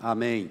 Amém. 0.00 0.50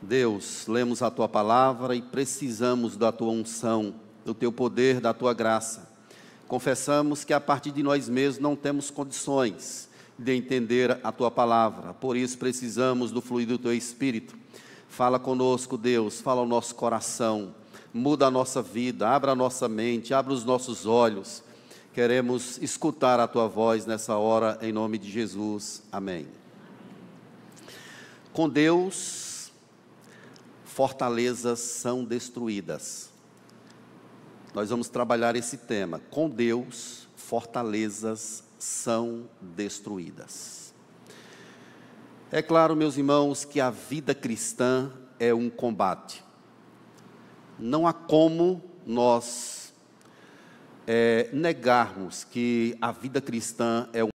Deus, 0.00 0.66
lemos 0.66 1.02
a 1.02 1.10
tua 1.10 1.28
palavra 1.28 1.94
e 1.94 2.02
precisamos 2.02 2.96
da 2.96 3.12
tua 3.12 3.30
unção, 3.30 3.94
do 4.24 4.34
teu 4.34 4.50
poder, 4.50 5.00
da 5.00 5.14
tua 5.14 5.32
graça. 5.32 5.88
Confessamos 6.48 7.24
que 7.24 7.32
a 7.32 7.40
partir 7.40 7.70
de 7.70 7.82
nós 7.82 8.08
mesmos 8.08 8.42
não 8.42 8.56
temos 8.56 8.90
condições 8.90 9.88
de 10.18 10.34
entender 10.34 10.98
a 11.02 11.10
tua 11.10 11.30
palavra, 11.30 11.94
por 11.94 12.16
isso 12.16 12.36
precisamos 12.36 13.10
do 13.10 13.20
fluir 13.20 13.46
do 13.46 13.58
teu 13.58 13.72
espírito. 13.72 14.36
Fala 14.88 15.18
conosco, 15.18 15.78
Deus, 15.78 16.20
fala 16.20 16.40
ao 16.40 16.46
nosso 16.46 16.74
coração, 16.74 17.54
muda 17.94 18.26
a 18.26 18.30
nossa 18.30 18.60
vida, 18.60 19.08
abra 19.08 19.32
a 19.32 19.36
nossa 19.36 19.68
mente, 19.68 20.12
abra 20.12 20.32
os 20.32 20.44
nossos 20.44 20.84
olhos. 20.84 21.42
Queremos 21.94 22.58
escutar 22.60 23.18
a 23.20 23.26
tua 23.26 23.48
voz 23.48 23.86
nessa 23.86 24.16
hora, 24.16 24.58
em 24.60 24.72
nome 24.72 24.98
de 24.98 25.10
Jesus. 25.10 25.82
Amém. 25.90 26.41
Com 28.32 28.48
Deus, 28.48 29.52
fortalezas 30.64 31.60
são 31.60 32.02
destruídas. 32.02 33.10
Nós 34.54 34.70
vamos 34.70 34.88
trabalhar 34.88 35.36
esse 35.36 35.58
tema. 35.58 36.00
Com 36.10 36.30
Deus, 36.30 37.06
fortalezas 37.14 38.42
são 38.58 39.28
destruídas. 39.40 40.72
É 42.30 42.40
claro, 42.40 42.74
meus 42.74 42.96
irmãos, 42.96 43.44
que 43.44 43.60
a 43.60 43.68
vida 43.68 44.14
cristã 44.14 44.90
é 45.20 45.34
um 45.34 45.50
combate. 45.50 46.24
Não 47.58 47.86
há 47.86 47.92
como 47.92 48.62
nós 48.86 49.74
é, 50.86 51.28
negarmos 51.34 52.24
que 52.24 52.78
a 52.80 52.92
vida 52.92 53.20
cristã 53.20 53.90
é 53.92 54.02
um 54.02 54.11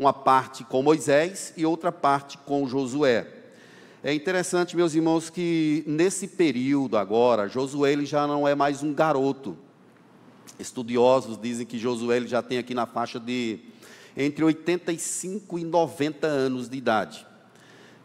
uma 0.00 0.14
parte 0.14 0.64
com 0.64 0.82
Moisés 0.82 1.52
e 1.58 1.66
outra 1.66 1.92
parte 1.92 2.38
com 2.38 2.66
Josué. 2.66 3.26
É 4.02 4.14
interessante, 4.14 4.74
meus 4.74 4.94
irmãos, 4.94 5.28
que 5.28 5.84
nesse 5.86 6.26
período 6.26 6.96
agora, 6.96 7.46
Josué 7.46 7.92
ele 7.92 8.06
já 8.06 8.26
não 8.26 8.48
é 8.48 8.54
mais 8.54 8.82
um 8.82 8.94
garoto. 8.94 9.58
Estudiosos 10.58 11.36
dizem 11.36 11.66
que 11.66 11.78
Josué 11.78 12.16
ele 12.16 12.28
já 12.28 12.40
tem 12.40 12.56
aqui 12.56 12.72
na 12.72 12.86
faixa 12.86 13.20
de 13.20 13.58
entre 14.16 14.42
85 14.42 15.58
e 15.58 15.64
90 15.64 16.26
anos 16.26 16.66
de 16.66 16.78
idade. 16.78 17.26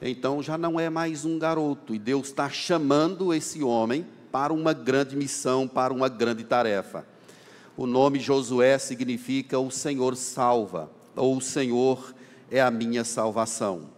Então 0.01 0.43
já 0.43 0.57
não 0.57 0.77
é 0.77 0.89
mais 0.89 1.23
um 1.23 1.39
garoto, 1.39 1.95
e 1.95 1.97
Deus 1.97 2.27
está 2.27 2.49
chamando 2.49 3.33
esse 3.33 3.63
homem 3.63 4.05
para 4.33 4.51
uma 4.51 4.73
grande 4.73 5.15
missão, 5.15 5.65
para 5.65 5.93
uma 5.93 6.09
grande 6.09 6.43
tarefa. 6.43 7.07
O 7.77 7.87
nome 7.87 8.19
Josué 8.19 8.77
significa 8.79 9.57
o 9.57 9.71
Senhor 9.71 10.17
salva 10.17 10.91
ou 11.15 11.37
o 11.37 11.41
Senhor 11.41 12.13
é 12.51 12.61
a 12.61 12.71
minha 12.71 13.03
salvação. 13.03 13.89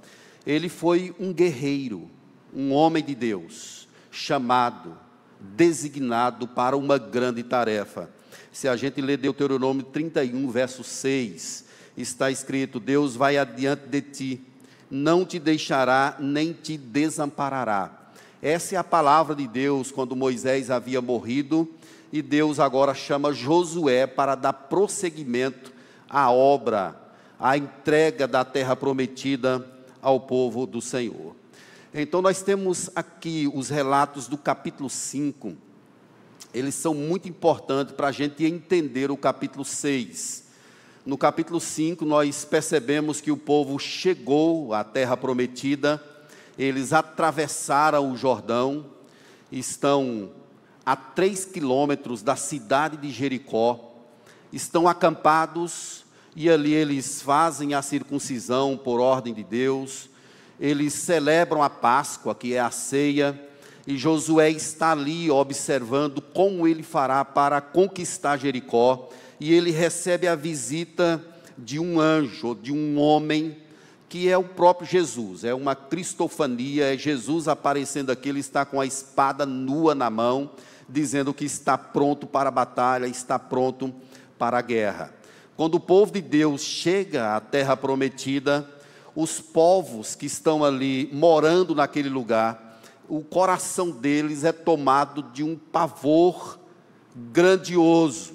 Ele 0.45 0.69
foi 0.69 1.13
um 1.19 1.33
guerreiro, 1.33 2.09
um 2.53 2.71
homem 2.71 3.03
de 3.03 3.13
Deus, 3.13 3.87
chamado, 4.09 4.97
designado 5.39 6.47
para 6.47 6.77
uma 6.77 6.97
grande 6.97 7.43
tarefa. 7.43 8.09
Se 8.51 8.67
a 8.67 8.75
gente 8.75 9.01
ler 9.01 9.17
Deuteronômio 9.17 9.83
31, 9.83 10.49
verso 10.49 10.83
6, 10.83 11.65
está 11.97 12.31
escrito: 12.31 12.79
Deus 12.79 13.15
vai 13.15 13.37
adiante 13.37 13.87
de 13.87 14.01
ti, 14.01 14.41
não 14.89 15.25
te 15.25 15.37
deixará 15.37 16.15
nem 16.19 16.53
te 16.53 16.77
desamparará. 16.77 17.91
Essa 18.41 18.75
é 18.75 18.77
a 18.77 18.83
palavra 18.83 19.35
de 19.35 19.47
Deus 19.47 19.91
quando 19.91 20.15
Moisés 20.15 20.69
havia 20.71 21.01
morrido 21.01 21.67
e 22.13 22.21
Deus 22.21 22.59
agora 22.59 22.93
chama 22.93 23.33
Josué 23.33 24.07
para 24.07 24.35
dar 24.35 24.53
prosseguimento 24.53 25.73
à 26.09 26.31
obra 26.31 27.06
a 27.39 27.57
entrega 27.57 28.27
da 28.27 28.43
terra 28.43 28.75
prometida 28.75 29.65
ao 30.01 30.19
povo 30.19 30.65
do 30.65 30.81
Senhor. 30.81 31.35
Então, 31.93 32.21
nós 32.21 32.41
temos 32.41 32.89
aqui 32.95 33.49
os 33.53 33.69
relatos 33.69 34.27
do 34.27 34.37
capítulo 34.37 34.89
5, 34.89 35.55
eles 36.53 36.75
são 36.75 36.93
muito 36.93 37.27
importantes 37.27 37.93
para 37.93 38.07
a 38.07 38.11
gente 38.11 38.45
entender 38.45 39.11
o 39.11 39.17
capítulo 39.17 39.63
6. 39.63 40.45
No 41.05 41.17
capítulo 41.17 41.59
5, 41.59 42.03
nós 42.03 42.43
percebemos 42.43 43.21
que 43.21 43.31
o 43.31 43.37
povo 43.37 43.77
chegou 43.77 44.73
à 44.73 44.83
terra 44.83 45.15
prometida, 45.15 46.03
eles 46.57 46.93
atravessaram 46.93 48.11
o 48.11 48.17
Jordão, 48.17 48.85
estão 49.51 50.31
a 50.85 50.95
três 50.95 51.45
quilômetros 51.45 52.21
da 52.21 52.35
cidade 52.35 52.97
de 52.97 53.11
Jericó, 53.11 53.93
estão 54.51 54.87
acampados 54.87 56.06
e 56.39 56.51
ali 56.51 56.71
eles 56.71 57.19
fazem 57.19 57.73
a 57.73 57.81
circuncisão 57.81 58.77
por 58.77 58.99
ordem 58.99 59.33
de 59.33 59.43
Deus, 59.43 60.07
eles 60.59 60.93
celebram 60.93 61.63
a 61.63 61.69
Páscoa, 61.69 62.35
que 62.35 62.53
é 62.53 62.59
a 62.59 62.69
ceia, 62.69 63.41
e 63.87 63.97
Josué 63.97 64.51
está 64.51 64.91
ali 64.91 65.31
observando 65.31 66.21
como 66.21 66.67
ele 66.67 66.83
fará 66.83 67.25
para 67.25 67.59
conquistar 67.59 68.37
Jericó, 68.37 69.09
e 69.39 69.51
ele 69.51 69.71
recebe 69.71 70.27
a 70.27 70.35
visita 70.35 71.25
de 71.57 71.79
um 71.79 71.99
anjo, 71.99 72.53
de 72.53 72.71
um 72.71 72.99
homem, 72.99 73.57
que 74.07 74.29
é 74.29 74.37
o 74.37 74.43
próprio 74.43 74.87
Jesus, 74.87 75.43
é 75.43 75.55
uma 75.55 75.75
cristofania, 75.75 76.93
é 76.93 76.95
Jesus 76.95 77.47
aparecendo 77.47 78.11
aqui, 78.11 78.29
ele 78.29 78.41
está 78.41 78.63
com 78.63 78.79
a 78.79 78.85
espada 78.85 79.43
nua 79.43 79.95
na 79.95 80.11
mão, 80.11 80.51
dizendo 80.87 81.33
que 81.33 81.45
está 81.45 81.79
pronto 81.79 82.27
para 82.27 82.49
a 82.49 82.51
batalha, 82.51 83.07
está 83.07 83.39
pronto 83.39 83.91
para 84.37 84.59
a 84.59 84.61
guerra. 84.61 85.16
Quando 85.57 85.73
o 85.73 85.79
povo 85.79 86.11
de 86.11 86.21
Deus 86.21 86.61
chega 86.61 87.35
à 87.35 87.39
terra 87.41 87.75
prometida, 87.75 88.69
os 89.15 89.41
povos 89.41 90.13
que 90.13 90.27
estão 90.27 90.63
ali 90.63 91.09
morando 91.11 91.73
naquele 91.73 92.09
lugar, 92.09 92.79
o 93.09 93.21
coração 93.21 93.89
deles 93.89 94.43
é 94.43 94.51
tomado 94.51 95.23
de 95.33 95.41
um 95.41 95.55
pavor 95.55 96.59
grandioso. 97.15 98.33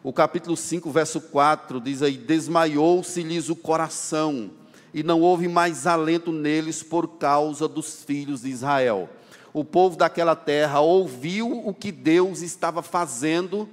O 0.00 0.12
capítulo 0.12 0.56
5, 0.56 0.88
verso 0.92 1.20
4 1.20 1.80
diz 1.80 2.02
aí: 2.02 2.16
Desmaiou-se-lhes 2.16 3.48
o 3.48 3.56
coração, 3.56 4.52
e 4.94 5.02
não 5.02 5.22
houve 5.22 5.48
mais 5.48 5.88
alento 5.88 6.30
neles 6.30 6.84
por 6.84 7.08
causa 7.18 7.66
dos 7.66 8.04
filhos 8.04 8.42
de 8.42 8.48
Israel. 8.48 9.10
O 9.52 9.64
povo 9.64 9.96
daquela 9.96 10.36
terra 10.36 10.78
ouviu 10.78 11.50
o 11.66 11.74
que 11.74 11.90
Deus 11.90 12.42
estava 12.42 12.80
fazendo 12.80 13.68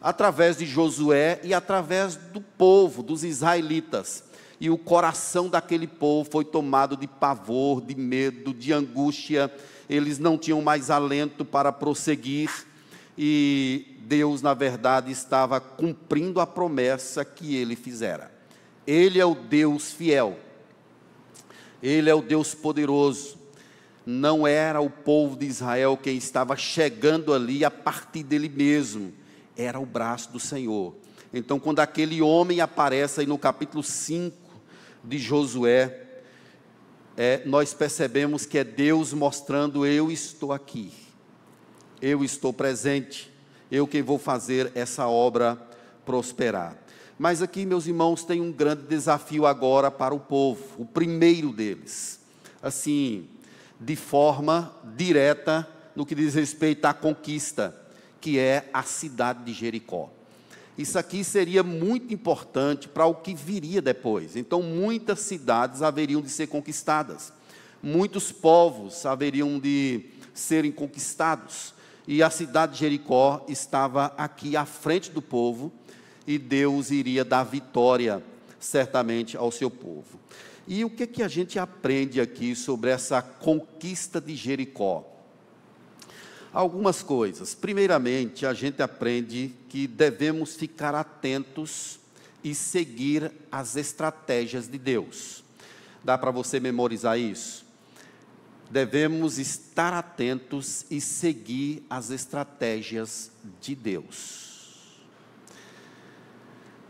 através 0.00 0.56
de 0.56 0.66
Josué 0.66 1.40
e 1.42 1.52
através 1.52 2.16
do 2.16 2.40
povo, 2.40 3.02
dos 3.02 3.24
israelitas. 3.24 4.24
E 4.60 4.70
o 4.70 4.78
coração 4.78 5.48
daquele 5.48 5.86
povo 5.86 6.28
foi 6.30 6.44
tomado 6.44 6.96
de 6.96 7.06
pavor, 7.06 7.80
de 7.80 7.94
medo, 7.94 8.52
de 8.52 8.72
angústia. 8.72 9.52
Eles 9.88 10.18
não 10.18 10.36
tinham 10.36 10.60
mais 10.60 10.90
alento 10.90 11.44
para 11.44 11.72
prosseguir. 11.72 12.50
E 13.16 13.96
Deus, 14.00 14.42
na 14.42 14.54
verdade, 14.54 15.12
estava 15.12 15.60
cumprindo 15.60 16.40
a 16.40 16.46
promessa 16.46 17.24
que 17.24 17.54
ele 17.56 17.76
fizera. 17.76 18.32
Ele 18.86 19.20
é 19.20 19.24
o 19.24 19.34
Deus 19.34 19.92
fiel. 19.92 20.38
Ele 21.80 22.10
é 22.10 22.14
o 22.14 22.22
Deus 22.22 22.52
poderoso. 22.54 23.38
Não 24.04 24.46
era 24.46 24.80
o 24.80 24.90
povo 24.90 25.36
de 25.36 25.46
Israel 25.46 25.96
quem 25.96 26.16
estava 26.16 26.56
chegando 26.56 27.32
ali 27.32 27.64
a 27.64 27.70
partir 27.70 28.24
dele 28.24 28.48
mesmo 28.48 29.12
era 29.58 29.80
o 29.80 29.84
braço 29.84 30.30
do 30.30 30.38
Senhor. 30.38 30.94
Então, 31.34 31.58
quando 31.58 31.80
aquele 31.80 32.22
homem 32.22 32.60
aparece 32.60 33.20
aí 33.20 33.26
no 33.26 33.36
capítulo 33.36 33.82
5 33.82 34.34
de 35.02 35.18
Josué, 35.18 36.06
é, 37.16 37.42
nós 37.44 37.74
percebemos 37.74 38.46
que 38.46 38.56
é 38.56 38.64
Deus 38.64 39.12
mostrando: 39.12 39.84
eu 39.84 40.10
estou 40.10 40.52
aqui, 40.52 40.92
eu 42.00 42.24
estou 42.24 42.52
presente, 42.52 43.30
eu 43.70 43.86
quem 43.86 44.00
vou 44.00 44.18
fazer 44.18 44.70
essa 44.74 45.08
obra 45.08 45.60
prosperar. 46.06 46.78
Mas 47.18 47.42
aqui, 47.42 47.66
meus 47.66 47.88
irmãos, 47.88 48.24
tem 48.24 48.40
um 48.40 48.52
grande 48.52 48.84
desafio 48.84 49.44
agora 49.44 49.90
para 49.90 50.14
o 50.14 50.20
povo, 50.20 50.62
o 50.78 50.86
primeiro 50.86 51.52
deles, 51.52 52.20
assim, 52.62 53.28
de 53.80 53.96
forma 53.96 54.72
direta 54.96 55.68
no 55.96 56.06
que 56.06 56.14
diz 56.14 56.34
respeito 56.34 56.84
à 56.84 56.94
conquista 56.94 57.87
que 58.20 58.38
é 58.38 58.68
a 58.72 58.82
cidade 58.82 59.44
de 59.44 59.52
Jericó. 59.52 60.10
Isso 60.76 60.96
aqui 60.96 61.24
seria 61.24 61.64
muito 61.64 62.14
importante 62.14 62.86
para 62.86 63.04
o 63.04 63.14
que 63.14 63.34
viria 63.34 63.82
depois. 63.82 64.36
Então, 64.36 64.62
muitas 64.62 65.18
cidades 65.20 65.82
haveriam 65.82 66.22
de 66.22 66.30
ser 66.30 66.46
conquistadas, 66.46 67.32
muitos 67.82 68.30
povos 68.30 69.04
haveriam 69.04 69.58
de 69.58 70.04
serem 70.32 70.70
conquistados, 70.70 71.74
e 72.06 72.22
a 72.22 72.30
cidade 72.30 72.74
de 72.74 72.78
Jericó 72.78 73.44
estava 73.48 74.06
aqui 74.16 74.56
à 74.56 74.64
frente 74.64 75.10
do 75.10 75.20
povo, 75.20 75.72
e 76.26 76.38
Deus 76.38 76.90
iria 76.90 77.24
dar 77.24 77.42
vitória 77.42 78.22
certamente 78.60 79.36
ao 79.36 79.50
seu 79.50 79.70
povo. 79.70 80.18
E 80.66 80.84
o 80.84 80.90
que, 80.90 81.06
que 81.06 81.22
a 81.22 81.28
gente 81.28 81.58
aprende 81.58 82.20
aqui 82.20 82.54
sobre 82.54 82.90
essa 82.90 83.20
conquista 83.20 84.20
de 84.20 84.36
Jericó? 84.36 85.04
Algumas 86.52 87.02
coisas. 87.02 87.54
Primeiramente, 87.54 88.46
a 88.46 88.54
gente 88.54 88.82
aprende 88.82 89.54
que 89.68 89.86
devemos 89.86 90.56
ficar 90.56 90.94
atentos 90.94 92.00
e 92.42 92.54
seguir 92.54 93.30
as 93.52 93.76
estratégias 93.76 94.66
de 94.66 94.78
Deus. 94.78 95.44
Dá 96.02 96.16
para 96.16 96.30
você 96.30 96.58
memorizar 96.58 97.18
isso? 97.18 97.66
Devemos 98.70 99.38
estar 99.38 99.92
atentos 99.92 100.84
e 100.90 101.00
seguir 101.00 101.84
as 101.88 102.10
estratégias 102.10 103.30
de 103.60 103.74
Deus. 103.74 104.48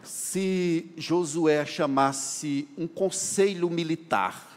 Se 0.03 0.93
Josué 0.97 1.65
chamasse 1.65 2.69
um 2.77 2.87
conselho 2.87 3.71
militar, 3.71 4.48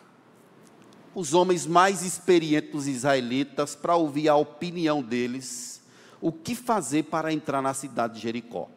os 1.13 1.34
homens 1.34 1.66
mais 1.66 2.04
experientes 2.04 2.72
dos 2.72 2.88
israelitas, 2.88 3.75
para 3.75 3.96
ouvir 3.96 4.30
a 4.30 4.36
opinião 4.36 5.02
deles, 5.02 5.81
o 6.22 6.31
que 6.31 6.56
fazer 6.56 7.04
para 7.04 7.34
entrar 7.34 7.62
na 7.62 7.74
cidade 7.74 8.16
de 8.16 8.22
Jericó 8.22 8.69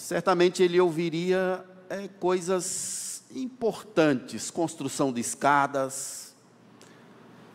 certamente 0.00 0.62
ele 0.62 0.80
ouviria 0.80 1.64
é, 1.88 2.08
coisas 2.08 3.22
importantes, 3.34 4.50
construção 4.50 5.12
de 5.12 5.20
escadas, 5.20 6.34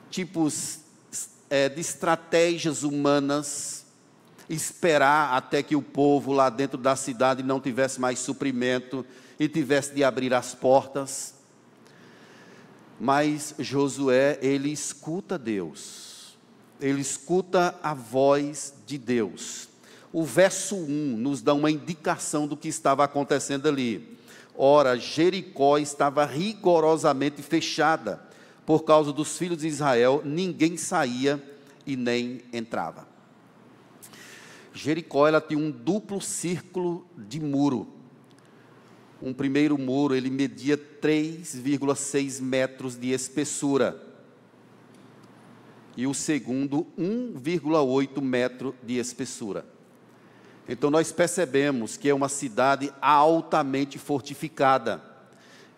tipos 0.09 0.79
é, 1.49 1.67
de 1.67 1.81
estratégias 1.81 2.83
humanas, 2.83 3.85
esperar 4.47 5.33
até 5.35 5.63
que 5.63 5.75
o 5.75 5.81
povo 5.81 6.31
lá 6.31 6.49
dentro 6.49 6.77
da 6.77 6.95
cidade 6.95 7.41
não 7.41 7.59
tivesse 7.59 7.99
mais 7.99 8.19
suprimento 8.19 9.05
e 9.39 9.49
tivesse 9.49 9.93
de 9.93 10.03
abrir 10.03 10.33
as 10.33 10.53
portas. 10.53 11.33
Mas 12.99 13.55
Josué, 13.59 14.39
ele 14.41 14.71
escuta 14.71 15.37
Deus, 15.37 16.37
ele 16.79 17.01
escuta 17.01 17.77
a 17.83 17.93
voz 17.93 18.73
de 18.85 18.97
Deus 18.97 19.69
o 20.15 20.23
verso 20.23 20.77
1 20.77 21.17
nos 21.17 21.41
dá 21.41 21.53
uma 21.53 21.69
indicação 21.69 22.47
do 22.47 22.55
que 22.55 22.69
estava 22.69 23.03
acontecendo 23.03 23.67
ali. 23.67 24.17
Ora, 24.57 24.95
Jericó 24.97 25.77
estava 25.77 26.23
rigorosamente 26.23 27.41
fechada 27.41 28.25
por 28.65 28.85
causa 28.85 29.11
dos 29.11 29.37
filhos 29.37 29.57
de 29.57 29.67
Israel, 29.67 30.21
ninguém 30.23 30.77
saía 30.77 31.43
e 31.85 31.97
nem 31.97 32.43
entrava. 32.53 33.05
Jericó 34.73 35.27
ela 35.27 35.41
tinha 35.41 35.59
um 35.59 35.69
duplo 35.69 36.21
círculo 36.21 37.05
de 37.17 37.41
muro. 37.41 37.85
Um 39.21 39.33
primeiro 39.33 39.77
muro 39.77 40.15
ele 40.15 40.29
media 40.29 40.77
3,6 40.77 42.41
metros 42.41 42.95
de 42.97 43.11
espessura 43.11 44.05
e 45.97 46.05
o 46.05 46.13
segundo 46.13 46.85
1,8 46.97 48.21
metro 48.21 48.75
de 48.83 48.97
espessura. 48.97 49.65
Então 50.67 50.89
nós 50.89 51.11
percebemos 51.11 51.95
que 51.95 52.09
é 52.09 52.13
uma 52.13 52.27
cidade 52.27 52.91
altamente 53.01 53.97
fortificada. 53.97 55.01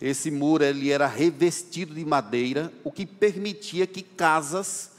Esse 0.02 0.32
muro 0.32 0.64
ele 0.64 0.92
era 0.92 1.08
revestido 1.08 1.94
de 1.94 2.06
madeira, 2.06 2.72
o 2.84 2.92
que 2.92 3.06
permitia 3.06 3.86
que 3.86 4.02
casas 4.02 4.92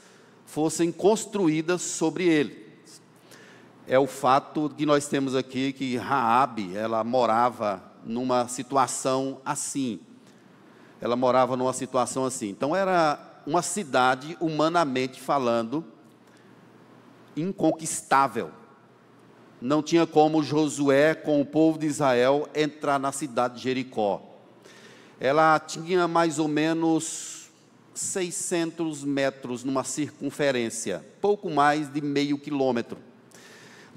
fossem 0.45 0.91
construídas 0.91 1.81
sobre 1.81 2.25
ele. 2.25 2.67
É 3.87 3.97
o 3.97 4.07
fato 4.07 4.71
que 4.77 4.85
nós 4.85 5.07
temos 5.07 5.35
aqui 5.35 5.73
que 5.73 5.97
Raabe, 5.97 6.75
ela 6.75 7.03
morava 7.03 7.88
numa 8.05 8.47
situação 8.47 9.41
assim. 9.45 9.99
Ela 11.01 11.15
morava 11.15 11.55
numa 11.55 11.73
situação 11.73 12.25
assim. 12.25 12.49
Então 12.49 12.75
era 12.75 13.19
uma 13.45 13.61
cidade 13.61 14.37
humanamente 14.39 15.19
falando 15.19 15.85
inconquistável 17.35 18.51
não 19.61 19.83
tinha 19.83 20.07
como 20.07 20.41
Josué, 20.41 21.13
com 21.13 21.41
o 21.41 21.45
povo 21.45 21.77
de 21.77 21.85
Israel, 21.85 22.47
entrar 22.55 22.97
na 22.99 23.11
cidade 23.11 23.55
de 23.55 23.63
Jericó. 23.63 24.21
Ela 25.19 25.59
tinha 25.59 26.07
mais 26.07 26.39
ou 26.39 26.47
menos 26.47 27.49
600 27.93 29.03
metros 29.03 29.63
numa 29.65 29.83
circunferência, 29.83 31.05
pouco 31.19 31.49
mais 31.49 31.91
de 31.91 31.99
meio 31.99 32.37
quilômetro. 32.37 32.97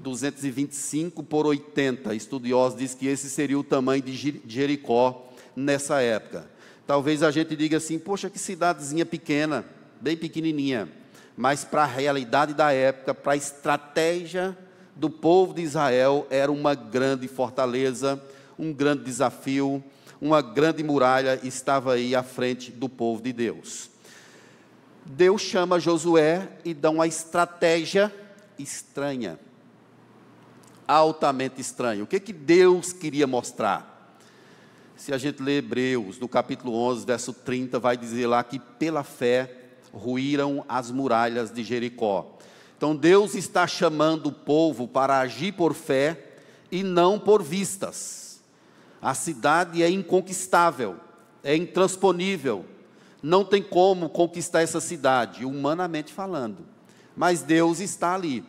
225 0.03 1.23
por 1.23 1.47
80. 1.47 2.13
Estudiosos 2.13 2.77
dizem 2.77 2.97
que 2.97 3.07
esse 3.07 3.29
seria 3.29 3.57
o 3.57 3.63
tamanho 3.63 4.03
de 4.03 4.41
Jericó 4.45 5.29
nessa 5.55 6.01
época. 6.01 6.45
Talvez 6.85 7.23
a 7.23 7.31
gente 7.31 7.55
diga 7.55 7.77
assim: 7.77 7.97
poxa, 7.97 8.29
que 8.29 8.37
cidadezinha 8.37 9.05
pequena, 9.05 9.65
bem 9.99 10.17
pequenininha. 10.17 10.89
Mas 11.35 11.63
para 11.63 11.83
a 11.83 11.87
realidade 11.87 12.53
da 12.53 12.71
época, 12.71 13.13
para 13.15 13.33
a 13.33 13.37
estratégia 13.37 14.55
do 14.95 15.09
povo 15.09 15.53
de 15.53 15.61
Israel 15.61 16.27
era 16.29 16.51
uma 16.51 16.75
grande 16.75 17.27
fortaleza, 17.27 18.21
um 18.59 18.71
grande 18.71 19.03
desafio, 19.03 19.83
uma 20.21 20.41
grande 20.41 20.83
muralha 20.83 21.39
estava 21.43 21.93
aí 21.93 22.15
à 22.15 22.21
frente 22.21 22.71
do 22.71 22.87
povo 22.87 23.21
de 23.21 23.33
Deus. 23.33 23.89
Deus 25.05 25.41
chama 25.41 25.79
Josué 25.79 26.47
e 26.63 26.73
dá 26.73 26.89
uma 26.89 27.07
estratégia 27.07 28.13
estranha, 28.57 29.37
altamente 30.87 31.59
estranha. 31.59 32.03
O 32.03 32.07
que, 32.07 32.19
que 32.19 32.33
Deus 32.33 32.93
queria 32.93 33.27
mostrar? 33.27 34.15
Se 34.95 35.13
a 35.13 35.17
gente 35.17 35.41
lê 35.41 35.57
Hebreus, 35.57 36.19
no 36.19 36.27
capítulo 36.27 36.73
11, 36.75 37.05
verso 37.05 37.33
30, 37.33 37.79
vai 37.79 37.97
dizer 37.97 38.27
lá 38.27 38.43
que 38.43 38.59
pela 38.59 39.03
fé 39.03 39.51
ruíram 39.93 40.63
as 40.67 40.91
muralhas 40.91 41.51
de 41.51 41.63
Jericó. 41.63 42.37
Então 42.77 42.95
Deus 42.95 43.35
está 43.35 43.67
chamando 43.67 44.27
o 44.27 44.31
povo 44.31 44.87
para 44.87 45.19
agir 45.19 45.53
por 45.53 45.73
fé 45.73 46.33
e 46.71 46.83
não 46.83 47.19
por 47.19 47.41
vistas. 47.43 48.41
A 49.01 49.13
cidade 49.13 49.83
é 49.83 49.89
inconquistável, 49.89 50.97
é 51.43 51.55
intransponível. 51.55 52.65
Não 53.21 53.45
tem 53.45 53.61
como 53.61 54.09
conquistar 54.09 54.61
essa 54.61 54.81
cidade, 54.81 55.45
humanamente 55.45 56.11
falando. 56.11 56.65
Mas 57.15 57.41
Deus 57.41 57.79
está 57.79 58.15
ali. 58.15 58.43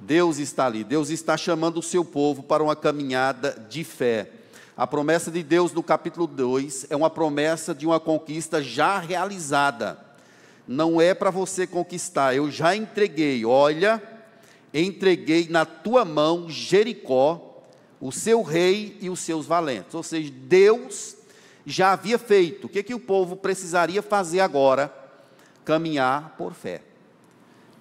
Deus 0.00 0.38
está 0.38 0.66
ali. 0.66 0.84
Deus 0.84 1.10
está 1.10 1.36
chamando 1.36 1.78
o 1.78 1.82
seu 1.82 2.04
povo 2.04 2.42
para 2.42 2.62
uma 2.62 2.76
caminhada 2.76 3.66
de 3.68 3.84
fé. 3.84 4.30
A 4.76 4.86
promessa 4.86 5.30
de 5.30 5.42
Deus 5.42 5.72
no 5.72 5.82
capítulo 5.82 6.26
2 6.26 6.86
é 6.90 6.96
uma 6.96 7.10
promessa 7.10 7.74
de 7.74 7.86
uma 7.86 8.00
conquista 8.00 8.62
já 8.62 8.98
realizada 8.98 10.10
não 10.70 11.00
é 11.00 11.12
para 11.14 11.30
você 11.30 11.66
conquistar, 11.66 12.36
eu 12.36 12.48
já 12.48 12.76
entreguei, 12.76 13.44
olha, 13.44 14.00
entreguei 14.72 15.48
na 15.48 15.64
tua 15.64 16.04
mão 16.04 16.48
Jericó, 16.48 17.64
o 18.00 18.12
seu 18.12 18.40
rei 18.42 18.96
e 19.00 19.10
os 19.10 19.18
seus 19.18 19.46
valentes. 19.46 19.96
Ou 19.96 20.02
seja, 20.04 20.32
Deus 20.32 21.16
já 21.66 21.92
havia 21.92 22.18
feito. 22.20 22.68
O 22.68 22.68
que, 22.68 22.84
que 22.84 22.94
o 22.94 23.00
povo 23.00 23.34
precisaria 23.34 24.00
fazer 24.00 24.38
agora? 24.38 24.94
Caminhar 25.64 26.36
por 26.38 26.54
fé. 26.54 26.82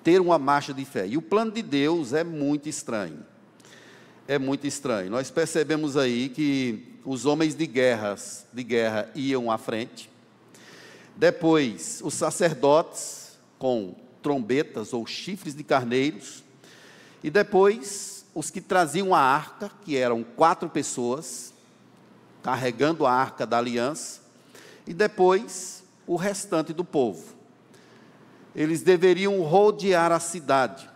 Ter 0.09 0.19
uma 0.19 0.39
marcha 0.39 0.73
de 0.73 0.83
fé. 0.85 1.05
E 1.05 1.17
o 1.17 1.21
plano 1.21 1.51
de 1.51 1.61
Deus 1.61 2.13
é 2.13 2.23
muito 2.23 2.67
estranho. 2.67 3.23
É 4.27 4.39
muito 4.39 4.65
estranho. 4.65 5.11
Nós 5.11 5.29
percebemos 5.29 5.95
aí 5.95 6.29
que 6.29 6.97
os 7.05 7.27
homens 7.27 7.53
de 7.53 7.67
guerras, 7.67 8.43
de 8.51 8.63
guerra 8.63 9.07
iam 9.13 9.51
à 9.51 9.57
frente 9.59 10.09
depois, 11.15 12.01
os 12.03 12.15
sacerdotes 12.15 13.37
com 13.59 13.93
trombetas 14.19 14.93
ou 14.93 15.05
chifres 15.05 15.53
de 15.53 15.63
carneiros. 15.63 16.43
E 17.23 17.29
depois, 17.29 18.25
os 18.33 18.49
que 18.49 18.61
traziam 18.61 19.13
a 19.13 19.19
arca, 19.19 19.69
que 19.85 19.95
eram 19.95 20.23
quatro 20.23 20.67
pessoas, 20.69 21.53
carregando 22.41 23.05
a 23.05 23.11
arca 23.11 23.45
da 23.45 23.59
aliança. 23.59 24.21
E 24.87 24.93
depois, 24.93 25.83
o 26.07 26.15
restante 26.15 26.73
do 26.73 26.83
povo. 26.83 27.38
Eles 28.55 28.81
deveriam 28.81 29.41
rodear 29.41 30.11
a 30.11 30.19
cidade 30.19 30.89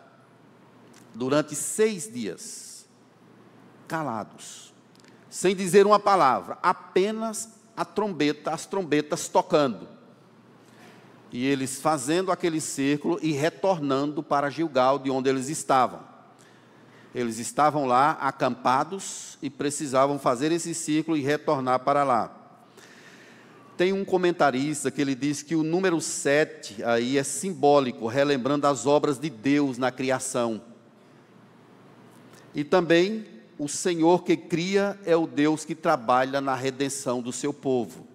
durante 1.14 1.56
seis 1.56 2.12
dias, 2.12 2.86
calados, 3.88 4.74
sem 5.30 5.56
dizer 5.56 5.86
uma 5.86 6.00
palavra, 6.00 6.58
apenas 6.64 7.50
a 7.76 7.86
trombeta, 7.86 8.52
as 8.52 8.66
trombetas 8.66 9.28
tocando 9.28 9.88
e 11.34 11.48
eles 11.48 11.82
fazendo 11.82 12.32
aquele 12.32 12.62
círculo 12.62 13.18
e 13.20 13.32
retornando 13.32 14.22
para 14.22 14.52
Gilgal, 14.52 15.00
de 15.00 15.10
onde 15.10 15.28
eles 15.28 15.50
estavam. 15.50 16.00
Eles 17.14 17.40
estavam 17.40 17.88
lá 17.88 18.12
acampados 18.22 19.40
e 19.42 19.50
precisavam 19.50 20.20
fazer 20.20 20.52
esse 20.52 20.76
círculo 20.76 21.18
e 21.18 21.22
retornar 21.22 21.80
para 21.80 22.04
lá. 22.04 22.43
Tem 23.76 23.92
um 23.92 24.06
comentarista 24.06 24.92
que 24.92 25.02
ele 25.02 25.16
diz 25.16 25.42
que 25.42 25.56
o 25.56 25.64
número 25.64 26.00
7 26.00 26.84
aí 26.84 27.18
é 27.18 27.24
simbólico, 27.24 28.08
relembrando 28.08 28.68
as 28.68 28.86
obras 28.86 29.18
de 29.18 29.30
Deus 29.30 29.78
na 29.78 29.92
criação. 29.92 30.62
E 32.54 32.64
também 32.64 33.26
o 33.58 33.68
Senhor 33.68 34.24
que 34.24 34.38
cria 34.38 35.00
é 35.06 35.16
o 35.16 35.26
Deus 35.26 35.66
que 35.66 35.74
trabalha 35.74 36.40
na 36.40 36.54
redenção 36.54 37.22
do 37.22 37.32
seu 37.32 37.52
povo. 37.52 38.08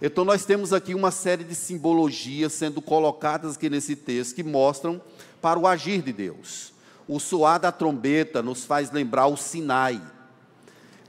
Então, 0.00 0.24
nós 0.24 0.44
temos 0.44 0.72
aqui 0.72 0.94
uma 0.94 1.10
série 1.10 1.42
de 1.42 1.56
simbologias 1.56 2.52
sendo 2.52 2.80
colocadas 2.80 3.56
aqui 3.56 3.68
nesse 3.68 3.96
texto 3.96 4.36
que 4.36 4.44
mostram 4.44 5.02
para 5.42 5.58
o 5.58 5.66
agir 5.66 6.02
de 6.02 6.12
Deus. 6.12 6.72
O 7.08 7.18
soar 7.18 7.58
da 7.58 7.72
trombeta 7.72 8.40
nos 8.40 8.64
faz 8.64 8.92
lembrar 8.92 9.26
o 9.26 9.36
Sinai. 9.36 10.00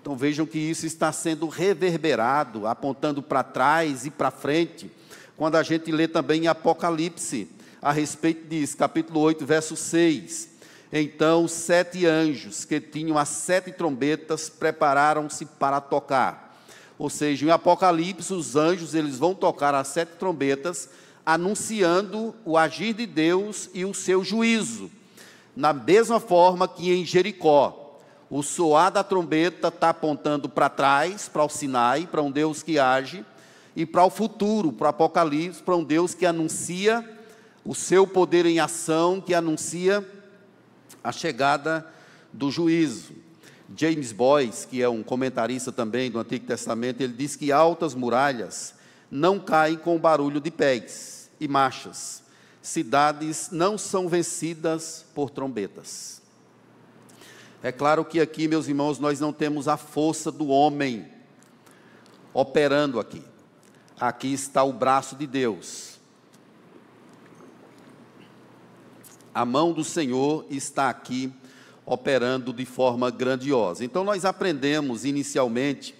Então, 0.01 0.15
vejam 0.15 0.46
que 0.46 0.58
isso 0.58 0.86
está 0.86 1.12
sendo 1.12 1.48
reverberado, 1.48 2.65
apontando 2.65 3.22
para 3.22 3.44
trás 3.44 4.06
e 4.06 4.10
para 4.10 4.32
frente, 4.32 4.91
quando 5.36 5.56
a 5.56 5.63
gente 5.63 5.91
lê 5.91 6.08
também 6.08 6.44
em 6.44 6.48
Apocalipse, 6.48 7.48
a 7.82 7.91
respeito 7.91 8.48
disso, 8.48 8.77
capítulo 8.77 9.20
8, 9.22 9.46
verso 9.46 9.75
6. 9.75 10.50
Então, 10.91 11.48
sete 11.48 12.06
anjos 12.06 12.65
que 12.65 12.82
tinham 12.82 13.18
as 13.18 13.29
sete 13.29 13.72
trombetas 13.72 14.50
prepararam-se 14.50 15.46
para 15.46 15.79
tocar. 15.79 16.58
Ou 16.98 17.10
seja, 17.10 17.46
em 17.46 17.51
Apocalipse, 17.51 18.34
os 18.34 18.56
anjos 18.56 18.96
eles 18.96 19.18
vão 19.18 19.36
tocar 19.36 19.74
as 19.75 19.88
sete 19.89 20.18
trombetas, 20.18 20.89
anunciando 21.25 22.36
o 22.44 22.58
agir 22.58 22.94
de 22.94 23.06
Deus 23.06 23.70
e 23.74 23.86
o 23.86 23.94
seu 23.94 24.24
juízo. 24.24 24.89
Na 25.56 25.72
mesma 25.72 26.20
forma 26.20 26.68
que 26.68 26.91
em 26.91 27.06
Jericó, 27.06 27.88
o 28.29 28.43
soar 28.43 28.91
da 28.91 29.03
trombeta 29.03 29.69
está 29.69 29.89
apontando 29.89 30.48
para 30.48 30.69
trás, 30.69 31.27
para 31.27 31.43
o 31.43 31.50
Sinai, 31.50 32.07
para 32.07 32.21
um 32.21 32.29
Deus 32.29 32.62
que 32.62 32.77
age, 32.77 33.25
e 33.75 33.86
para 33.86 34.03
o 34.03 34.09
futuro, 34.09 34.71
para 34.71 34.88
o 34.88 34.89
Apocalipse, 34.89 35.63
para 35.63 35.75
um 35.75 35.83
Deus 35.83 36.13
que 36.13 36.25
anuncia 36.25 37.07
o 37.65 37.74
seu 37.74 38.05
poder 38.05 38.45
em 38.45 38.59
ação, 38.59 39.19
que 39.19 39.33
anuncia 39.33 40.07
a 41.03 41.12
chegada 41.12 41.86
do 42.31 42.51
juízo. 42.51 43.13
James 43.75 44.12
Boyce, 44.12 44.67
que 44.67 44.81
é 44.81 44.89
um 44.89 45.03
comentarista 45.03 45.71
também 45.71 46.09
do 46.09 46.19
Antigo 46.19 46.45
Testamento, 46.45 47.01
ele 47.01 47.13
diz 47.13 47.36
que 47.36 47.51
altas 47.51 47.93
muralhas 47.93 48.74
não 49.09 49.39
caem 49.39 49.77
com 49.77 49.95
o 49.95 50.00
barulho 50.00 50.39
de 50.39 50.51
pés 50.51 51.29
e 51.39 51.48
marchas. 51.48 52.24
Cidades 52.62 53.50
não 53.51 53.77
são 53.77 54.07
vencidas 54.07 55.05
por 55.15 55.29
trombetas. 55.29 56.18
É 57.61 57.71
claro 57.71 58.05
que 58.05 58.21
aqui, 58.21 58.47
meus 58.47 58.67
irmãos, 58.67 58.99
nós 58.99 59.19
não 59.19 59.33
temos 59.33 59.67
a 59.67 59.75
força 59.75 60.31
do 60.31 60.47
homem 60.47 61.05
operando 62.33 62.99
aqui. 62.99 63.21
Aqui 63.99 64.31
está 64.31 64.63
o 64.63 64.71
braço 64.71 65.15
de 65.17 65.27
Deus. 65.27 65.99
A 69.33 69.43
mão 69.43 69.73
do 69.73 69.83
Senhor 69.83 70.45
está 70.49 70.89
aqui 70.89 71.33
operando 71.85 72.53
de 72.53 72.65
forma 72.65 73.11
grandiosa. 73.11 73.83
Então, 73.83 74.05
nós 74.05 74.23
aprendemos 74.23 75.03
inicialmente 75.03 75.93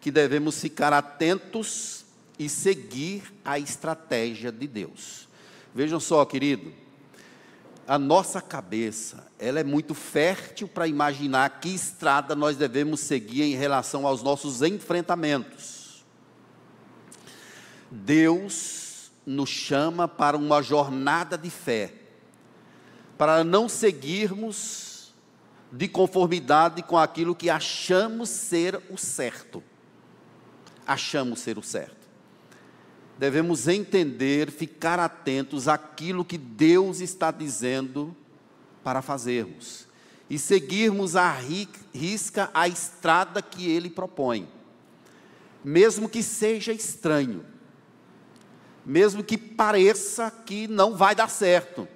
que 0.00 0.10
devemos 0.10 0.60
ficar 0.60 0.92
atentos 0.92 2.04
e 2.38 2.48
seguir 2.48 3.22
a 3.44 3.56
estratégia 3.58 4.50
de 4.50 4.66
Deus. 4.66 5.28
Vejam 5.72 6.00
só, 6.00 6.24
querido, 6.24 6.72
a 7.86 7.98
nossa 7.98 8.40
cabeça, 8.40 9.26
ela 9.38 9.60
é 9.60 9.64
muito 9.64 9.94
fértil 9.94 10.66
para 10.66 10.86
imaginar 10.86 11.60
que 11.60 11.68
estrada 11.68 12.34
nós 12.34 12.56
devemos 12.56 13.00
seguir 13.00 13.42
em 13.42 13.54
relação 13.54 14.06
aos 14.06 14.22
nossos 14.22 14.62
enfrentamentos. 14.62 16.04
Deus 17.90 19.12
nos 19.26 19.50
chama 19.50 20.08
para 20.08 20.36
uma 20.36 20.62
jornada 20.62 21.36
de 21.36 21.50
fé, 21.50 21.94
para 23.16 23.44
não 23.44 23.68
seguirmos 23.68 25.14
de 25.70 25.88
conformidade 25.88 26.82
com 26.82 26.96
aquilo 26.96 27.34
que 27.34 27.50
achamos 27.50 28.28
ser 28.28 28.80
o 28.90 28.96
certo. 28.96 29.62
Achamos 30.86 31.40
ser 31.40 31.58
o 31.58 31.62
certo. 31.62 32.03
Devemos 33.18 33.68
entender, 33.68 34.50
ficar 34.50 34.98
atentos 34.98 35.68
àquilo 35.68 36.24
que 36.24 36.36
Deus 36.36 37.00
está 37.00 37.30
dizendo 37.30 38.14
para 38.82 39.00
fazermos 39.00 39.86
e 40.28 40.38
seguirmos 40.38 41.14
a 41.16 41.30
risca 41.92 42.50
a 42.52 42.66
estrada 42.66 43.40
que 43.40 43.70
Ele 43.70 43.88
propõe, 43.88 44.48
mesmo 45.62 46.08
que 46.08 46.22
seja 46.22 46.72
estranho, 46.72 47.44
mesmo 48.84 49.22
que 49.22 49.38
pareça 49.38 50.30
que 50.30 50.66
não 50.66 50.96
vai 50.96 51.14
dar 51.14 51.28
certo 51.28 51.86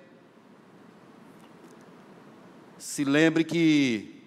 se 2.78 3.04
lembre 3.04 3.44
que 3.44 4.22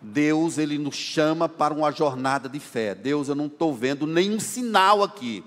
Deus 0.00 0.58
ele 0.58 0.78
nos 0.78 0.96
chama 0.96 1.48
para 1.48 1.72
uma 1.72 1.92
jornada 1.92 2.48
de 2.48 2.58
fé. 2.58 2.94
Deus, 2.94 3.28
eu 3.28 3.34
não 3.34 3.46
estou 3.46 3.74
vendo 3.74 4.06
nenhum 4.06 4.40
sinal 4.40 5.02
aqui. 5.02 5.44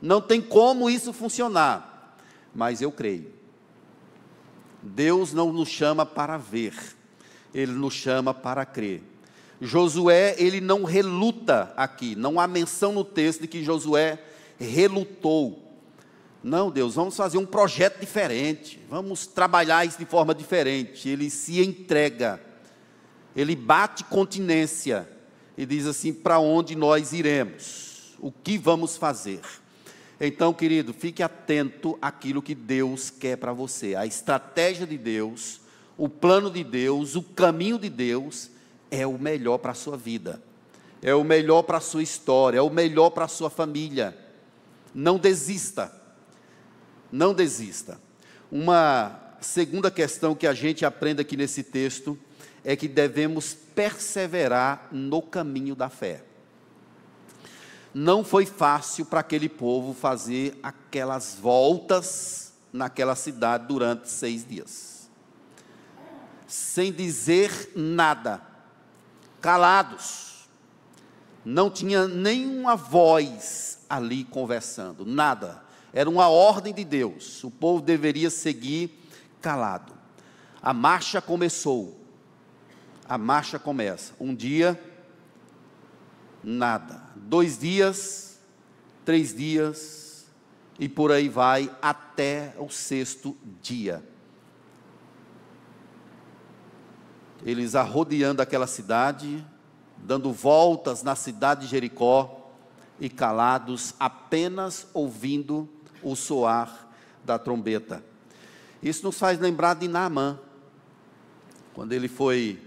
Não 0.00 0.20
tem 0.20 0.40
como 0.40 0.90
isso 0.90 1.12
funcionar, 1.12 2.16
mas 2.54 2.80
eu 2.80 2.92
creio. 2.92 3.32
Deus 4.82 5.32
não 5.32 5.52
nos 5.52 5.68
chama 5.68 6.06
para 6.06 6.36
ver, 6.36 6.74
Ele 7.54 7.72
nos 7.72 7.94
chama 7.94 8.32
para 8.32 8.64
crer. 8.64 9.02
Josué, 9.60 10.34
ele 10.38 10.60
não 10.60 10.84
reluta 10.84 11.72
aqui, 11.76 12.14
não 12.14 12.38
há 12.38 12.46
menção 12.46 12.92
no 12.92 13.04
texto 13.04 13.42
de 13.42 13.48
que 13.48 13.64
Josué 13.64 14.22
relutou. 14.58 15.62
Não, 16.42 16.70
Deus, 16.70 16.94
vamos 16.94 17.16
fazer 17.16 17.38
um 17.38 17.46
projeto 17.46 17.98
diferente, 17.98 18.80
vamos 18.88 19.26
trabalhar 19.26 19.86
isso 19.86 19.98
de 19.98 20.04
forma 20.04 20.34
diferente. 20.34 21.08
Ele 21.08 21.30
se 21.30 21.60
entrega, 21.60 22.40
ele 23.34 23.56
bate 23.56 24.04
continência 24.04 25.08
e 25.56 25.64
diz 25.64 25.86
assim: 25.86 26.12
para 26.12 26.38
onde 26.38 26.76
nós 26.76 27.12
iremos? 27.12 28.14
O 28.20 28.30
que 28.30 28.58
vamos 28.58 28.96
fazer? 28.96 29.40
Então, 30.20 30.52
querido, 30.52 30.94
fique 30.94 31.22
atento 31.22 31.98
àquilo 32.00 32.42
que 32.42 32.54
Deus 32.54 33.10
quer 33.10 33.36
para 33.36 33.52
você. 33.52 33.94
A 33.94 34.06
estratégia 34.06 34.86
de 34.86 34.96
Deus, 34.96 35.60
o 35.96 36.08
plano 36.08 36.50
de 36.50 36.64
Deus, 36.64 37.16
o 37.16 37.22
caminho 37.22 37.78
de 37.78 37.90
Deus 37.90 38.50
é 38.90 39.06
o 39.06 39.18
melhor 39.18 39.58
para 39.58 39.72
a 39.72 39.74
sua 39.74 39.96
vida, 39.96 40.42
é 41.02 41.14
o 41.14 41.22
melhor 41.22 41.62
para 41.62 41.78
a 41.78 41.82
sua 41.82 42.02
história, 42.02 42.58
é 42.58 42.62
o 42.62 42.70
melhor 42.70 43.10
para 43.10 43.26
a 43.26 43.28
sua 43.28 43.50
família. 43.50 44.16
Não 44.94 45.18
desista 45.18 45.92
não 47.10 47.34
desista. 47.34 47.98
Uma 48.50 49.36
segunda 49.40 49.90
questão 49.90 50.34
que 50.34 50.46
a 50.46 50.54
gente 50.54 50.84
aprende 50.84 51.20
aqui 51.20 51.36
nesse 51.36 51.62
texto 51.62 52.18
é 52.64 52.74
que 52.76 52.88
devemos 52.88 53.54
perseverar 53.54 54.88
no 54.92 55.22
caminho 55.22 55.74
da 55.74 55.88
fé. 55.88 56.22
Não 57.98 58.22
foi 58.22 58.44
fácil 58.44 59.06
para 59.06 59.20
aquele 59.20 59.48
povo 59.48 59.94
fazer 59.94 60.58
aquelas 60.62 61.34
voltas 61.40 62.52
naquela 62.70 63.14
cidade 63.14 63.66
durante 63.66 64.10
seis 64.10 64.46
dias, 64.46 65.08
sem 66.46 66.92
dizer 66.92 67.72
nada, 67.74 68.42
calados, 69.40 70.46
não 71.42 71.70
tinha 71.70 72.06
nenhuma 72.06 72.76
voz 72.76 73.78
ali 73.88 74.24
conversando, 74.24 75.06
nada 75.06 75.64
era 75.90 76.10
uma 76.10 76.28
ordem 76.28 76.74
de 76.74 76.84
Deus. 76.84 77.42
O 77.42 77.50
povo 77.50 77.80
deveria 77.80 78.28
seguir 78.28 78.90
calado. 79.40 79.94
A 80.60 80.74
marcha 80.74 81.22
começou. 81.22 81.98
A 83.08 83.16
marcha 83.16 83.58
começa. 83.58 84.12
Um 84.20 84.34
dia, 84.34 84.78
nada. 86.46 87.02
Dois 87.16 87.58
dias, 87.58 88.38
três 89.04 89.34
dias, 89.34 90.26
e 90.78 90.88
por 90.88 91.10
aí 91.10 91.28
vai 91.28 91.74
até 91.82 92.54
o 92.56 92.68
sexto 92.68 93.36
dia. 93.60 94.00
Eles 97.44 97.74
arrodeando 97.74 98.40
aquela 98.40 98.68
cidade, 98.68 99.44
dando 99.98 100.32
voltas 100.32 101.02
na 101.02 101.16
cidade 101.16 101.62
de 101.62 101.66
Jericó 101.66 102.52
e 103.00 103.10
calados, 103.10 103.94
apenas 103.98 104.86
ouvindo 104.94 105.68
o 106.00 106.14
soar 106.14 106.88
da 107.24 107.38
trombeta. 107.40 108.04
Isso 108.80 109.04
nos 109.04 109.18
faz 109.18 109.40
lembrar 109.40 109.74
de 109.74 109.88
Naamã, 109.88 110.38
quando 111.74 111.92
ele 111.92 112.08
foi 112.08 112.62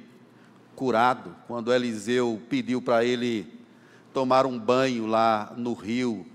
curado, 0.75 1.33
quando 1.47 1.73
Eliseu 1.73 2.41
pediu 2.49 2.81
para 2.81 3.05
ele 3.05 3.58
tomar 4.13 4.45
um 4.45 4.57
banho 4.57 5.05
lá 5.05 5.53
no 5.57 5.73
rio, 5.73 6.25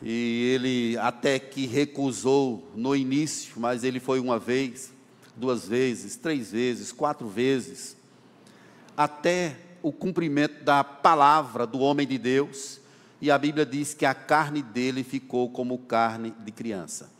e 0.00 0.52
ele 0.54 0.98
até 0.98 1.38
que 1.38 1.66
recusou 1.66 2.70
no 2.74 2.94
início, 2.94 3.60
mas 3.60 3.82
ele 3.84 3.98
foi 3.98 4.20
uma 4.20 4.38
vez, 4.38 4.92
duas 5.36 5.66
vezes, 5.66 6.16
três 6.16 6.52
vezes, 6.52 6.92
quatro 6.92 7.28
vezes, 7.28 7.96
até 8.96 9.56
o 9.82 9.92
cumprimento 9.92 10.64
da 10.64 10.82
palavra 10.82 11.66
do 11.66 11.80
homem 11.80 12.06
de 12.06 12.18
Deus, 12.18 12.80
e 13.20 13.30
a 13.30 13.38
Bíblia 13.38 13.66
diz 13.66 13.94
que 13.94 14.06
a 14.06 14.14
carne 14.14 14.62
dele 14.62 15.02
ficou 15.02 15.50
como 15.50 15.78
carne 15.78 16.32
de 16.44 16.52
criança. 16.52 17.10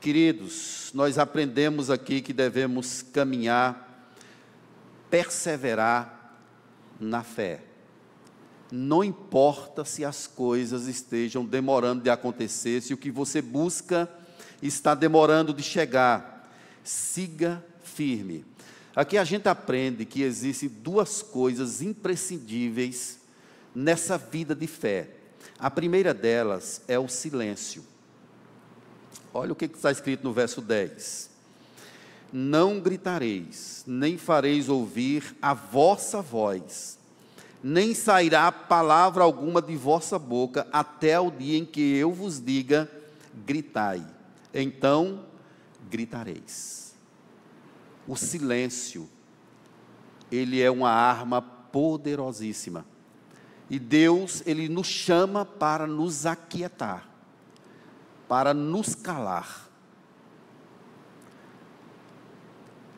Queridos, 0.00 0.90
nós 0.94 1.18
aprendemos 1.18 1.90
aqui 1.90 2.20
que 2.20 2.32
devemos 2.32 3.02
caminhar 3.02 3.90
perseverar 5.12 6.38
na 6.98 7.22
fé. 7.22 7.60
Não 8.74 9.04
importa 9.04 9.84
se 9.84 10.02
as 10.02 10.26
coisas 10.26 10.86
estejam 10.86 11.44
demorando 11.44 12.02
de 12.02 12.08
acontecer, 12.08 12.80
se 12.80 12.94
o 12.94 12.96
que 12.96 13.10
você 13.10 13.42
busca 13.42 14.10
está 14.62 14.94
demorando 14.94 15.52
de 15.52 15.62
chegar, 15.62 16.50
siga 16.82 17.62
firme. 17.82 18.46
Aqui 18.96 19.18
a 19.18 19.24
gente 19.24 19.46
aprende 19.46 20.06
que 20.06 20.22
existem 20.22 20.70
duas 20.70 21.20
coisas 21.20 21.82
imprescindíveis 21.82 23.18
nessa 23.74 24.16
vida 24.16 24.54
de 24.54 24.66
fé. 24.66 25.10
A 25.58 25.70
primeira 25.70 26.14
delas 26.14 26.80
é 26.88 26.98
o 26.98 27.08
silêncio. 27.08 27.84
Olha 29.34 29.52
o 29.52 29.56
que 29.56 29.66
está 29.66 29.92
escrito 29.92 30.24
no 30.24 30.32
verso 30.32 30.62
10. 30.62 31.28
Não 32.32 32.80
gritareis, 32.80 33.84
nem 33.86 34.16
fareis 34.16 34.70
ouvir 34.70 35.36
a 35.42 35.52
vossa 35.52 36.22
voz, 36.22 36.98
nem 37.62 37.94
sairá 37.94 38.50
palavra 38.50 39.22
alguma 39.22 39.62
de 39.62 39.76
vossa 39.76 40.18
boca, 40.18 40.66
até 40.72 41.20
o 41.20 41.30
dia 41.30 41.58
em 41.58 41.64
que 41.64 41.80
eu 41.80 42.12
vos 42.12 42.40
diga: 42.40 42.90
gritai. 43.46 44.04
Então 44.52 45.24
gritareis. 45.88 46.94
O 48.06 48.16
silêncio, 48.16 49.08
ele 50.30 50.60
é 50.60 50.70
uma 50.70 50.90
arma 50.90 51.40
poderosíssima. 51.40 52.84
E 53.70 53.78
Deus, 53.78 54.42
ele 54.44 54.68
nos 54.68 54.86
chama 54.86 55.44
para 55.44 55.86
nos 55.86 56.26
aquietar, 56.26 57.08
para 58.28 58.52
nos 58.52 58.94
calar. 58.94 59.70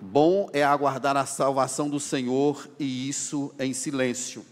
Bom 0.00 0.48
é 0.52 0.62
aguardar 0.62 1.16
a 1.16 1.24
salvação 1.24 1.88
do 1.88 2.00
Senhor 2.00 2.68
e 2.78 3.08
isso 3.08 3.54
em 3.58 3.72
silêncio. 3.72 4.44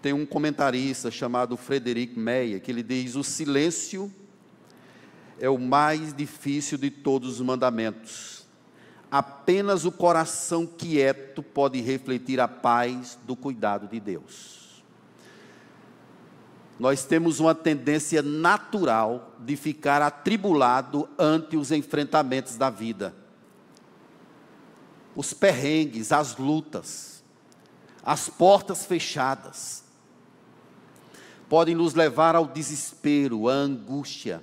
Tem 0.00 0.12
um 0.12 0.24
comentarista 0.24 1.10
chamado 1.10 1.56
Frederic 1.56 2.18
Meyer 2.18 2.60
que 2.60 2.70
ele 2.70 2.82
diz: 2.82 3.14
o 3.14 3.24
silêncio 3.24 4.12
é 5.40 5.48
o 5.48 5.58
mais 5.58 6.14
difícil 6.14 6.78
de 6.78 6.90
todos 6.90 7.34
os 7.34 7.40
mandamentos. 7.40 8.46
Apenas 9.10 9.84
o 9.84 9.92
coração 9.92 10.66
quieto 10.66 11.42
pode 11.42 11.80
refletir 11.80 12.40
a 12.40 12.46
paz 12.46 13.18
do 13.24 13.34
cuidado 13.34 13.88
de 13.88 13.98
Deus. 13.98 14.84
Nós 16.78 17.04
temos 17.04 17.40
uma 17.40 17.54
tendência 17.54 18.22
natural 18.22 19.34
de 19.40 19.56
ficar 19.56 20.00
atribulado 20.02 21.08
ante 21.18 21.56
os 21.56 21.72
enfrentamentos 21.72 22.56
da 22.56 22.70
vida 22.70 23.14
os 25.18 25.34
perrengues, 25.34 26.12
as 26.12 26.36
lutas, 26.36 27.24
as 28.04 28.28
portas 28.28 28.86
fechadas, 28.86 29.82
podem 31.48 31.74
nos 31.74 31.94
levar 31.94 32.36
ao 32.36 32.46
desespero, 32.46 33.48
à 33.48 33.52
angústia, 33.52 34.42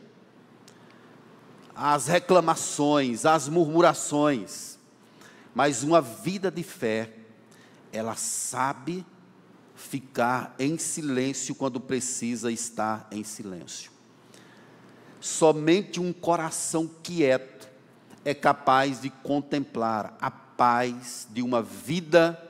às 1.76 2.08
reclamações, 2.08 3.26
às 3.26 3.48
murmurações. 3.48 4.80
Mas 5.54 5.84
uma 5.84 6.02
vida 6.02 6.50
de 6.50 6.64
fé, 6.64 7.14
ela 7.92 8.16
sabe 8.16 9.06
ficar 9.76 10.56
em 10.58 10.78
silêncio 10.78 11.54
quando 11.54 11.80
precisa 11.80 12.52
estar 12.52 13.08
em 13.12 13.24
silêncio. 13.24 13.92
Somente 15.20 16.00
um 16.00 16.12
coração 16.12 16.90
quieto 17.04 17.70
é 18.24 18.34
capaz 18.34 19.02
de 19.02 19.10
contemplar 19.10 20.18
a 20.20 20.32
paz 20.32 21.28
de 21.32 21.42
uma 21.42 21.62
vida 21.62 22.42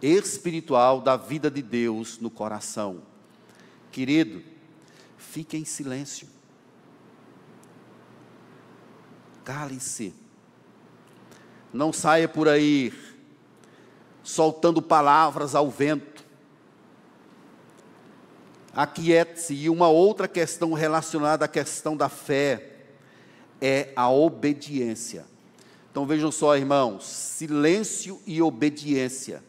espiritual, 0.00 1.00
da 1.00 1.16
vida 1.16 1.50
de 1.50 1.62
Deus 1.62 2.18
no 2.18 2.30
coração. 2.30 3.13
Querido, 3.94 4.42
fique 5.16 5.56
em 5.56 5.64
silêncio. 5.64 6.26
Cale-se. 9.44 10.12
Não 11.72 11.92
saia 11.92 12.28
por 12.28 12.48
aí 12.48 12.92
soltando 14.24 14.82
palavras 14.82 15.54
ao 15.54 15.70
vento. 15.70 16.24
Aquiete-se. 18.72 19.54
E 19.54 19.70
uma 19.70 19.88
outra 19.88 20.26
questão 20.26 20.72
relacionada 20.72 21.44
à 21.44 21.48
questão 21.48 21.96
da 21.96 22.08
fé 22.08 22.86
é 23.60 23.92
a 23.94 24.10
obediência. 24.10 25.24
Então 25.92 26.04
vejam 26.04 26.32
só, 26.32 26.56
irmãos: 26.56 27.06
silêncio 27.06 28.20
e 28.26 28.42
obediência 28.42 29.40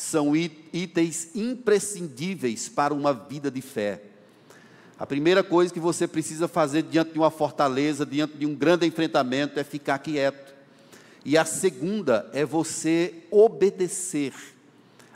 são 0.00 0.34
itens 0.34 1.28
imprescindíveis 1.34 2.70
para 2.70 2.94
uma 2.94 3.12
vida 3.12 3.50
de 3.50 3.60
fé. 3.60 4.02
A 4.98 5.04
primeira 5.04 5.44
coisa 5.44 5.72
que 5.72 5.78
você 5.78 6.08
precisa 6.08 6.48
fazer 6.48 6.84
diante 6.84 7.12
de 7.12 7.18
uma 7.18 7.30
fortaleza, 7.30 8.06
diante 8.06 8.38
de 8.38 8.46
um 8.46 8.54
grande 8.54 8.86
enfrentamento, 8.86 9.60
é 9.60 9.62
ficar 9.62 9.98
quieto. 9.98 10.54
E 11.22 11.36
a 11.36 11.44
segunda 11.44 12.30
é 12.32 12.46
você 12.46 13.24
obedecer 13.30 14.32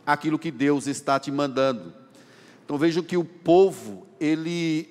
aquilo 0.04 0.38
que 0.38 0.50
Deus 0.50 0.86
está 0.86 1.18
te 1.18 1.30
mandando. 1.30 1.94
Então 2.62 2.76
vejam 2.76 3.02
que 3.02 3.16
o 3.16 3.24
povo, 3.24 4.06
ele 4.20 4.86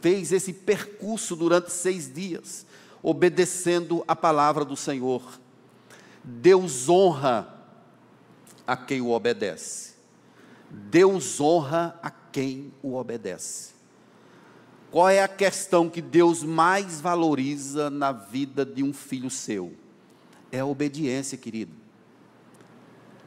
fez 0.00 0.32
esse 0.32 0.52
percurso 0.52 1.36
durante 1.36 1.70
seis 1.70 2.10
dias 2.10 2.64
obedecendo 3.02 4.02
a 4.08 4.16
palavra 4.16 4.64
do 4.64 4.76
Senhor. 4.76 5.22
Deus 6.24 6.88
honra 6.88 7.61
a 8.72 8.76
quem 8.76 9.02
o 9.02 9.10
obedece. 9.10 9.92
Deus 10.70 11.38
honra 11.38 11.94
a 12.02 12.10
quem 12.10 12.72
o 12.82 12.94
obedece. 12.94 13.72
Qual 14.90 15.10
é 15.10 15.22
a 15.22 15.28
questão 15.28 15.90
que 15.90 16.00
Deus 16.00 16.42
mais 16.42 16.98
valoriza 16.98 17.90
na 17.90 18.12
vida 18.12 18.64
de 18.64 18.82
um 18.82 18.90
filho 18.90 19.28
seu? 19.28 19.74
É 20.50 20.60
a 20.60 20.64
obediência, 20.64 21.36
querido. 21.36 21.72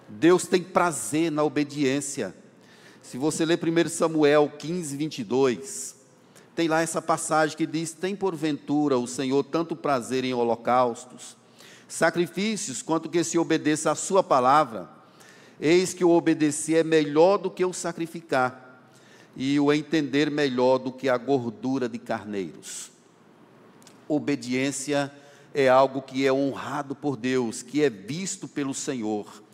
Deus 0.09 0.47
tem 0.47 0.63
prazer 0.63 1.31
na 1.31 1.43
obediência. 1.43 2.35
Se 3.03 3.15
você 3.15 3.45
ler 3.45 3.59
1 3.59 3.89
Samuel 3.89 4.51
15, 4.57 4.97
22, 4.97 5.95
tem 6.55 6.67
lá 6.67 6.81
essa 6.81 7.03
passagem 7.03 7.55
que 7.55 7.67
diz: 7.67 7.93
Tem 7.93 8.15
porventura 8.15 8.97
o 8.97 9.05
Senhor 9.05 9.43
tanto 9.43 9.75
prazer 9.75 10.23
em 10.23 10.33
holocaustos, 10.33 11.37
sacrifícios, 11.87 12.81
quanto 12.81 13.09
que 13.09 13.23
se 13.23 13.37
obedeça 13.37 13.91
a 13.91 13.95
Sua 13.95 14.23
palavra. 14.23 14.94
Eis 15.59 15.93
que 15.93 16.03
o 16.03 16.09
obedecer 16.09 16.77
é 16.77 16.83
melhor 16.83 17.37
do 17.37 17.49
que 17.49 17.63
o 17.63 17.73
sacrificar, 17.73 18.81
e 19.35 19.59
o 19.59 19.71
entender 19.71 20.29
melhor 20.29 20.77
do 20.77 20.91
que 20.91 21.09
a 21.09 21.17
gordura 21.17 21.89
de 21.89 21.97
carneiros. 21.97 22.91
Obediência 24.07 25.11
é 25.53 25.67
algo 25.67 26.01
que 26.01 26.25
é 26.25 26.31
honrado 26.31 26.95
por 26.95 27.17
Deus, 27.17 27.61
que 27.61 27.83
é 27.83 27.89
visto 27.89 28.47
pelo 28.47 28.73
Senhor 28.73 29.45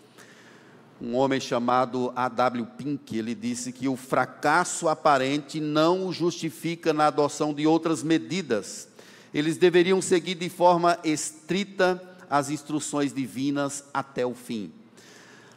um 1.01 1.15
homem 1.15 1.39
chamado 1.39 2.13
A.W. 2.15 2.63
Pink, 2.77 3.17
ele 3.17 3.33
disse 3.33 3.71
que 3.71 3.87
o 3.87 3.95
fracasso 3.95 4.87
aparente 4.87 5.59
não 5.59 6.05
o 6.05 6.13
justifica 6.13 6.93
na 6.93 7.07
adoção 7.07 7.53
de 7.53 7.65
outras 7.65 8.03
medidas. 8.03 8.87
Eles 9.33 9.57
deveriam 9.57 9.99
seguir 9.99 10.35
de 10.35 10.47
forma 10.47 10.99
estrita 11.03 11.99
as 12.29 12.51
instruções 12.51 13.11
divinas 13.11 13.83
até 13.91 14.25
o 14.25 14.35
fim. 14.35 14.71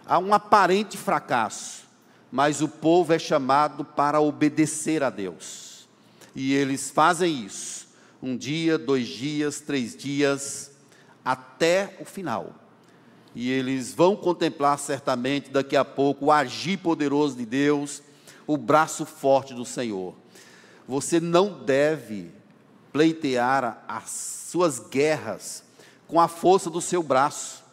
Há 0.06 0.18
um 0.18 0.34
aparente 0.34 0.96
fracasso, 0.96 1.84
mas 2.30 2.60
o 2.60 2.68
povo 2.68 3.12
é 3.12 3.18
chamado 3.18 3.84
para 3.84 4.20
obedecer 4.20 5.02
a 5.02 5.10
Deus. 5.10 5.88
E 6.34 6.52
eles 6.52 6.90
fazem 6.90 7.44
isso. 7.44 7.88
Um 8.22 8.36
dia, 8.36 8.78
dois 8.78 9.06
dias, 9.06 9.60
três 9.60 9.96
dias, 9.96 10.70
até 11.24 11.96
o 12.00 12.04
final 12.04 12.54
e 13.34 13.50
eles 13.50 13.92
vão 13.92 14.14
contemplar 14.14 14.78
certamente 14.78 15.50
daqui 15.50 15.76
a 15.76 15.84
pouco 15.84 16.26
o 16.26 16.32
agir 16.32 16.76
poderoso 16.78 17.36
de 17.36 17.44
Deus, 17.44 18.00
o 18.46 18.56
braço 18.56 19.04
forte 19.04 19.52
do 19.52 19.64
Senhor. 19.64 20.14
Você 20.86 21.18
não 21.18 21.64
deve 21.64 22.30
pleitear 22.92 23.82
as 23.88 24.10
suas 24.50 24.78
guerras 24.78 25.64
com 26.06 26.20
a 26.20 26.28
força 26.28 26.70
do 26.70 26.80
seu 26.80 27.02
braço, 27.02 27.63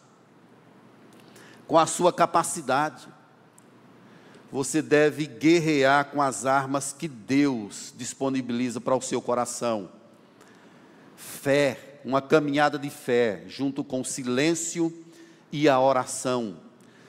com 1.66 1.78
a 1.78 1.86
sua 1.86 2.12
capacidade. 2.12 3.08
Você 4.52 4.82
deve 4.82 5.26
guerrear 5.26 6.10
com 6.10 6.20
as 6.20 6.44
armas 6.44 6.92
que 6.92 7.08
Deus 7.08 7.94
disponibiliza 7.96 8.80
para 8.80 8.94
o 8.94 9.00
seu 9.00 9.22
coração. 9.22 9.88
Fé, 11.16 12.00
uma 12.04 12.20
caminhada 12.20 12.78
de 12.78 12.90
fé, 12.90 13.44
junto 13.48 13.82
com 13.82 14.04
silêncio 14.04 14.92
e 15.50 15.68
a 15.68 15.80
oração. 15.80 16.56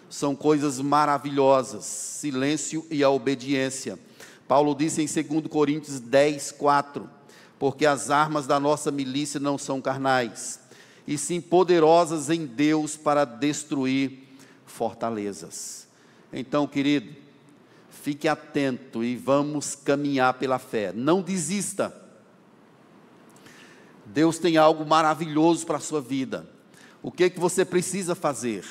São 0.10 0.36
coisas 0.36 0.80
maravilhosas, 0.80 1.84
silêncio 1.84 2.86
e 2.90 3.04
a 3.04 3.10
obediência. 3.10 4.00
Paulo 4.48 4.76
disse 4.76 5.02
em 5.02 5.06
2 5.06 5.48
Coríntios 5.48 6.00
10, 6.00 6.52
4: 6.54 7.10
Porque 7.60 7.86
as 7.86 8.10
armas 8.10 8.48
da 8.48 8.60
nossa 8.60 8.92
milícia 8.92 9.40
não 9.40 9.58
são 9.58 9.82
carnais, 9.82 10.60
e 11.06 11.18
sim 11.18 11.42
poderosas 11.42 12.30
em 12.30 12.46
Deus 12.46 12.96
para 12.96 13.26
destruir 13.26 14.23
fortalezas. 14.74 15.88
Então, 16.32 16.66
querido, 16.66 17.16
fique 17.90 18.28
atento 18.28 19.04
e 19.04 19.16
vamos 19.16 19.76
caminhar 19.76 20.34
pela 20.34 20.58
fé. 20.58 20.92
Não 20.92 21.22
desista. 21.22 21.96
Deus 24.06 24.40
tem 24.40 24.58
algo 24.58 24.84
maravilhoso 24.86 25.66
para 25.66 25.78
a 25.78 25.82
sua 25.82 26.02
vida. 26.02 26.50
O 27.04 27.12
que 27.12 27.26
é 27.26 27.30
que 27.30 27.40
você 27.40 27.64
precisa 27.64 28.16
fazer? 28.16 28.66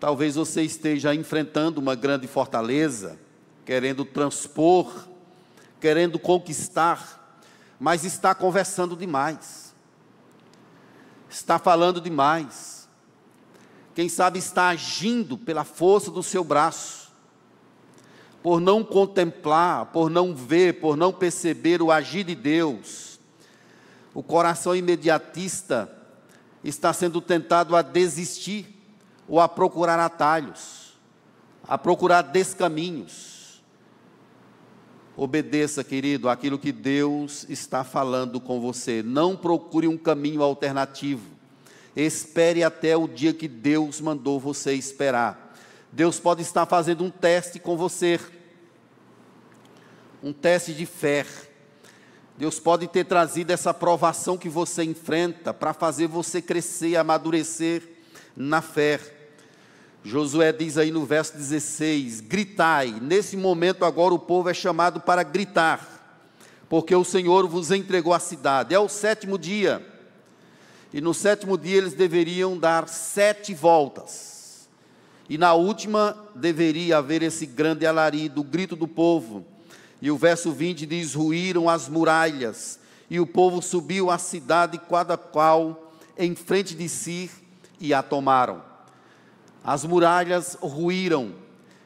Talvez 0.00 0.34
você 0.34 0.62
esteja 0.62 1.14
enfrentando 1.14 1.80
uma 1.80 1.94
grande 1.94 2.26
fortaleza, 2.26 3.18
querendo 3.64 4.04
transpor, 4.04 5.06
querendo 5.80 6.18
conquistar, 6.18 7.38
mas 7.78 8.04
está 8.04 8.34
conversando 8.34 8.96
demais. 8.96 9.72
Está 11.30 11.58
falando 11.58 12.00
demais. 12.00 12.81
Quem 13.94 14.08
sabe 14.08 14.38
está 14.38 14.68
agindo 14.68 15.36
pela 15.36 15.64
força 15.64 16.10
do 16.10 16.22
seu 16.22 16.42
braço. 16.42 17.12
Por 18.42 18.60
não 18.60 18.82
contemplar, 18.82 19.86
por 19.86 20.10
não 20.10 20.34
ver, 20.34 20.80
por 20.80 20.96
não 20.96 21.12
perceber 21.12 21.80
o 21.80 21.92
agir 21.92 22.24
de 22.24 22.34
Deus. 22.34 23.20
O 24.14 24.22
coração 24.22 24.74
imediatista 24.74 25.90
está 26.64 26.92
sendo 26.92 27.20
tentado 27.20 27.76
a 27.76 27.82
desistir 27.82 28.66
ou 29.28 29.40
a 29.40 29.48
procurar 29.48 29.98
atalhos, 29.98 30.94
a 31.62 31.78
procurar 31.78 32.22
descaminhos. 32.22 33.62
Obedeça, 35.16 35.84
querido, 35.84 36.28
aquilo 36.28 36.58
que 36.58 36.72
Deus 36.72 37.46
está 37.48 37.84
falando 37.84 38.40
com 38.40 38.60
você. 38.60 39.02
Não 39.02 39.36
procure 39.36 39.86
um 39.86 39.98
caminho 39.98 40.42
alternativo. 40.42 41.41
Espere 41.94 42.64
até 42.64 42.96
o 42.96 43.06
dia 43.06 43.34
que 43.34 43.46
Deus 43.46 44.00
mandou 44.00 44.40
você 44.40 44.72
esperar. 44.72 45.54
Deus 45.92 46.18
pode 46.18 46.40
estar 46.40 46.64
fazendo 46.64 47.04
um 47.04 47.10
teste 47.10 47.58
com 47.58 47.76
você, 47.76 48.18
um 50.22 50.32
teste 50.32 50.72
de 50.72 50.86
fé. 50.86 51.26
Deus 52.38 52.58
pode 52.58 52.88
ter 52.88 53.04
trazido 53.04 53.50
essa 53.50 53.74
provação 53.74 54.38
que 54.38 54.48
você 54.48 54.82
enfrenta 54.82 55.52
para 55.52 55.74
fazer 55.74 56.06
você 56.06 56.40
crescer, 56.40 56.96
amadurecer 56.96 57.82
na 58.34 58.62
fé. 58.62 58.98
Josué 60.02 60.50
diz 60.50 60.78
aí 60.78 60.90
no 60.90 61.04
verso 61.04 61.36
16: 61.36 62.22
Gritai. 62.22 62.98
Nesse 63.02 63.36
momento, 63.36 63.84
agora 63.84 64.14
o 64.14 64.18
povo 64.18 64.48
é 64.48 64.54
chamado 64.54 64.98
para 64.98 65.22
gritar, 65.22 66.26
porque 66.70 66.94
o 66.94 67.04
Senhor 67.04 67.46
vos 67.46 67.70
entregou 67.70 68.14
a 68.14 68.18
cidade. 68.18 68.74
É 68.74 68.78
o 68.78 68.88
sétimo 68.88 69.38
dia. 69.38 69.91
E 70.92 71.00
no 71.00 71.14
sétimo 71.14 71.56
dia 71.56 71.78
eles 71.78 71.94
deveriam 71.94 72.58
dar 72.58 72.88
sete 72.88 73.54
voltas. 73.54 74.68
E 75.28 75.38
na 75.38 75.54
última 75.54 76.16
deveria 76.34 76.98
haver 76.98 77.22
esse 77.22 77.46
grande 77.46 77.86
alarido, 77.86 78.42
o 78.42 78.44
grito 78.44 78.76
do 78.76 78.86
povo. 78.86 79.44
E 80.00 80.10
o 80.10 80.16
verso 80.16 80.52
20 80.52 80.84
diz: 80.84 81.14
Ruíram 81.14 81.68
as 81.68 81.88
muralhas, 81.88 82.78
e 83.08 83.18
o 83.18 83.26
povo 83.26 83.62
subiu 83.62 84.10
à 84.10 84.18
cidade, 84.18 84.78
cada 84.78 85.16
qual 85.16 85.94
em 86.18 86.34
frente 86.34 86.74
de 86.74 86.88
si, 86.88 87.30
e 87.80 87.94
a 87.94 88.02
tomaram. 88.02 88.62
As 89.64 89.84
muralhas 89.84 90.58
ruíram, 90.60 91.34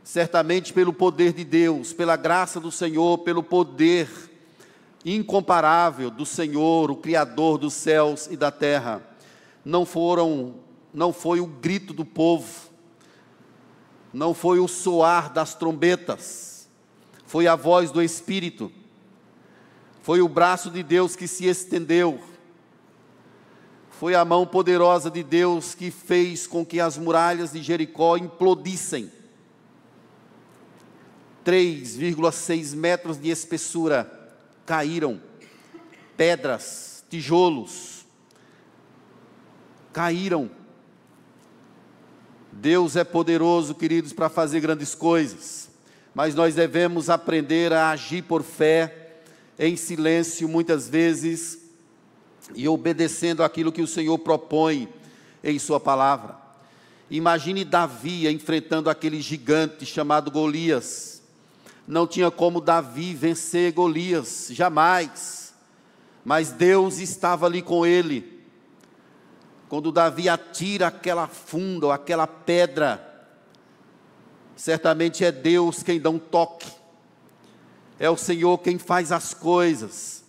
certamente 0.02 0.72
pelo 0.72 0.92
poder 0.92 1.32
de 1.32 1.44
Deus, 1.44 1.92
pela 1.92 2.16
graça 2.16 2.58
do 2.58 2.72
Senhor, 2.72 3.18
pelo 3.18 3.42
poder 3.42 4.08
incomparável 5.14 6.10
do 6.10 6.26
Senhor, 6.26 6.90
o 6.90 6.96
Criador 6.96 7.58
dos 7.58 7.72
céus 7.72 8.26
e 8.26 8.36
da 8.36 8.50
terra. 8.50 9.00
Não 9.64 9.86
foram, 9.86 10.56
não 10.92 11.12
foi 11.12 11.40
o 11.40 11.46
grito 11.46 11.94
do 11.94 12.04
povo, 12.04 12.70
não 14.12 14.34
foi 14.34 14.58
o 14.58 14.66
soar 14.66 15.32
das 15.32 15.54
trombetas, 15.54 16.68
foi 17.24 17.46
a 17.46 17.54
voz 17.54 17.90
do 17.90 18.02
Espírito, 18.02 18.70
foi 20.02 20.20
o 20.20 20.28
braço 20.28 20.70
de 20.70 20.82
Deus 20.82 21.14
que 21.16 21.26
se 21.26 21.46
estendeu 21.46 22.20
foi 23.98 24.14
a 24.14 24.26
mão 24.26 24.46
poderosa 24.46 25.10
de 25.10 25.22
Deus 25.22 25.74
que 25.74 25.90
fez 25.90 26.46
com 26.46 26.66
que 26.66 26.78
as 26.78 26.98
muralhas 26.98 27.52
de 27.52 27.62
Jericó 27.62 28.18
implodissem. 28.18 29.10
3,6 31.42 32.74
metros 32.74 33.18
de 33.18 33.30
espessura 33.30 34.25
caíram, 34.66 35.20
pedras, 36.16 37.04
tijolos 37.08 37.96
caíram. 39.96 40.50
Deus 42.52 42.96
é 42.96 43.02
poderoso, 43.02 43.74
queridos, 43.74 44.12
para 44.12 44.28
fazer 44.28 44.60
grandes 44.60 44.94
coisas, 44.94 45.70
mas 46.14 46.34
nós 46.34 46.54
devemos 46.54 47.08
aprender 47.08 47.72
a 47.72 47.88
agir 47.88 48.20
por 48.20 48.42
fé, 48.42 49.22
em 49.58 49.74
silêncio, 49.74 50.46
muitas 50.46 50.86
vezes, 50.86 51.58
e 52.54 52.68
obedecendo 52.68 53.42
aquilo 53.42 53.72
que 53.72 53.80
o 53.80 53.86
Senhor 53.86 54.18
propõe 54.18 54.86
em 55.42 55.58
Sua 55.58 55.80
palavra. 55.80 56.36
Imagine 57.10 57.64
Davi 57.64 58.28
enfrentando 58.28 58.90
aquele 58.90 59.22
gigante 59.22 59.86
chamado 59.86 60.30
Golias. 60.30 61.15
Não 61.86 62.06
tinha 62.06 62.30
como 62.30 62.60
Davi 62.60 63.14
vencer 63.14 63.72
Golias, 63.72 64.48
jamais. 64.50 65.54
Mas 66.24 66.50
Deus 66.50 66.98
estava 66.98 67.46
ali 67.46 67.62
com 67.62 67.86
ele. 67.86 68.42
Quando 69.68 69.92
Davi 69.92 70.28
atira 70.28 70.88
aquela 70.88 71.28
funda 71.28 71.86
ou 71.86 71.92
aquela 71.92 72.26
pedra, 72.26 73.28
certamente 74.56 75.24
é 75.24 75.30
Deus 75.30 75.82
quem 75.82 76.00
dá 76.00 76.10
um 76.10 76.18
toque. 76.18 76.70
É 77.98 78.10
o 78.10 78.16
Senhor 78.16 78.58
quem 78.58 78.78
faz 78.78 79.12
as 79.12 79.32
coisas 79.32 80.24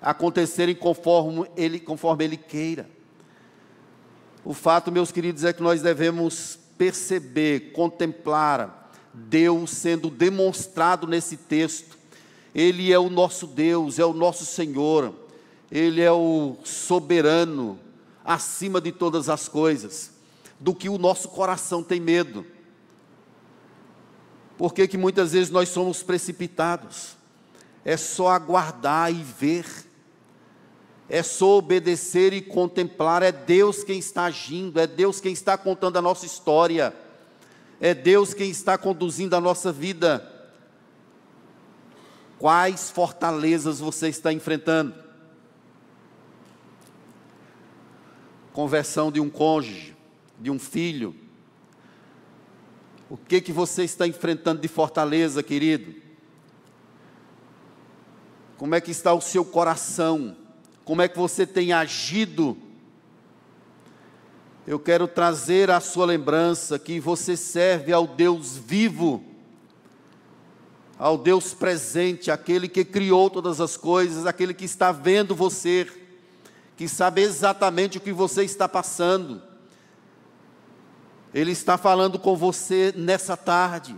acontecerem 0.00 0.74
conforme 0.74 1.46
ele, 1.56 1.80
conforme 1.80 2.24
ele 2.24 2.36
queira. 2.36 2.88
O 4.44 4.52
fato, 4.52 4.92
meus 4.92 5.10
queridos, 5.10 5.44
é 5.44 5.52
que 5.52 5.62
nós 5.62 5.80
devemos 5.80 6.58
perceber, 6.76 7.72
contemplar 7.72 8.83
Deus 9.14 9.70
sendo 9.70 10.10
demonstrado 10.10 11.06
nesse 11.06 11.36
texto. 11.36 11.96
Ele 12.54 12.92
é 12.92 12.98
o 12.98 13.08
nosso 13.08 13.46
Deus, 13.46 13.98
é 13.98 14.04
o 14.04 14.12
nosso 14.12 14.44
Senhor, 14.44 15.14
Ele 15.70 16.00
é 16.00 16.12
o 16.12 16.56
soberano 16.64 17.78
acima 18.24 18.80
de 18.80 18.92
todas 18.92 19.28
as 19.28 19.48
coisas, 19.48 20.10
do 20.58 20.74
que 20.74 20.88
o 20.88 20.98
nosso 20.98 21.28
coração 21.28 21.82
tem 21.82 22.00
medo. 22.00 22.44
Por 24.56 24.72
que, 24.72 24.86
que 24.86 24.96
muitas 24.96 25.32
vezes 25.32 25.50
nós 25.50 25.68
somos 25.68 26.02
precipitados? 26.02 27.16
É 27.84 27.96
só 27.96 28.28
aguardar 28.28 29.10
e 29.12 29.22
ver 29.22 29.66
é 31.08 31.22
só 31.22 31.58
obedecer 31.58 32.32
e 32.32 32.40
contemplar, 32.40 33.22
é 33.22 33.30
Deus 33.30 33.84
quem 33.84 33.98
está 33.98 34.24
agindo, 34.24 34.80
é 34.80 34.86
Deus 34.86 35.20
quem 35.20 35.32
está 35.32 35.56
contando 35.56 35.98
a 35.98 36.02
nossa 36.02 36.24
história, 36.24 36.94
é 37.80 37.94
Deus 37.94 38.32
quem 38.34 38.50
está 38.50 38.78
conduzindo 38.78 39.34
a 39.34 39.40
nossa 39.40 39.72
vida. 39.72 40.30
Quais 42.38 42.90
fortalezas 42.90 43.80
você 43.80 44.08
está 44.08 44.32
enfrentando? 44.32 44.94
Conversão 48.52 49.10
de 49.10 49.20
um 49.20 49.28
cônjuge, 49.28 49.96
de 50.38 50.50
um 50.50 50.58
filho. 50.58 51.14
O 53.10 53.16
que 53.16 53.40
que 53.40 53.52
você 53.52 53.84
está 53.84 54.06
enfrentando 54.06 54.60
de 54.60 54.68
fortaleza, 54.68 55.42
querido? 55.42 55.94
Como 58.56 58.74
é 58.74 58.80
que 58.80 58.90
está 58.90 59.12
o 59.12 59.20
seu 59.20 59.44
coração? 59.44 60.36
como 60.84 61.00
é 61.02 61.08
que 61.08 61.18
você 61.18 61.46
tem 61.46 61.72
agido. 61.72 62.56
Eu 64.66 64.78
quero 64.78 65.06
trazer 65.06 65.70
à 65.70 65.78
sua 65.78 66.06
lembrança 66.06 66.78
que 66.78 66.98
você 66.98 67.36
serve 67.36 67.92
ao 67.92 68.06
Deus 68.06 68.56
vivo, 68.56 69.22
ao 70.98 71.18
Deus 71.18 71.52
presente, 71.52 72.30
aquele 72.30 72.66
que 72.66 72.84
criou 72.84 73.28
todas 73.28 73.60
as 73.60 73.76
coisas, 73.76 74.24
aquele 74.24 74.54
que 74.54 74.64
está 74.64 74.90
vendo 74.90 75.34
você, 75.34 75.86
que 76.76 76.88
sabe 76.88 77.20
exatamente 77.20 77.98
o 77.98 78.00
que 78.00 78.12
você 78.12 78.42
está 78.42 78.66
passando. 78.66 79.42
Ele 81.34 81.52
está 81.52 81.76
falando 81.76 82.18
com 82.18 82.34
você 82.34 82.94
nessa 82.96 83.36
tarde. 83.36 83.94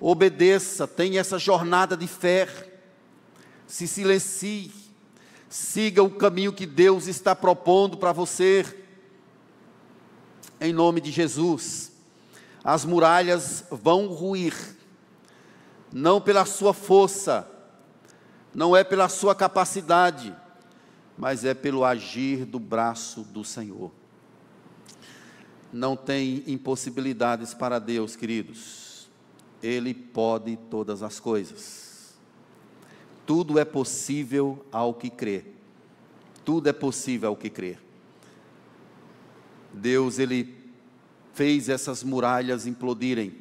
Obedeça, 0.00 0.86
tenha 0.86 1.20
essa 1.20 1.38
jornada 1.38 1.96
de 1.96 2.06
fé. 2.06 2.48
Se 3.66 3.86
silencie 3.86 4.72
Siga 5.52 6.02
o 6.02 6.08
caminho 6.08 6.50
que 6.50 6.64
Deus 6.64 7.06
está 7.06 7.36
propondo 7.36 7.98
para 7.98 8.10
você. 8.10 8.64
Em 10.64 10.72
nome 10.72 11.00
de 11.00 11.10
Jesus. 11.10 11.90
As 12.62 12.84
muralhas 12.84 13.64
vão 13.68 14.06
ruir, 14.06 14.54
não 15.92 16.20
pela 16.20 16.44
sua 16.44 16.72
força, 16.72 17.50
não 18.54 18.76
é 18.76 18.84
pela 18.84 19.08
sua 19.08 19.34
capacidade, 19.34 20.32
mas 21.18 21.44
é 21.44 21.52
pelo 21.52 21.84
agir 21.84 22.44
do 22.44 22.60
braço 22.60 23.22
do 23.22 23.42
Senhor. 23.42 23.90
Não 25.72 25.96
tem 25.96 26.44
impossibilidades 26.46 27.52
para 27.52 27.80
Deus, 27.80 28.14
queridos. 28.14 29.08
Ele 29.60 29.92
pode 29.92 30.56
todas 30.70 31.02
as 31.02 31.18
coisas. 31.18 32.14
Tudo 33.26 33.58
é 33.58 33.64
possível 33.64 34.64
ao 34.70 34.94
que 34.94 35.10
crê. 35.10 35.44
Tudo 36.44 36.68
é 36.68 36.72
possível 36.72 37.30
ao 37.30 37.36
que 37.36 37.50
crê. 37.50 37.78
Deus, 39.74 40.18
ele 40.18 40.54
fez 41.34 41.68
essas 41.68 42.02
muralhas 42.02 42.66
implodirem. 42.66 43.34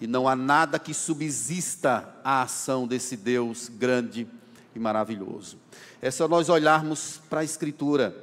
E 0.00 0.06
não 0.06 0.26
há 0.26 0.34
nada 0.34 0.78
que 0.78 0.94
subsista 0.94 2.14
à 2.24 2.42
ação 2.42 2.86
desse 2.86 3.16
Deus 3.16 3.68
grande 3.68 4.26
e 4.74 4.78
maravilhoso. 4.78 5.58
É 6.00 6.10
só 6.10 6.26
nós 6.26 6.48
olharmos 6.48 7.20
para 7.28 7.40
a 7.40 7.44
Escritura. 7.44 8.16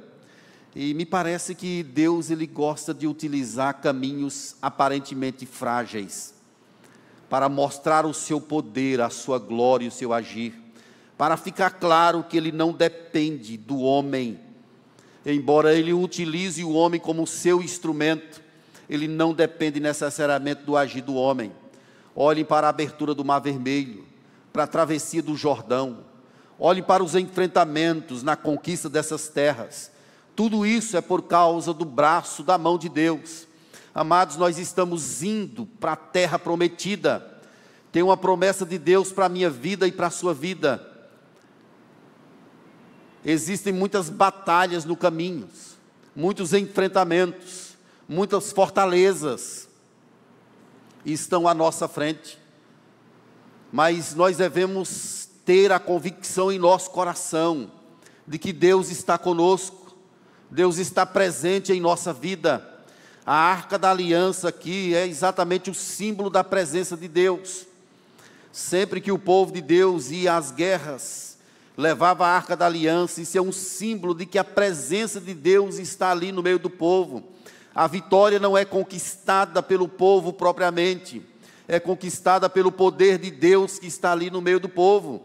E 0.74 0.92
me 0.94 1.06
parece 1.06 1.54
que 1.54 1.82
Deus 1.82 2.30
ele 2.30 2.46
gosta 2.46 2.92
de 2.92 3.06
utilizar 3.06 3.80
caminhos 3.80 4.56
aparentemente 4.60 5.46
frágeis 5.46 6.34
para 7.28 7.48
mostrar 7.48 8.06
o 8.06 8.14
seu 8.14 8.40
poder, 8.40 9.00
a 9.00 9.10
sua 9.10 9.38
glória 9.38 9.84
e 9.84 9.88
o 9.88 9.92
seu 9.92 10.12
agir, 10.12 10.54
para 11.16 11.36
ficar 11.36 11.70
claro 11.70 12.24
que 12.24 12.36
ele 12.36 12.50
não 12.50 12.72
depende 12.72 13.56
do 13.56 13.80
homem. 13.80 14.38
Embora 15.30 15.74
ele 15.74 15.92
utilize 15.92 16.64
o 16.64 16.72
homem 16.72 16.98
como 16.98 17.26
seu 17.26 17.60
instrumento, 17.60 18.40
ele 18.88 19.06
não 19.06 19.34
depende 19.34 19.78
necessariamente 19.78 20.62
do 20.62 20.74
agir 20.74 21.02
do 21.02 21.14
homem. 21.14 21.52
Olhem 22.16 22.46
para 22.46 22.66
a 22.66 22.70
abertura 22.70 23.14
do 23.14 23.22
Mar 23.22 23.38
Vermelho, 23.38 24.06
para 24.50 24.62
a 24.64 24.66
travessia 24.66 25.22
do 25.22 25.36
Jordão, 25.36 25.98
olhem 26.58 26.82
para 26.82 27.04
os 27.04 27.14
enfrentamentos 27.14 28.22
na 28.22 28.36
conquista 28.36 28.88
dessas 28.88 29.28
terras. 29.28 29.90
Tudo 30.34 30.64
isso 30.64 30.96
é 30.96 31.02
por 31.02 31.20
causa 31.20 31.74
do 31.74 31.84
braço, 31.84 32.42
da 32.42 32.56
mão 32.56 32.78
de 32.78 32.88
Deus. 32.88 33.46
Amados, 33.94 34.36
nós 34.38 34.56
estamos 34.56 35.22
indo 35.22 35.66
para 35.78 35.92
a 35.92 35.96
terra 35.96 36.38
prometida. 36.38 37.38
Tem 37.92 38.02
uma 38.02 38.16
promessa 38.16 38.64
de 38.64 38.78
Deus 38.78 39.12
para 39.12 39.26
a 39.26 39.28
minha 39.28 39.50
vida 39.50 39.86
e 39.86 39.92
para 39.92 40.06
a 40.06 40.10
sua 40.10 40.32
vida. 40.32 40.87
Existem 43.24 43.72
muitas 43.72 44.08
batalhas 44.08 44.84
no 44.84 44.96
caminho, 44.96 45.48
muitos 46.14 46.52
enfrentamentos 46.52 47.68
muitas 48.08 48.50
fortalezas 48.50 49.68
estão 51.04 51.46
à 51.46 51.52
nossa 51.52 51.86
frente, 51.86 52.38
mas 53.70 54.14
nós 54.14 54.38
devemos 54.38 55.28
ter 55.44 55.70
a 55.70 55.78
convicção 55.78 56.50
em 56.50 56.58
nosso 56.58 56.90
coração 56.90 57.70
de 58.26 58.38
que 58.38 58.52
Deus 58.52 58.90
está 58.90 59.18
conosco, 59.18 59.94
Deus 60.50 60.78
está 60.78 61.04
presente 61.04 61.72
em 61.72 61.80
nossa 61.80 62.12
vida. 62.12 62.66
A 63.24 63.34
arca 63.34 63.78
da 63.78 63.90
aliança 63.90 64.48
aqui 64.48 64.94
é 64.94 65.06
exatamente 65.06 65.70
o 65.70 65.74
símbolo 65.74 66.30
da 66.30 66.42
presença 66.42 66.96
de 66.96 67.06
Deus. 67.06 67.66
Sempre 68.50 69.02
que 69.02 69.12
o 69.12 69.18
povo 69.18 69.52
de 69.52 69.60
Deus 69.60 70.10
ia 70.10 70.34
às 70.34 70.50
guerras, 70.50 71.27
levava 71.78 72.26
a 72.26 72.30
arca 72.30 72.56
da 72.56 72.66
aliança, 72.66 73.20
isso 73.20 73.38
é 73.38 73.40
um 73.40 73.52
símbolo 73.52 74.12
de 74.12 74.26
que 74.26 74.36
a 74.36 74.42
presença 74.42 75.20
de 75.20 75.32
Deus 75.32 75.78
está 75.78 76.10
ali 76.10 76.32
no 76.32 76.42
meio 76.42 76.58
do 76.58 76.68
povo. 76.68 77.22
A 77.72 77.86
vitória 77.86 78.40
não 78.40 78.58
é 78.58 78.64
conquistada 78.64 79.62
pelo 79.62 79.86
povo 79.88 80.32
propriamente, 80.32 81.22
é 81.68 81.78
conquistada 81.78 82.50
pelo 82.50 82.72
poder 82.72 83.16
de 83.16 83.30
Deus 83.30 83.78
que 83.78 83.86
está 83.86 84.10
ali 84.10 84.28
no 84.28 84.40
meio 84.40 84.58
do 84.58 84.68
povo. 84.68 85.22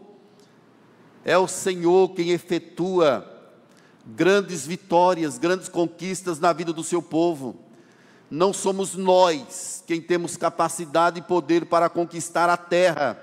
É 1.24 1.36
o 1.36 1.48
Senhor 1.48 2.14
quem 2.14 2.30
efetua 2.30 3.28
grandes 4.06 4.64
vitórias, 4.64 5.38
grandes 5.38 5.68
conquistas 5.68 6.38
na 6.38 6.52
vida 6.52 6.72
do 6.72 6.84
seu 6.84 7.02
povo. 7.02 7.56
Não 8.30 8.52
somos 8.52 8.94
nós 8.94 9.82
quem 9.88 10.00
temos 10.00 10.36
capacidade 10.36 11.18
e 11.18 11.22
poder 11.22 11.66
para 11.66 11.88
conquistar 11.88 12.48
a 12.48 12.56
terra, 12.56 13.20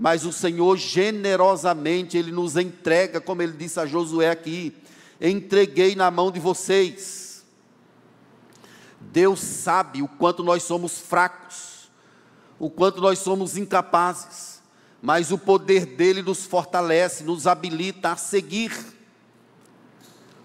mas 0.00 0.24
o 0.24 0.32
Senhor 0.32 0.78
generosamente 0.78 2.16
ele 2.16 2.32
nos 2.32 2.56
entrega, 2.56 3.20
como 3.20 3.42
ele 3.42 3.52
disse 3.52 3.78
a 3.78 3.84
Josué 3.84 4.30
aqui: 4.30 4.74
entreguei 5.20 5.94
na 5.94 6.10
mão 6.10 6.30
de 6.32 6.40
vocês. 6.40 7.44
Deus 8.98 9.40
sabe 9.40 10.00
o 10.00 10.08
quanto 10.08 10.42
nós 10.42 10.62
somos 10.62 10.98
fracos, 10.98 11.90
o 12.58 12.70
quanto 12.70 12.98
nós 12.98 13.18
somos 13.18 13.58
incapazes, 13.58 14.62
mas 15.02 15.30
o 15.30 15.36
poder 15.36 15.84
dele 15.84 16.22
nos 16.22 16.46
fortalece, 16.46 17.22
nos 17.22 17.46
habilita 17.46 18.12
a 18.12 18.16
seguir. 18.16 18.72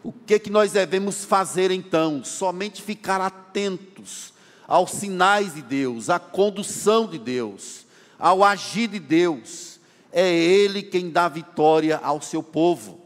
O 0.03 0.11
que 0.11 0.37
que 0.37 0.49
nós 0.49 0.73
devemos 0.73 1.23
fazer 1.23 1.71
então? 1.71 2.25
Somente 2.25 2.81
ficar 2.81 3.21
atentos 3.21 4.33
aos 4.67 4.91
sinais 4.91 5.53
de 5.53 5.61
Deus, 5.61 6.09
à 6.09 6.19
condução 6.19 7.07
de 7.07 7.17
Deus, 7.17 7.84
ao 8.17 8.43
agir 8.43 8.87
de 8.87 8.99
Deus. 8.99 9.79
É 10.11 10.31
ele 10.33 10.81
quem 10.81 11.09
dá 11.09 11.27
vitória 11.27 11.99
ao 12.01 12.21
seu 12.21 12.41
povo. 12.41 13.05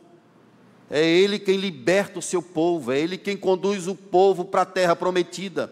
É 0.89 1.05
Ele 1.05 1.37
quem 1.37 1.57
liberta 1.57 2.17
o 2.17 2.21
seu 2.21 2.41
povo, 2.41 2.91
é 2.91 2.99
Ele 2.99 3.17
quem 3.17 3.37
conduz 3.37 3.87
o 3.87 3.93
povo 3.93 4.43
para 4.43 4.63
a 4.63 4.65
terra 4.65 4.95
prometida. 4.95 5.71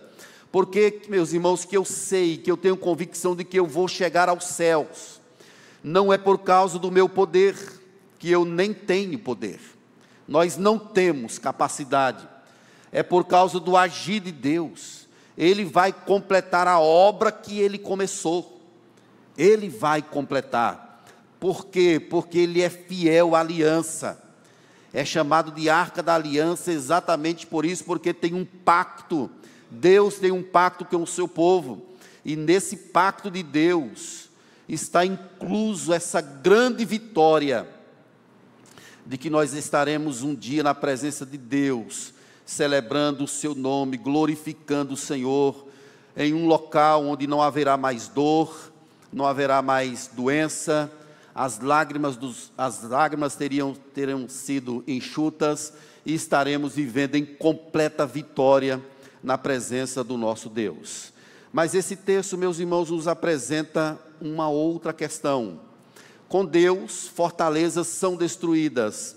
Porque, 0.51 1.01
meus 1.09 1.33
irmãos, 1.33 1.65
que 1.65 1.75
eu 1.75 1.83
sei, 1.83 2.37
que 2.37 2.49
eu 2.49 2.55
tenho 2.55 2.77
convicção 2.77 3.35
de 3.35 3.43
que 3.43 3.59
eu 3.59 3.65
vou 3.65 3.87
chegar 3.87 4.29
aos 4.29 4.45
céus, 4.45 5.19
não 5.83 6.13
é 6.13 6.17
por 6.17 6.37
causa 6.39 6.77
do 6.77 6.91
meu 6.91 7.09
poder, 7.09 7.55
que 8.19 8.29
eu 8.29 8.45
nem 8.45 8.73
tenho 8.73 9.17
poder, 9.17 9.59
nós 10.27 10.57
não 10.57 10.77
temos 10.77 11.37
capacidade, 11.37 12.27
é 12.91 13.03
por 13.03 13.25
causa 13.25 13.59
do 13.59 13.75
agir 13.75 14.19
de 14.19 14.31
Deus, 14.31 15.07
Ele 15.37 15.65
vai 15.65 15.91
completar 15.91 16.67
a 16.67 16.79
obra 16.79 17.31
que 17.31 17.59
Ele 17.59 17.77
começou, 17.77 18.56
Ele 19.37 19.69
vai 19.69 20.01
completar, 20.01 21.03
por 21.39 21.67
quê? 21.67 21.99
Porque 21.99 22.39
Ele 22.39 22.61
é 22.61 22.69
fiel 22.69 23.35
à 23.35 23.39
aliança, 23.41 24.21
é 24.93 25.05
chamado 25.05 25.51
de 25.51 25.69
arca 25.69 26.01
da 26.01 26.15
aliança 26.15 26.71
exatamente 26.71 27.45
por 27.45 27.65
isso, 27.65 27.83
porque 27.83 28.13
tem 28.13 28.33
um 28.33 28.45
pacto. 28.45 29.29
Deus 29.69 30.15
tem 30.15 30.31
um 30.31 30.41
pacto 30.41 30.85
com 30.85 31.03
o 31.03 31.07
seu 31.07 31.27
povo, 31.27 31.85
e 32.23 32.35
nesse 32.35 32.77
pacto 32.77 33.29
de 33.29 33.43
Deus 33.43 34.29
está 34.67 35.05
incluso 35.05 35.93
essa 35.93 36.19
grande 36.21 36.83
vitória 36.83 37.67
de 39.05 39.17
que 39.17 39.29
nós 39.29 39.53
estaremos 39.53 40.23
um 40.23 40.35
dia 40.35 40.63
na 40.63 40.75
presença 40.75 41.25
de 41.25 41.37
Deus, 41.37 42.13
celebrando 42.45 43.23
o 43.23 43.27
seu 43.27 43.55
nome, 43.55 43.97
glorificando 43.97 44.93
o 44.93 44.97
Senhor, 44.97 45.67
em 46.15 46.33
um 46.33 46.45
local 46.45 47.05
onde 47.05 47.27
não 47.27 47.41
haverá 47.41 47.77
mais 47.77 48.07
dor, 48.07 48.71
não 49.11 49.25
haverá 49.25 49.61
mais 49.61 50.09
doença, 50.13 50.91
as 51.33 51.59
lágrimas, 51.59 52.17
dos, 52.17 52.51
as 52.57 52.81
lágrimas 52.81 53.35
teriam, 53.35 53.75
terão 53.93 54.27
sido 54.27 54.83
enxutas 54.87 55.71
e 56.05 56.13
estaremos 56.13 56.73
vivendo 56.73 57.15
em 57.15 57.25
completa 57.25 58.05
vitória 58.05 58.81
na 59.21 59.37
presença 59.37 60.03
do 60.03 60.17
nosso 60.17 60.49
Deus. 60.49 61.13
Mas 61.53 61.75
esse 61.75 61.95
texto, 61.95 62.37
meus 62.37 62.59
irmãos, 62.59 62.89
nos 62.89 63.07
apresenta 63.07 63.99
uma 64.19 64.49
outra 64.49 64.91
questão. 64.91 65.59
Com 66.27 66.45
Deus, 66.45 67.07
fortalezas 67.07 67.87
são 67.87 68.15
destruídas. 68.15 69.15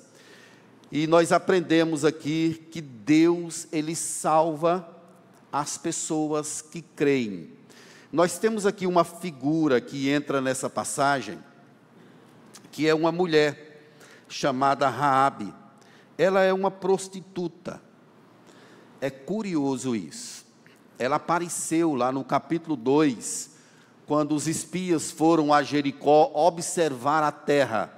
E 0.93 1.07
nós 1.07 1.33
aprendemos 1.33 2.05
aqui 2.05 2.67
que 2.71 2.81
Deus, 2.81 3.67
Ele 3.73 3.97
salva 3.97 4.89
as 5.53 5.79
pessoas 5.79 6.61
que 6.61 6.83
creem. 6.83 7.60
Nós 8.13 8.39
temos 8.39 8.67
aqui 8.67 8.89
uma 8.89 9.05
figura 9.05 9.81
que 9.81 10.11
entra 10.11 10.41
nessa 10.41 10.69
passagem, 10.69 11.39
que 12.73 12.89
é 12.89 12.95
uma 12.95 13.13
mulher 13.13 13.93
chamada 14.29 14.89
Raabe. 14.89 15.55
Ela 16.19 16.43
é 16.43 16.53
uma 16.53 16.73
prostituta. 16.73 17.81
É 19.01 19.11
curioso 19.11 19.95
isso. 19.95 20.45
Ela 20.99 21.17
apareceu 21.17 21.95
lá 21.95 22.11
no 22.11 22.25
capítulo 22.25 22.75
2, 22.75 23.51
quando 24.07 24.35
os 24.35 24.49
espias 24.49 25.13
foram 25.13 25.55
a 25.55 25.63
Jericó 25.63 26.33
observar 26.35 27.23
a 27.23 27.31
terra. 27.31 27.95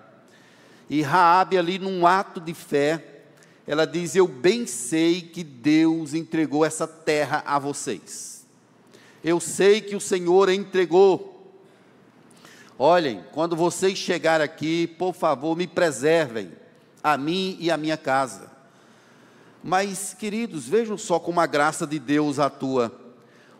E 0.90 1.00
Raabe 1.00 1.56
ali 1.56 1.78
num 1.78 2.06
ato 2.06 2.38
de 2.38 2.52
fé, 2.52 3.24
ela 3.66 3.86
diz: 3.86 4.14
"Eu 4.14 4.28
bem 4.28 4.66
sei 4.66 5.22
que 5.22 5.42
Deus 5.42 6.12
entregou 6.12 6.66
essa 6.66 6.86
terra 6.86 7.42
a 7.46 7.58
vocês. 7.58 8.31
Eu 9.22 9.40
sei 9.40 9.80
que 9.80 9.94
o 9.94 10.00
Senhor 10.00 10.48
entregou 10.48 11.32
Olhem, 12.84 13.22
quando 13.30 13.54
vocês 13.54 13.96
chegarem 13.96 14.44
aqui, 14.44 14.88
por 14.88 15.14
favor, 15.14 15.56
me 15.56 15.68
preservem, 15.68 16.50
a 17.00 17.16
mim 17.16 17.56
e 17.60 17.70
a 17.70 17.76
minha 17.76 17.96
casa. 17.96 18.50
Mas, 19.62 20.14
queridos, 20.14 20.66
vejam 20.66 20.98
só 20.98 21.20
como 21.20 21.40
a 21.40 21.46
graça 21.46 21.86
de 21.86 22.00
Deus 22.00 22.40
atua. 22.40 22.92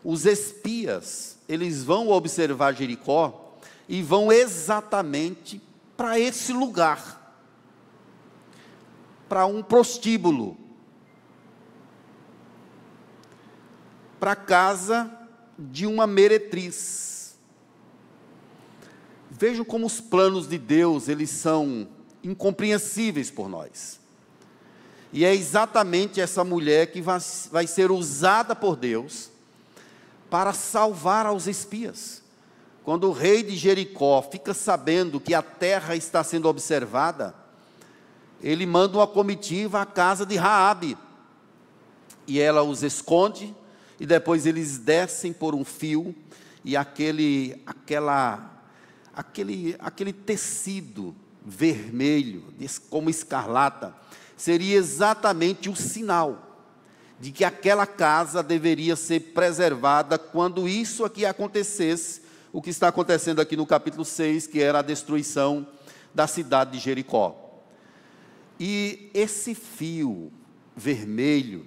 Os 0.03 0.25
espias, 0.25 1.37
eles 1.47 1.85
vão 1.85 2.09
observar 2.09 2.73
Jericó 2.73 3.55
e 3.87 4.01
vão 4.01 4.29
exatamente 4.29 5.61
para 5.95 6.19
esse 6.19 6.51
lugar 6.51 7.21
para 9.29 9.45
um 9.45 9.63
prostíbulo, 9.63 10.57
para 14.19 14.35
casa 14.35 15.22
de 15.57 15.85
uma 15.85 16.07
meretriz. 16.07 17.35
Vejo 19.29 19.65
como 19.65 19.85
os 19.85 19.99
planos 19.99 20.47
de 20.47 20.57
Deus, 20.57 21.07
eles 21.07 21.29
são 21.29 21.87
incompreensíveis 22.23 23.29
por 23.29 23.49
nós. 23.49 23.99
E 25.11 25.25
é 25.25 25.33
exatamente 25.33 26.19
essa 26.19 26.43
mulher 26.43 26.91
que 26.91 27.01
vai, 27.01 27.19
vai 27.51 27.67
ser 27.67 27.91
usada 27.91 28.55
por 28.55 28.75
Deus 28.75 29.29
para 30.29 30.53
salvar 30.53 31.25
aos 31.25 31.45
espias. 31.45 32.23
Quando 32.83 33.07
o 33.07 33.11
rei 33.11 33.43
de 33.43 33.55
Jericó 33.55 34.21
fica 34.21 34.53
sabendo 34.53 35.19
que 35.19 35.33
a 35.33 35.41
terra 35.41 35.95
está 35.95 36.23
sendo 36.23 36.49
observada, 36.49 37.35
ele 38.41 38.65
manda 38.65 38.97
uma 38.97 39.07
comitiva 39.07 39.81
à 39.81 39.85
casa 39.85 40.25
de 40.25 40.35
Raabe. 40.35 40.97
E 42.27 42.39
ela 42.39 42.63
os 42.63 42.83
esconde 42.83 43.55
e 43.99 44.05
depois 44.05 44.45
eles 44.45 44.77
descem 44.77 45.31
por 45.31 45.53
um 45.55 45.63
fio 45.63 46.15
e 46.63 46.75
aquele 46.75 47.61
aquela 47.65 48.63
aquele 49.13 49.75
aquele 49.79 50.13
tecido 50.13 51.15
vermelho, 51.45 52.53
como 52.89 53.09
escarlata, 53.09 53.93
seria 54.37 54.77
exatamente 54.77 55.69
o 55.69 55.75
sinal 55.75 56.53
de 57.19 57.31
que 57.31 57.43
aquela 57.43 57.85
casa 57.85 58.41
deveria 58.41 58.95
ser 58.95 59.19
preservada 59.33 60.17
quando 60.17 60.67
isso 60.67 61.05
aqui 61.05 61.25
acontecesse, 61.25 62.21
o 62.51 62.61
que 62.61 62.69
está 62.69 62.87
acontecendo 62.87 63.39
aqui 63.39 63.55
no 63.55 63.65
capítulo 63.65 64.03
6, 64.03 64.47
que 64.47 64.61
era 64.61 64.79
a 64.79 64.83
destruição 64.83 65.67
da 66.13 66.27
cidade 66.27 66.71
de 66.71 66.79
Jericó. 66.79 67.61
E 68.59 69.09
esse 69.13 69.55
fio 69.55 70.31
vermelho, 70.75 71.65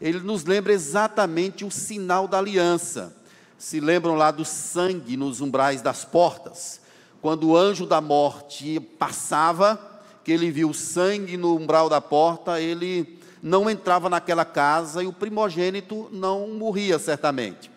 ele 0.00 0.20
nos 0.20 0.44
lembra 0.44 0.72
exatamente 0.72 1.64
o 1.64 1.70
sinal 1.70 2.26
da 2.26 2.38
aliança. 2.38 3.14
Se 3.56 3.80
lembram 3.80 4.14
lá 4.14 4.30
do 4.30 4.44
sangue 4.44 5.16
nos 5.16 5.40
umbrais 5.40 5.80
das 5.80 6.04
portas? 6.04 6.80
Quando 7.22 7.48
o 7.48 7.56
anjo 7.56 7.86
da 7.86 8.00
morte 8.00 8.78
passava, 8.98 9.80
que 10.22 10.32
ele 10.32 10.50
viu 10.50 10.74
sangue 10.74 11.36
no 11.36 11.56
umbral 11.56 11.88
da 11.88 12.00
porta, 12.00 12.60
ele 12.60 13.18
não 13.42 13.68
entrava 13.68 14.08
naquela 14.08 14.44
casa 14.44 15.02
e 15.02 15.06
o 15.06 15.12
primogênito 15.12 16.08
não 16.10 16.48
morria 16.48 16.98
certamente. 16.98 17.70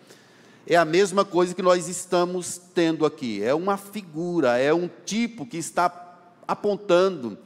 É 0.65 0.75
a 0.75 0.86
mesma 0.86 1.23
coisa 1.23 1.56
que 1.56 1.62
nós 1.62 1.88
estamos 1.88 2.60
tendo 2.73 3.06
aqui. 3.06 3.41
É 3.41 3.53
uma 3.53 3.77
figura, 3.77 4.58
é 4.58 4.73
um 4.73 4.89
tipo 5.06 5.45
que 5.45 5.58
está 5.58 5.89
apontando 6.47 7.38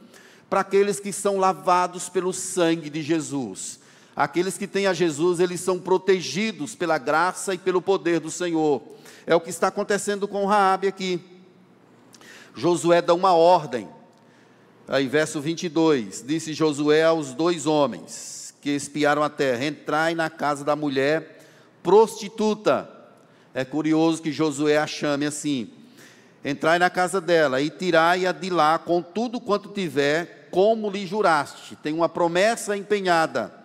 para 0.48 0.60
aqueles 0.60 1.00
que 1.00 1.12
são 1.12 1.38
lavados 1.38 2.08
pelo 2.08 2.32
sangue 2.32 2.90
de 2.90 3.02
Jesus. 3.02 3.80
Aqueles 4.14 4.58
que 4.58 4.66
têm 4.66 4.86
a 4.86 4.92
Jesus, 4.92 5.40
eles 5.40 5.60
são 5.60 5.78
protegidos 5.78 6.74
pela 6.74 6.98
graça 6.98 7.54
e 7.54 7.58
pelo 7.58 7.80
poder 7.80 8.20
do 8.20 8.30
Senhor. 8.30 8.82
É 9.26 9.34
o 9.34 9.40
que 9.40 9.50
está 9.50 9.68
acontecendo 9.68 10.28
com 10.28 10.44
Raabe 10.44 10.86
aqui. 10.86 11.20
Josué 12.54 13.00
dá 13.00 13.14
uma 13.14 13.32
ordem. 13.32 13.88
Aí, 14.86 15.06
verso 15.08 15.40
22, 15.40 16.22
disse 16.26 16.52
Josué 16.52 17.04
aos 17.04 17.32
dois 17.32 17.66
homens 17.66 18.54
que 18.60 18.70
espiaram 18.70 19.22
a 19.22 19.30
terra: 19.30 19.64
Entrai 19.64 20.14
na 20.14 20.28
casa 20.28 20.64
da 20.64 20.76
mulher 20.76 21.40
prostituta. 21.82 22.90
É 23.54 23.64
curioso 23.64 24.20
que 24.20 24.30
Josué 24.30 24.76
a 24.76 24.86
chame 24.86 25.24
assim: 25.24 25.70
Entrai 26.44 26.78
na 26.78 26.90
casa 26.90 27.20
dela 27.20 27.62
e 27.62 27.70
tirai-a 27.70 28.32
de 28.32 28.50
lá 28.50 28.78
com 28.78 29.00
tudo 29.00 29.40
quanto 29.40 29.70
tiver, 29.70 30.48
como 30.50 30.90
lhe 30.90 31.06
juraste. 31.06 31.76
Tem 31.76 31.94
uma 31.94 32.08
promessa 32.08 32.76
empenhada. 32.76 33.61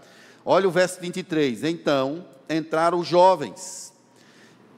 Olha 0.50 0.68
o 0.68 0.72
verso 0.72 1.00
23. 1.00 1.64
Então 1.64 2.26
entraram 2.50 3.00
os 3.00 3.08
jovens 3.08 3.88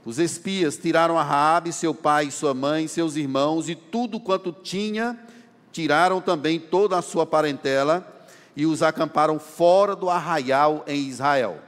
os 0.10 0.18
espias 0.18 0.76
tiraram 0.78 1.20
a 1.20 1.24
Raabe, 1.24 1.72
seu 1.74 1.94
pai, 1.94 2.32
sua 2.32 2.54
mãe, 2.54 2.88
seus 2.88 3.16
irmãos 3.16 3.70
e 3.70 3.76
tudo 3.76 4.20
quanto 4.20 4.52
tinha, 4.52 5.16
tiraram 5.72 6.20
também 6.20 6.60
toda 6.60 6.98
a 6.98 7.02
sua 7.04 7.28
parentela 7.28 8.26
e 8.56 8.66
os 8.66 8.82
acamparam 8.82 9.38
fora 9.38 9.96
do 9.96 10.10
arraial 10.10 10.84
em 10.88 11.08
Israel. 11.08 11.60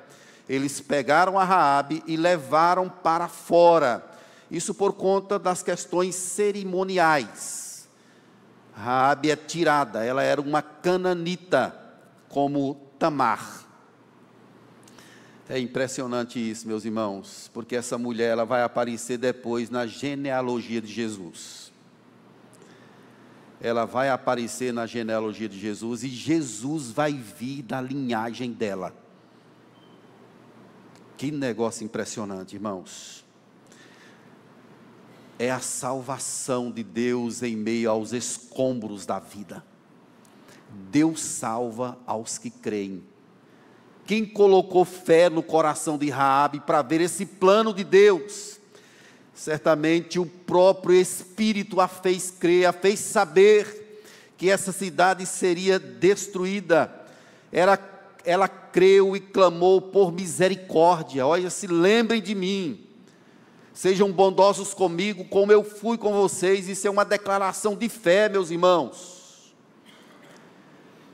Eles 0.49 0.81
pegaram 0.81 1.37
a 1.37 1.43
Raabe 1.43 2.03
e 2.07 2.17
levaram 2.17 2.89
para 2.89 3.27
fora. 3.27 4.03
Isso 4.49 4.73
por 4.73 4.93
conta 4.93 5.37
das 5.37 5.61
questões 5.61 6.15
cerimoniais. 6.15 7.87
Raabe 8.73 9.29
é 9.29 9.35
tirada, 9.35 10.03
ela 10.03 10.23
era 10.23 10.41
uma 10.41 10.61
cananita, 10.61 11.75
como 12.27 12.75
Tamar. 12.97 13.70
É 15.51 15.59
impressionante 15.59 16.39
isso, 16.39 16.65
meus 16.65 16.85
irmãos, 16.85 17.51
porque 17.53 17.75
essa 17.75 17.97
mulher 17.97 18.29
ela 18.29 18.45
vai 18.45 18.63
aparecer 18.63 19.17
depois 19.17 19.69
na 19.69 19.85
genealogia 19.85 20.81
de 20.81 20.87
Jesus. 20.87 21.73
Ela 23.59 23.83
vai 23.83 24.07
aparecer 24.07 24.71
na 24.71 24.85
genealogia 24.85 25.49
de 25.49 25.59
Jesus 25.59 26.05
e 26.05 26.07
Jesus 26.07 26.89
vai 26.91 27.11
vir 27.11 27.63
da 27.63 27.81
linhagem 27.81 28.53
dela. 28.53 28.95
Que 31.17 31.31
negócio 31.31 31.83
impressionante, 31.83 32.55
irmãos. 32.55 33.25
É 35.37 35.51
a 35.51 35.59
salvação 35.59 36.71
de 36.71 36.81
Deus 36.81 37.43
em 37.43 37.57
meio 37.57 37.91
aos 37.91 38.13
escombros 38.13 39.05
da 39.05 39.19
vida. 39.19 39.61
Deus 40.89 41.19
salva 41.19 41.99
aos 42.07 42.37
que 42.37 42.49
creem. 42.49 43.10
Quem 44.11 44.25
colocou 44.25 44.83
fé 44.83 45.29
no 45.29 45.41
coração 45.41 45.97
de 45.97 46.09
Raabe 46.09 46.59
para 46.59 46.81
ver 46.81 46.99
esse 46.99 47.25
plano 47.25 47.73
de 47.73 47.81
Deus? 47.81 48.59
Certamente 49.33 50.19
o 50.19 50.25
próprio 50.25 50.93
Espírito 50.99 51.79
a 51.79 51.87
fez 51.87 52.29
crer, 52.29 52.65
a 52.65 52.73
fez 52.73 52.99
saber 52.99 54.03
que 54.37 54.49
essa 54.49 54.73
cidade 54.73 55.25
seria 55.25 55.79
destruída. 55.79 56.93
Era, 57.53 57.79
ela 58.25 58.49
creu 58.49 59.15
e 59.15 59.19
clamou 59.21 59.81
por 59.81 60.11
misericórdia. 60.11 61.25
Olha, 61.25 61.49
se 61.49 61.65
lembrem 61.67 62.21
de 62.21 62.35
mim. 62.35 62.85
Sejam 63.73 64.11
bondosos 64.11 64.73
comigo, 64.73 65.23
como 65.23 65.53
eu 65.53 65.63
fui 65.63 65.97
com 65.97 66.11
vocês. 66.11 66.67
Isso 66.67 66.85
é 66.85 66.91
uma 66.91 67.05
declaração 67.05 67.77
de 67.77 67.87
fé, 67.87 68.27
meus 68.27 68.51
irmãos. 68.51 69.20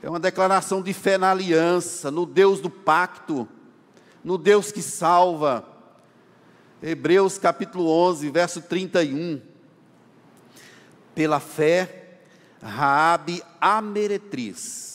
É 0.00 0.08
uma 0.08 0.20
declaração 0.20 0.80
de 0.80 0.92
fé 0.92 1.18
na 1.18 1.32
aliança, 1.32 2.10
no 2.10 2.24
Deus 2.24 2.60
do 2.60 2.70
pacto, 2.70 3.48
no 4.22 4.38
Deus 4.38 4.70
que 4.70 4.80
salva. 4.80 5.66
Hebreus 6.80 7.36
capítulo 7.36 7.90
11, 7.90 8.30
verso 8.30 8.62
31. 8.62 9.40
Pela 11.14 11.40
fé, 11.40 12.20
Raabe 12.62 13.42
a 13.60 13.82
meretriz 13.82 14.88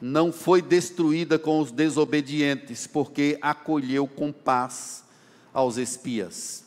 não 0.00 0.32
foi 0.32 0.62
destruída 0.62 1.38
com 1.38 1.60
os 1.60 1.70
desobedientes, 1.70 2.86
porque 2.86 3.36
acolheu 3.42 4.06
com 4.06 4.32
paz 4.32 5.04
aos 5.52 5.76
espias. 5.76 6.64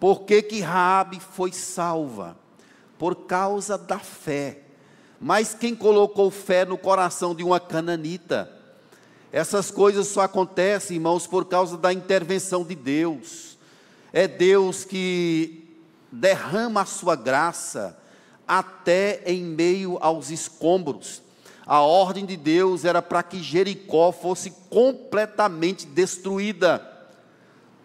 Por 0.00 0.22
que 0.22 0.40
que 0.42 0.60
Raabe 0.60 1.20
foi 1.20 1.52
salva? 1.52 2.36
Por 2.98 3.26
causa 3.26 3.76
da 3.76 3.98
fé 3.98 4.63
mas 5.26 5.54
quem 5.54 5.74
colocou 5.74 6.30
fé 6.30 6.66
no 6.66 6.76
coração 6.76 7.34
de 7.34 7.42
uma 7.42 7.58
cananita? 7.58 8.52
Essas 9.32 9.70
coisas 9.70 10.08
só 10.08 10.20
acontecem, 10.20 10.98
irmãos, 10.98 11.26
por 11.26 11.46
causa 11.46 11.78
da 11.78 11.90
intervenção 11.94 12.62
de 12.62 12.74
Deus. 12.74 13.56
É 14.12 14.28
Deus 14.28 14.84
que 14.84 15.66
derrama 16.12 16.82
a 16.82 16.84
sua 16.84 17.16
graça 17.16 17.96
até 18.46 19.22
em 19.24 19.42
meio 19.42 19.96
aos 20.02 20.28
escombros. 20.28 21.22
A 21.64 21.80
ordem 21.80 22.26
de 22.26 22.36
Deus 22.36 22.84
era 22.84 23.00
para 23.00 23.22
que 23.22 23.42
Jericó 23.42 24.12
fosse 24.12 24.50
completamente 24.68 25.86
destruída. 25.86 26.86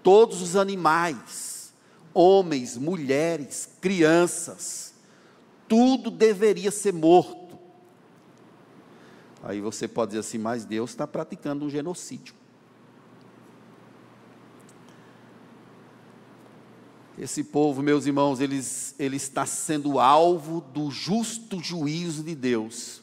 Todos 0.04 0.42
os 0.42 0.58
animais, 0.58 1.72
homens, 2.14 2.76
mulheres, 2.76 3.70
crianças, 3.80 4.89
tudo 5.70 6.12
deveria 6.12 6.72
ser 6.72 6.92
morto. 6.92 7.58
Aí 9.42 9.62
você 9.62 9.88
pode 9.88 10.10
dizer 10.10 10.20
assim, 10.20 10.38
mas 10.38 10.66
Deus 10.66 10.90
está 10.90 11.08
praticando 11.08 11.64
um 11.64 11.70
genocídio. 11.70 12.34
Esse 17.18 17.44
povo, 17.44 17.82
meus 17.82 18.06
irmãos, 18.06 18.40
eles, 18.40 18.96
ele 18.98 19.18
está 19.18 19.46
sendo 19.46 20.00
alvo 20.00 20.62
do 20.74 20.90
justo 20.90 21.62
juízo 21.62 22.24
de 22.24 22.34
Deus. 22.34 23.02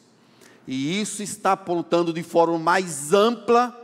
E 0.67 0.99
isso 0.99 1.23
está 1.23 1.53
apontando 1.53 2.11
de 2.11 2.23
forma 2.23 2.57
mais 2.57 3.13
ampla 3.13 3.75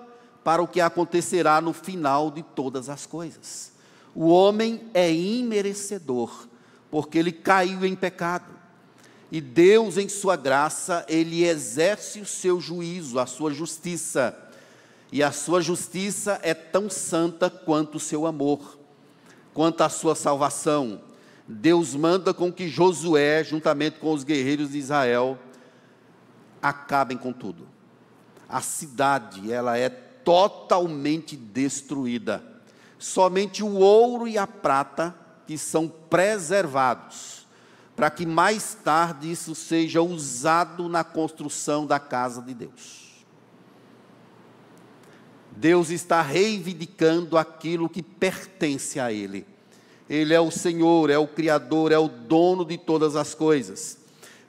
para 0.44 0.62
o 0.62 0.68
que 0.68 0.82
acontecerá 0.82 1.62
no 1.62 1.72
final 1.72 2.30
de 2.30 2.44
todas 2.44 2.90
as 2.90 3.06
coisas. 3.06 3.72
O 4.14 4.28
homem 4.28 4.90
é 4.94 5.12
imerecedor, 5.12 6.48
porque 6.92 7.18
ele 7.18 7.32
caiu 7.32 7.86
em 7.86 7.96
pecado. 7.96 8.53
E 9.34 9.42
Deus, 9.42 9.98
em 9.98 10.08
sua 10.08 10.36
graça, 10.36 11.04
ele 11.10 11.44
exerce 11.44 12.22
o 12.22 12.26
seu 12.26 12.62
juízo, 12.62 13.18
a 13.18 13.26
sua 13.26 13.52
justiça. 13.52 14.38
E 15.12 15.24
a 15.24 15.32
sua 15.32 15.60
justiça 15.60 16.40
é 16.44 16.54
tão 16.54 16.88
santa 16.88 17.50
quanto 17.50 17.96
o 17.96 18.00
seu 18.00 18.28
amor, 18.28 18.78
quanto 19.52 19.82
a 19.82 19.90
sua 19.90 20.14
salvação. 20.14 21.02
Deus 21.48 21.96
manda 21.96 22.32
com 22.32 22.54
que 22.54 22.68
Josué, 22.68 23.44
juntamente 23.44 23.98
com 23.98 24.14
os 24.14 24.24
guerreiros 24.24 24.74
de 24.74 24.78
Israel, 24.78 25.40
acabem 26.62 27.18
com 27.18 27.34
tudo. 27.34 27.68
A 28.48 28.62
cidade, 28.62 29.52
ela 29.52 29.76
é 29.76 29.90
totalmente 29.90 31.36
destruída. 31.36 32.44
Somente 33.00 33.64
o 33.64 33.78
ouro 33.78 34.28
e 34.28 34.38
a 34.38 34.46
prata 34.46 35.16
que 35.48 35.58
são 35.58 35.88
preservados 35.88 37.43
para 37.96 38.10
que 38.10 38.26
mais 38.26 38.76
tarde 38.84 39.32
isso 39.32 39.54
seja 39.54 40.02
usado 40.02 40.90
na 40.90 41.04
construção 41.04 41.86
da 41.86 42.00
casa 42.00 42.42
de 42.42 42.54
Deus. 42.54 43.04
Deus 45.56 45.90
está 45.90 46.22
reivindicando 46.22 47.38
aquilo 47.38 47.88
que 47.88 48.02
pertence 48.02 49.00
a 49.00 49.12
Ele. 49.12 49.46
Ele 50.10 50.34
é 50.34 50.40
o 50.40 50.52
Senhor, 50.52 51.10
é 51.10 51.18
o 51.18 51.28
Criador, 51.28 51.92
é 51.92 51.98
o 51.98 52.08
dono 52.08 52.66
de 52.66 52.78
todas 52.78 53.16
as 53.16 53.34
coisas. 53.34 53.98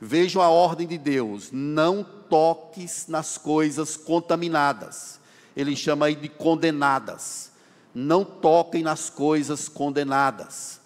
Vejam 0.00 0.42
a 0.42 0.48
ordem 0.48 0.86
de 0.86 0.98
Deus: 0.98 1.50
não 1.52 2.02
toques 2.02 3.06
nas 3.06 3.38
coisas 3.38 3.96
contaminadas. 3.96 5.20
Ele 5.56 5.76
chama 5.76 6.06
aí 6.06 6.16
de 6.16 6.28
condenadas. 6.28 7.52
Não 7.94 8.24
toquem 8.24 8.82
nas 8.82 9.08
coisas 9.08 9.68
condenadas. 9.68 10.80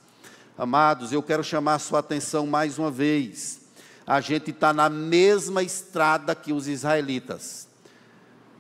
Amados, 0.59 1.13
eu 1.13 1.23
quero 1.23 1.45
chamar 1.45 1.77
a 1.77 1.79
sua 1.79 2.01
atenção 2.01 2.45
mais 2.45 2.81
uma 2.81 2.91
vez. 2.91 3.61
A 4.05 4.21
gente 4.21 4.51
está 4.51 4.73
na 4.73 4.91
mesma 4.91 5.63
estrada 5.63 6.35
que 6.35 6.53
os 6.53 6.67
israelitas. 6.67 7.69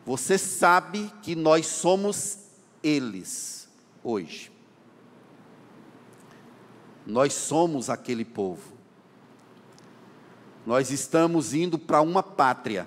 Você 0.06 0.38
sabe 0.38 1.12
que 1.24 1.34
nós 1.34 1.66
somos 1.66 2.38
eles 2.84 3.68
hoje. 4.04 4.52
Nós 7.04 7.32
somos 7.34 7.90
aquele 7.90 8.24
povo. 8.24 8.72
Nós 10.64 10.92
estamos 10.92 11.52
indo 11.52 11.80
para 11.80 12.00
uma 12.00 12.22
pátria. 12.22 12.86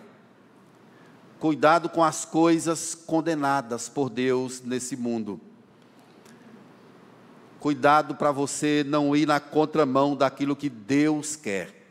Cuidado 1.37 1.89
com 1.89 2.01
as 2.01 2.23
coisas 2.23 2.95
condenadas 2.95 3.89
por 3.89 4.09
Deus 4.09 4.61
nesse 4.61 4.95
mundo. 4.95 5.41
Cuidado 7.61 8.15
para 8.15 8.31
você 8.31 8.83
não 8.85 9.15
ir 9.15 9.27
na 9.27 9.39
contramão 9.39 10.15
daquilo 10.15 10.55
que 10.55 10.67
Deus 10.67 11.35
quer. 11.35 11.85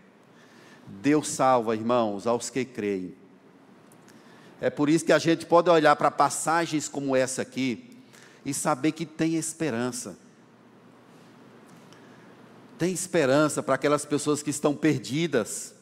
Deus 0.85 1.29
salva, 1.29 1.77
irmãos, 1.77 2.27
aos 2.27 2.51
que 2.51 2.65
creem. 2.65 3.15
É 4.61 4.69
por 4.69 4.91
isso 4.91 5.05
que 5.05 5.13
a 5.13 5.19
gente 5.19 5.47
pode 5.47 5.71
olhar 5.71 5.95
para 5.95 6.11
passagens 6.11 6.89
como 6.89 7.15
essa 7.15 7.43
aqui 7.43 7.97
e 8.45 8.53
saber 8.53 8.91
que 8.91 9.07
tem 9.07 9.37
esperança. 9.37 10.19
Tem 12.77 12.93
esperança 12.93 13.63
para 13.63 13.77
aquelas 13.77 14.05
pessoas 14.05 14.43
que 14.43 14.51
estão 14.51 14.75
perdidas. 14.75 15.73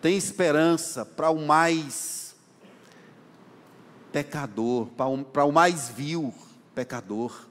Tem 0.00 0.16
esperança 0.16 1.04
para 1.04 1.28
o 1.28 1.46
mais 1.46 2.34
pecador, 4.10 4.86
para 5.32 5.44
o, 5.44 5.52
mais 5.52 5.90
vil 5.90 6.32
pecador. 6.74 7.46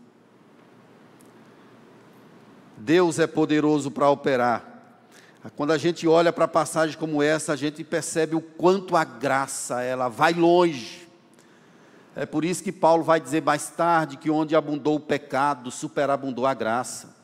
Deus 2.78 3.20
é 3.20 3.28
poderoso 3.28 3.90
para 3.90 4.10
operar. 4.10 4.76
Quando 5.56 5.72
a 5.72 5.78
gente 5.78 6.08
olha 6.08 6.34
para 6.34 6.48
passagem 6.48 6.98
como 6.98 7.22
essa, 7.22 7.54
a 7.54 7.56
gente 7.56 7.84
percebe 7.84 8.36
o 8.36 8.42
quanto 8.42 8.96
a 8.96 9.04
graça 9.04 9.82
ela 9.82 10.10
vai 10.10 10.34
longe. 10.34 11.08
É 12.16 12.26
por 12.26 12.44
isso 12.44 12.64
que 12.64 12.72
Paulo 12.72 13.04
vai 13.04 13.20
dizer 13.20 13.44
mais 13.44 13.70
tarde 13.70 14.18
que 14.18 14.32
onde 14.32 14.56
abundou 14.56 14.96
o 14.96 15.00
pecado, 15.00 15.70
superabundou 15.70 16.48
a 16.48 16.54
graça. 16.54 17.16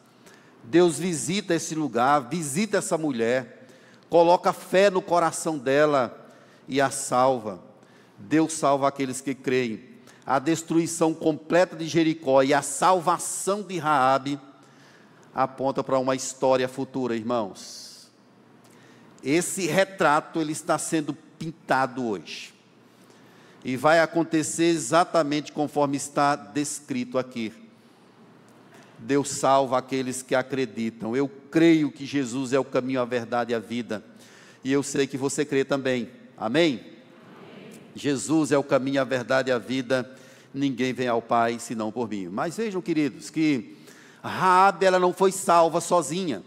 Deus 0.63 0.99
visita 0.99 1.55
esse 1.55 1.73
lugar, 1.73 2.19
visita 2.29 2.77
essa 2.77 2.97
mulher, 2.97 3.67
coloca 4.09 4.53
fé 4.53 4.89
no 4.89 5.01
coração 5.01 5.57
dela 5.57 6.29
e 6.67 6.79
a 6.79 6.91
salva. 6.91 7.59
Deus 8.17 8.53
salva 8.53 8.87
aqueles 8.87 9.19
que 9.19 9.33
creem. 9.33 9.89
A 10.23 10.37
destruição 10.37 11.13
completa 11.13 11.75
de 11.75 11.87
Jericó 11.87 12.43
e 12.43 12.53
a 12.53 12.61
salvação 12.61 13.63
de 13.63 13.79
Raabe 13.79 14.39
aponta 15.33 15.83
para 15.83 15.97
uma 15.99 16.15
história 16.15 16.67
futura, 16.67 17.15
irmãos. 17.15 18.09
Esse 19.23 19.67
retrato 19.67 20.41
ele 20.41 20.51
está 20.51 20.77
sendo 20.77 21.13
pintado 21.37 22.05
hoje. 22.05 22.53
E 23.63 23.77
vai 23.77 23.99
acontecer 23.99 24.65
exatamente 24.65 25.51
conforme 25.51 25.95
está 25.95 26.35
descrito 26.35 27.17
aqui. 27.17 27.53
Deus 28.97 29.29
salva 29.29 29.77
aqueles 29.77 30.21
que 30.21 30.35
acreditam. 30.35 31.15
Eu 31.15 31.29
creio 31.49 31.91
que 31.91 32.05
Jesus 32.05 32.53
é 32.53 32.59
o 32.59 32.65
caminho, 32.65 33.01
a 33.01 33.05
verdade 33.05 33.51
e 33.51 33.55
a 33.55 33.59
vida. 33.59 34.03
E 34.63 34.71
eu 34.71 34.83
sei 34.83 35.07
que 35.07 35.17
você 35.17 35.43
crê 35.45 35.63
também. 35.63 36.09
Amém? 36.37 36.79
Amém. 36.79 36.91
Jesus 37.95 38.51
é 38.51 38.57
o 38.57 38.63
caminho, 38.63 39.01
a 39.01 39.03
verdade 39.03 39.49
e 39.49 39.51
a 39.51 39.57
vida. 39.57 40.09
Ninguém 40.53 40.93
vem 40.93 41.07
ao 41.07 41.21
Pai 41.21 41.57
senão 41.59 41.91
por 41.91 42.09
mim. 42.09 42.27
Mas 42.27 42.57
vejam, 42.57 42.81
queridos, 42.81 43.29
que 43.29 43.77
Raabe 44.23 44.85
ela 44.85 44.99
não 44.99 45.13
foi 45.13 45.31
salva 45.31 45.81
sozinha. 45.81 46.43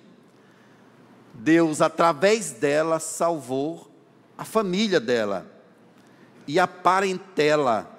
Deus 1.33 1.81
através 1.81 2.53
dela 2.53 3.01
salvou 3.01 3.91
a 4.39 4.45
família 4.45 5.01
dela 5.01 5.47
e 6.47 6.59
a 6.59 6.67
parentela 6.67 7.91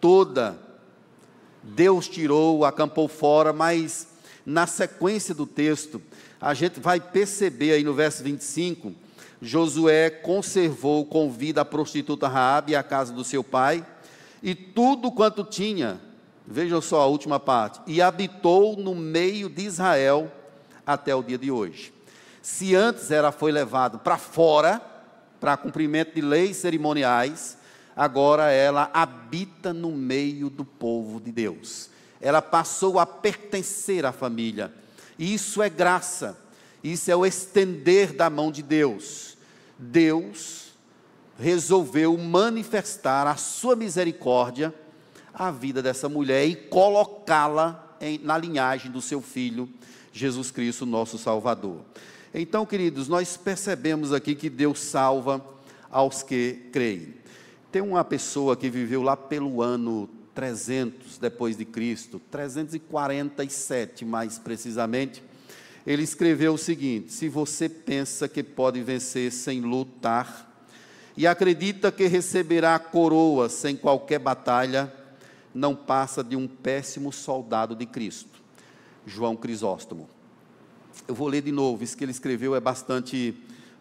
toda. 0.00 0.58
Deus 1.62 2.08
tirou, 2.08 2.64
acampou 2.64 3.08
fora, 3.08 3.52
mas 3.52 4.08
na 4.46 4.66
sequência 4.66 5.34
do 5.34 5.46
texto, 5.46 6.00
a 6.40 6.54
gente 6.54 6.80
vai 6.80 7.00
perceber 7.00 7.72
aí 7.72 7.84
no 7.84 7.92
verso 7.92 8.22
25, 8.22 8.94
Josué 9.42 10.10
conservou 10.10 11.04
com 11.04 11.30
vida 11.30 11.60
a 11.60 11.64
prostituta 11.64 12.28
Raabe 12.28 12.72
e 12.72 12.76
a 12.76 12.82
casa 12.82 13.12
do 13.12 13.24
seu 13.24 13.42
pai 13.42 13.84
e 14.42 14.54
tudo 14.54 15.10
quanto 15.10 15.44
tinha 15.44 16.00
Vejam 16.50 16.80
só 16.80 17.00
a 17.00 17.06
última 17.06 17.38
parte. 17.38 17.80
E 17.86 18.02
habitou 18.02 18.76
no 18.76 18.92
meio 18.92 19.48
de 19.48 19.62
Israel 19.62 20.30
até 20.84 21.14
o 21.14 21.22
dia 21.22 21.38
de 21.38 21.48
hoje. 21.48 21.94
Se 22.42 22.74
antes 22.74 23.12
ela 23.12 23.30
foi 23.30 23.52
levado 23.52 24.00
para 24.00 24.18
fora, 24.18 24.82
para 25.38 25.56
cumprimento 25.56 26.14
de 26.14 26.20
leis 26.20 26.56
cerimoniais, 26.56 27.56
agora 27.94 28.50
ela 28.50 28.90
habita 28.92 29.72
no 29.72 29.92
meio 29.92 30.50
do 30.50 30.64
povo 30.64 31.20
de 31.20 31.30
Deus. 31.30 31.88
Ela 32.20 32.42
passou 32.42 32.98
a 32.98 33.06
pertencer 33.06 34.04
à 34.04 34.10
família. 34.10 34.72
Isso 35.16 35.62
é 35.62 35.70
graça. 35.70 36.36
Isso 36.82 37.10
é 37.12 37.14
o 37.14 37.24
estender 37.24 38.12
da 38.12 38.28
mão 38.28 38.50
de 38.50 38.62
Deus. 38.62 39.38
Deus 39.78 40.72
resolveu 41.38 42.18
manifestar 42.18 43.26
a 43.26 43.36
sua 43.36 43.76
misericórdia 43.76 44.74
a 45.32 45.50
vida 45.50 45.82
dessa 45.82 46.08
mulher 46.08 46.46
e 46.46 46.54
colocá-la 46.54 47.96
na 48.22 48.38
linhagem 48.38 48.90
do 48.90 49.00
seu 49.00 49.20
filho, 49.20 49.68
Jesus 50.12 50.50
Cristo, 50.50 50.86
nosso 50.86 51.18
Salvador. 51.18 51.80
Então, 52.32 52.64
queridos, 52.64 53.08
nós 53.08 53.36
percebemos 53.36 54.12
aqui 54.12 54.34
que 54.34 54.48
Deus 54.48 54.80
salva 54.80 55.44
aos 55.90 56.22
que 56.22 56.68
creem. 56.72 57.14
Tem 57.70 57.82
uma 57.82 58.04
pessoa 58.04 58.56
que 58.56 58.70
viveu 58.70 59.02
lá 59.02 59.16
pelo 59.16 59.62
ano 59.62 60.08
300 60.34 61.18
depois 61.18 61.56
de 61.56 61.64
Cristo, 61.64 62.20
347 62.30 64.04
mais 64.04 64.38
precisamente. 64.38 65.22
Ele 65.86 66.02
escreveu 66.02 66.54
o 66.54 66.58
seguinte: 66.58 67.12
Se 67.12 67.28
você 67.28 67.68
pensa 67.68 68.28
que 68.28 68.42
pode 68.42 68.82
vencer 68.82 69.32
sem 69.32 69.60
lutar 69.60 70.48
e 71.16 71.26
acredita 71.26 71.90
que 71.90 72.06
receberá 72.06 72.76
a 72.76 72.78
coroa 72.78 73.48
sem 73.48 73.76
qualquer 73.76 74.18
batalha, 74.18 74.92
não 75.54 75.74
passa 75.74 76.22
de 76.22 76.36
um 76.36 76.46
péssimo 76.46 77.12
soldado 77.12 77.74
de 77.74 77.86
Cristo. 77.86 78.40
João 79.06 79.36
Crisóstomo. 79.36 80.08
Eu 81.06 81.14
vou 81.14 81.28
ler 81.28 81.42
de 81.42 81.52
novo, 81.52 81.82
isso 81.82 81.96
que 81.96 82.04
ele 82.04 82.12
escreveu 82.12 82.54
é 82.54 82.60
bastante 82.60 83.34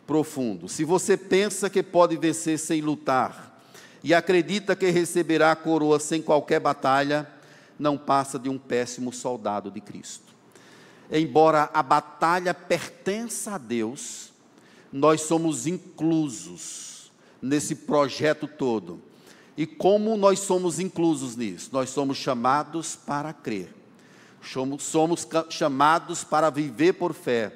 profundo. 0.08 0.68
Se 0.68 0.84
você 0.84 1.16
pensa 1.16 1.70
que 1.70 1.84
pode 1.84 2.18
vencer 2.18 2.58
sem 2.58 2.82
lutar 2.82 3.62
e 4.04 4.14
acredita 4.14 4.76
que 4.76 4.90
receberá 4.90 5.52
a 5.52 5.56
coroa 5.56 6.00
sem 6.00 6.22
qualquer 6.22 6.60
batalha, 6.60 7.30
não 7.78 7.98
passa 7.98 8.40
de 8.40 8.50
um 8.50 8.58
péssimo 8.58 9.14
soldado 9.14 9.70
de 9.70 9.80
Cristo. 9.80 10.34
Embora 11.12 11.70
a 11.74 11.82
batalha 11.82 12.54
pertença 12.54 13.54
a 13.54 13.58
Deus, 13.58 14.32
nós 14.92 15.22
somos 15.22 15.66
inclusos 15.66 17.12
nesse 17.42 17.76
projeto 17.76 18.48
todo. 18.48 19.02
E 19.60 19.66
como 19.68 20.16
nós 20.16 20.40
somos 20.40 20.80
inclusos 20.80 21.36
nisso? 21.36 21.72
Nós 21.74 21.90
somos 21.90 22.18
chamados 22.18 22.96
para 22.96 23.34
crer, 23.34 23.68
somos, 24.42 25.28
chamados 25.50 26.24
para 26.24 26.50
viver 26.50 26.94
por 26.94 27.14
fé, 27.14 27.52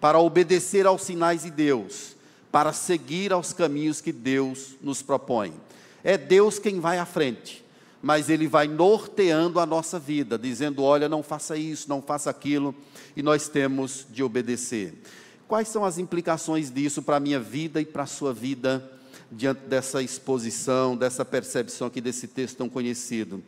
para 0.00 0.18
obedecer 0.18 0.86
aos 0.86 1.02
sinais 1.02 1.42
de 1.42 1.50
Deus, 1.52 2.16
para 2.50 2.72
seguir 2.72 3.32
aos 3.32 3.52
caminhos 3.52 4.00
que 4.00 4.10
Deus 4.10 4.74
nos 4.82 5.02
propõe. 5.02 5.54
É 6.02 6.18
Deus 6.18 6.58
quem 6.58 6.80
vai 6.80 6.98
à 6.98 7.06
frente, 7.06 7.64
mas 8.02 8.28
Ele 8.28 8.48
vai 8.48 8.66
norteando 8.66 9.60
a 9.60 9.66
nossa 9.66 10.00
vida, 10.00 10.36
dizendo: 10.36 10.82
olha, 10.82 11.08
não 11.08 11.22
faça 11.22 11.56
isso, 11.56 11.88
não 11.88 12.02
faça 12.02 12.28
aquilo, 12.28 12.74
e 13.16 13.22
nós 13.22 13.46
temos 13.46 14.04
de 14.10 14.20
obedecer. 14.20 15.00
Quais 15.46 15.68
são 15.68 15.84
as 15.84 15.96
implicações 15.96 16.72
disso 16.72 17.02
para 17.02 17.18
a 17.18 17.20
minha 17.20 17.38
vida 17.38 17.80
e 17.80 17.84
para 17.84 18.02
a 18.02 18.06
sua 18.06 18.34
vida, 18.34 18.95
diante 19.30 19.62
dessa 19.66 20.02
exposição, 20.02 20.96
dessa 20.96 21.24
percepção 21.24 21.86
aqui 21.88 22.00
desse 22.00 22.28
texto 22.28 22.58
tão 22.58 22.68
conhecido? 22.68 23.42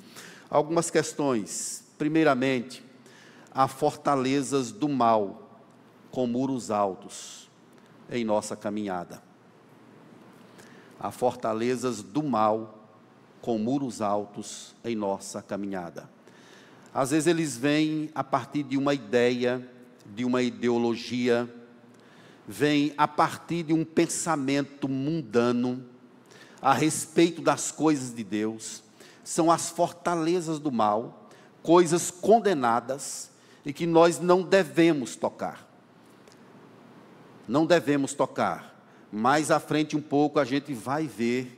Algumas 0.51 0.91
questões. 0.91 1.85
Primeiramente, 1.97 2.83
há 3.51 3.68
fortalezas 3.68 4.70
do 4.72 4.89
mal 4.89 5.61
com 6.11 6.26
muros 6.26 6.70
altos 6.70 7.49
em 8.11 8.24
nossa 8.24 8.57
caminhada. 8.57 9.22
Há 10.99 11.11
fortalezas 11.11 12.03
do 12.03 12.22
mal 12.22 12.79
com 13.41 13.59
muros 13.59 14.03
altos 14.03 14.74
em 14.85 14.97
nossa 14.97 15.41
caminhada. 15.41 16.09
Às 16.93 17.11
vezes 17.11 17.26
eles 17.26 17.57
vêm 17.57 18.11
a 18.14 18.24
partir 18.24 18.62
de 18.62 18.76
uma 18.76 18.95
ideia, 18.95 19.68
de 20.07 20.24
uma 20.24 20.43
ideologia, 20.43 21.49
vêm 22.49 22.94
a 22.96 23.07
partir 23.07 23.62
de 23.62 23.74
um 23.74 23.84
pensamento 23.84 24.88
mundano 24.88 25.84
a 26.62 26.72
respeito 26.72 27.42
das 27.42 27.70
coisas 27.70 28.14
de 28.14 28.24
Deus. 28.24 28.82
São 29.22 29.51
as 29.51 29.68
fortalezas 29.68 30.59
do 30.59 30.72
mal, 30.72 31.28
coisas 31.62 32.11
condenadas 32.11 33.30
e 33.66 33.72
que 33.72 33.86
nós 33.86 34.18
não 34.18 34.42
devemos 34.42 35.14
tocar. 35.14 35.68
Não 37.46 37.66
devemos 37.66 38.14
tocar. 38.14 38.74
Mais 39.12 39.51
à 39.51 39.61
frente 39.61 39.94
um 39.94 40.01
pouco 40.01 40.40
a 40.40 40.44
gente 40.44 40.72
vai 40.72 41.07
ver 41.07 41.55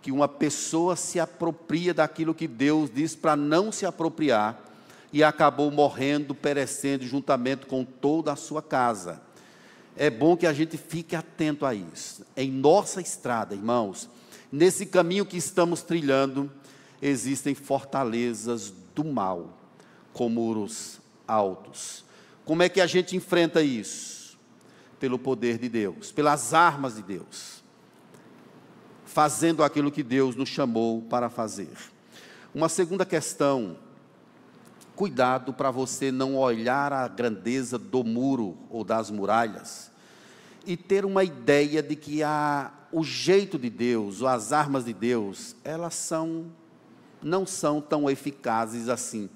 que 0.00 0.10
uma 0.10 0.26
pessoa 0.26 0.96
se 0.96 1.20
apropria 1.20 1.92
daquilo 1.92 2.34
que 2.34 2.48
Deus 2.48 2.90
diz 2.90 3.14
para 3.14 3.36
não 3.36 3.70
se 3.70 3.84
apropriar 3.84 4.58
e 5.12 5.22
acabou 5.22 5.70
morrendo, 5.70 6.34
perecendo 6.34 7.04
juntamente 7.04 7.66
com 7.66 7.84
toda 7.84 8.32
a 8.32 8.36
sua 8.36 8.62
casa. 8.62 9.20
É 9.96 10.08
bom 10.08 10.36
que 10.36 10.46
a 10.46 10.52
gente 10.52 10.76
fique 10.76 11.14
atento 11.14 11.66
a 11.66 11.74
isso. 11.74 12.24
Em 12.36 12.50
nossa 12.50 13.00
estrada, 13.00 13.54
irmãos, 13.54 14.08
nesse 14.50 14.86
caminho 14.86 15.26
que 15.26 15.36
estamos 15.36 15.82
trilhando, 15.82 16.50
existem 17.02 17.54
fortalezas 17.54 18.72
do 18.94 19.04
mal, 19.04 19.58
com 20.12 20.28
muros 20.28 21.00
altos. 21.26 22.04
Como 22.44 22.62
é 22.62 22.68
que 22.68 22.80
a 22.80 22.86
gente 22.86 23.16
enfrenta 23.16 23.62
isso? 23.62 24.38
Pelo 24.98 25.18
poder 25.18 25.58
de 25.58 25.68
Deus, 25.68 26.12
pelas 26.12 26.52
armas 26.52 26.96
de 26.96 27.02
Deus, 27.02 27.62
fazendo 29.04 29.62
aquilo 29.62 29.90
que 29.90 30.02
Deus 30.02 30.36
nos 30.36 30.48
chamou 30.48 31.02
para 31.02 31.30
fazer. 31.30 31.70
Uma 32.54 32.68
segunda 32.68 33.06
questão, 33.06 33.76
cuidado 35.00 35.54
para 35.54 35.70
você 35.70 36.12
não 36.12 36.36
olhar 36.36 36.92
a 36.92 37.08
grandeza 37.08 37.78
do 37.78 38.04
muro 38.04 38.58
ou 38.68 38.84
das 38.84 39.10
muralhas 39.10 39.90
e 40.66 40.76
ter 40.76 41.06
uma 41.06 41.24
ideia 41.24 41.82
de 41.82 41.96
que 41.96 42.22
a, 42.22 42.70
o 42.92 43.02
jeito 43.02 43.58
de 43.58 43.70
Deus, 43.70 44.20
ou 44.20 44.28
as 44.28 44.52
armas 44.52 44.84
de 44.84 44.92
Deus, 44.92 45.56
elas 45.64 45.94
são 45.94 46.52
não 47.22 47.46
são 47.46 47.80
tão 47.80 48.10
eficazes 48.10 48.90
assim. 48.90 49.30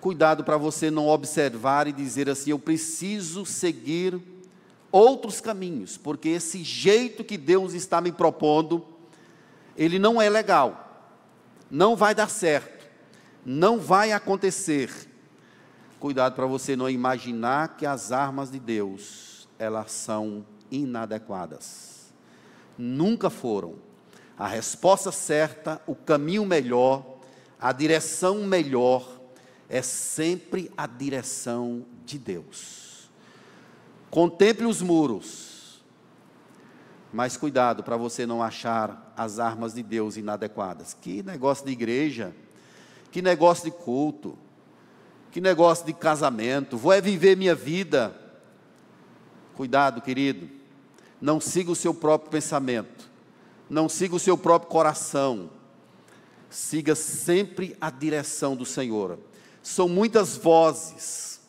Cuidado 0.00 0.44
para 0.44 0.56
você 0.56 0.92
não 0.92 1.08
observar 1.08 1.88
e 1.88 1.92
dizer 1.92 2.30
assim: 2.30 2.50
eu 2.50 2.58
preciso 2.60 3.44
seguir 3.44 4.16
outros 4.92 5.40
caminhos, 5.40 5.96
porque 5.96 6.28
esse 6.28 6.62
jeito 6.62 7.24
que 7.24 7.36
Deus 7.36 7.74
está 7.74 8.00
me 8.00 8.12
propondo, 8.12 8.86
ele 9.76 9.98
não 9.98 10.22
é 10.22 10.30
legal, 10.30 11.08
não 11.68 11.96
vai 11.96 12.14
dar 12.14 12.30
certo, 12.30 12.79
não 13.44 13.78
vai 13.78 14.12
acontecer. 14.12 15.08
Cuidado 15.98 16.34
para 16.34 16.46
você 16.46 16.74
não 16.76 16.88
imaginar 16.88 17.76
que 17.76 17.84
as 17.84 18.12
armas 18.12 18.50
de 18.50 18.58
Deus, 18.58 19.48
elas 19.58 19.92
são 19.92 20.44
inadequadas. 20.70 22.12
Nunca 22.78 23.28
foram. 23.28 23.74
A 24.38 24.48
resposta 24.48 25.12
certa, 25.12 25.82
o 25.86 25.94
caminho 25.94 26.46
melhor, 26.46 27.18
a 27.60 27.72
direção 27.72 28.44
melhor, 28.44 29.20
é 29.68 29.82
sempre 29.82 30.70
a 30.76 30.86
direção 30.86 31.84
de 32.04 32.18
Deus. 32.18 33.10
Contemple 34.10 34.66
os 34.66 34.80
muros, 34.82 35.84
mas 37.12 37.36
cuidado 37.36 37.84
para 37.84 37.96
você 37.96 38.26
não 38.26 38.42
achar 38.42 39.12
as 39.16 39.38
armas 39.38 39.74
de 39.74 39.82
Deus 39.82 40.16
inadequadas. 40.16 40.94
Que 40.94 41.22
negócio 41.22 41.66
de 41.66 41.72
igreja, 41.72 42.34
que 43.10 43.20
negócio 43.20 43.64
de 43.64 43.70
culto, 43.70 44.38
que 45.30 45.40
negócio 45.40 45.84
de 45.84 45.92
casamento, 45.92 46.76
vou 46.76 46.92
é 46.92 47.00
viver 47.00 47.36
minha 47.36 47.54
vida. 47.54 48.16
Cuidado, 49.54 50.00
querido, 50.00 50.48
não 51.20 51.40
siga 51.40 51.70
o 51.70 51.76
seu 51.76 51.92
próprio 51.92 52.30
pensamento, 52.30 53.10
não 53.68 53.88
siga 53.88 54.14
o 54.14 54.18
seu 54.18 54.38
próprio 54.38 54.70
coração, 54.70 55.50
siga 56.48 56.94
sempre 56.94 57.76
a 57.80 57.90
direção 57.90 58.56
do 58.56 58.64
Senhor. 58.64 59.18
São 59.62 59.88
muitas 59.88 60.36
vozes 60.36 61.40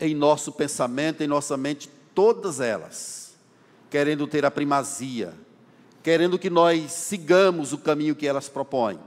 em 0.00 0.14
nosso 0.14 0.50
pensamento, 0.50 1.22
em 1.22 1.28
nossa 1.28 1.56
mente, 1.56 1.88
todas 2.14 2.58
elas, 2.58 3.36
querendo 3.90 4.26
ter 4.26 4.44
a 4.44 4.50
primazia, 4.50 5.34
querendo 6.02 6.38
que 6.38 6.50
nós 6.50 6.90
sigamos 6.90 7.72
o 7.72 7.78
caminho 7.78 8.16
que 8.16 8.26
elas 8.26 8.48
propõem. 8.48 8.98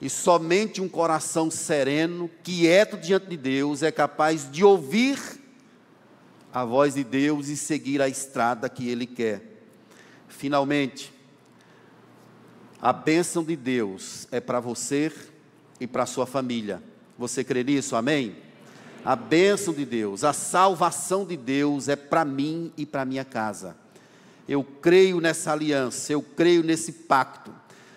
E 0.00 0.10
somente 0.10 0.80
um 0.80 0.88
coração 0.88 1.50
sereno, 1.50 2.30
quieto 2.42 2.96
diante 2.98 3.28
de 3.28 3.36
Deus, 3.36 3.82
é 3.82 3.90
capaz 3.90 4.50
de 4.50 4.62
ouvir 4.62 5.18
a 6.52 6.64
voz 6.64 6.94
de 6.94 7.04
Deus 7.04 7.48
e 7.48 7.56
seguir 7.56 8.00
a 8.02 8.08
estrada 8.08 8.68
que 8.68 8.88
Ele 8.88 9.06
quer. 9.06 9.42
Finalmente, 10.28 11.12
a 12.80 12.92
bênção 12.92 13.42
de 13.42 13.56
Deus 13.56 14.28
é 14.30 14.40
para 14.40 14.60
você 14.60 15.10
e 15.80 15.86
para 15.86 16.06
sua 16.06 16.26
família. 16.26 16.82
Você 17.18 17.42
crê 17.42 17.64
nisso? 17.64 17.96
Amém? 17.96 18.36
A 19.04 19.16
bênção 19.16 19.72
de 19.72 19.84
Deus, 19.84 20.24
a 20.24 20.32
salvação 20.32 21.24
de 21.24 21.36
Deus 21.36 21.88
é 21.88 21.96
para 21.96 22.24
mim 22.24 22.72
e 22.76 22.84
para 22.84 23.04
minha 23.04 23.24
casa. 23.24 23.76
Eu 24.48 24.62
creio 24.62 25.20
nessa 25.20 25.52
aliança, 25.52 26.12
eu 26.12 26.22
creio 26.22 26.62
nesse 26.62 26.92
pacto. 26.92 27.52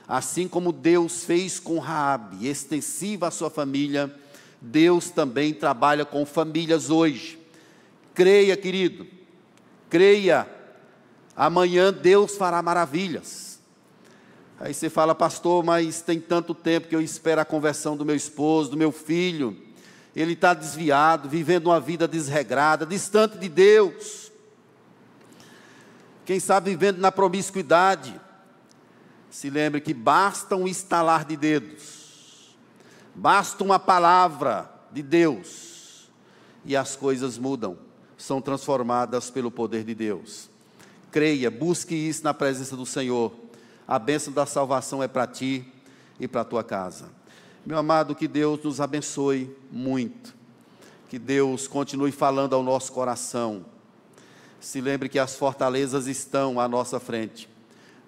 Assim 0.09 0.47
como 0.47 0.71
Deus 0.71 1.23
fez 1.23 1.59
com 1.59 1.77
Raabe, 1.77 2.47
extensiva 2.47 3.27
à 3.27 3.31
sua 3.31 3.51
família, 3.51 4.11
Deus 4.59 5.11
também 5.11 5.53
trabalha 5.53 6.03
com 6.03 6.25
famílias 6.25 6.89
hoje. 6.89 7.37
Creia, 8.15 8.57
querido. 8.57 9.05
Creia. 9.87 10.49
Amanhã 11.35 11.93
Deus 11.93 12.35
fará 12.35 12.59
maravilhas. 12.59 13.59
Aí 14.59 14.73
você 14.73 14.89
fala, 14.89 15.13
pastor, 15.13 15.63
mas 15.63 16.01
tem 16.01 16.19
tanto 16.19 16.55
tempo 16.55 16.87
que 16.87 16.95
eu 16.95 17.01
espero 17.01 17.39
a 17.39 17.45
conversão 17.45 17.95
do 17.95 18.03
meu 18.03 18.15
esposo, 18.15 18.71
do 18.71 18.77
meu 18.77 18.91
filho. 18.91 19.55
Ele 20.15 20.33
está 20.33 20.55
desviado, 20.55 21.29
vivendo 21.29 21.67
uma 21.67 21.79
vida 21.79 22.07
desregrada, 22.07 22.83
distante 22.83 23.37
de 23.37 23.47
Deus. 23.47 24.31
Quem 26.25 26.39
sabe 26.39 26.71
vivendo 26.71 26.97
na 26.97 27.11
promiscuidade. 27.11 28.19
Se 29.29 29.49
lembre 29.49 29.81
que 29.81 29.93
basta 29.93 30.55
um 30.55 30.67
estalar 30.67 31.25
de 31.25 31.37
dedos, 31.37 32.55
basta 33.13 33.63
uma 33.63 33.79
palavra 33.79 34.69
de 34.91 35.03
Deus, 35.03 36.09
e 36.65 36.75
as 36.75 36.95
coisas 36.95 37.37
mudam, 37.37 37.77
são 38.17 38.41
transformadas 38.41 39.29
pelo 39.29 39.51
poder 39.51 39.83
de 39.83 39.93
Deus. 39.93 40.49
Creia, 41.11 41.49
busque 41.49 41.95
isso 41.95 42.23
na 42.23 42.33
presença 42.33 42.75
do 42.75 42.85
Senhor 42.85 43.49
a 43.89 43.97
bênção 43.97 44.31
da 44.31 44.45
salvação 44.45 45.01
é 45.01 45.07
para 45.07 45.25
ti 45.25 45.65
e 46.19 46.27
para 46.27 46.41
a 46.41 46.45
tua 46.45 46.63
casa. 46.63 47.09
Meu 47.65 47.75
amado, 47.75 48.13
que 48.13 48.27
Deus 48.27 48.63
nos 48.63 48.79
abençoe 48.79 49.51
muito. 49.71 50.35
Que 51.09 51.17
Deus 51.17 51.67
continue 51.67 52.11
falando 52.11 52.53
ao 52.53 52.61
nosso 52.61 52.91
coração. 52.91 53.65
Se 54.59 54.79
lembre 54.79 55.09
que 55.09 55.17
as 55.17 55.35
fortalezas 55.35 56.05
estão 56.05 56.59
à 56.59 56.67
nossa 56.67 56.99
frente, 56.99 57.48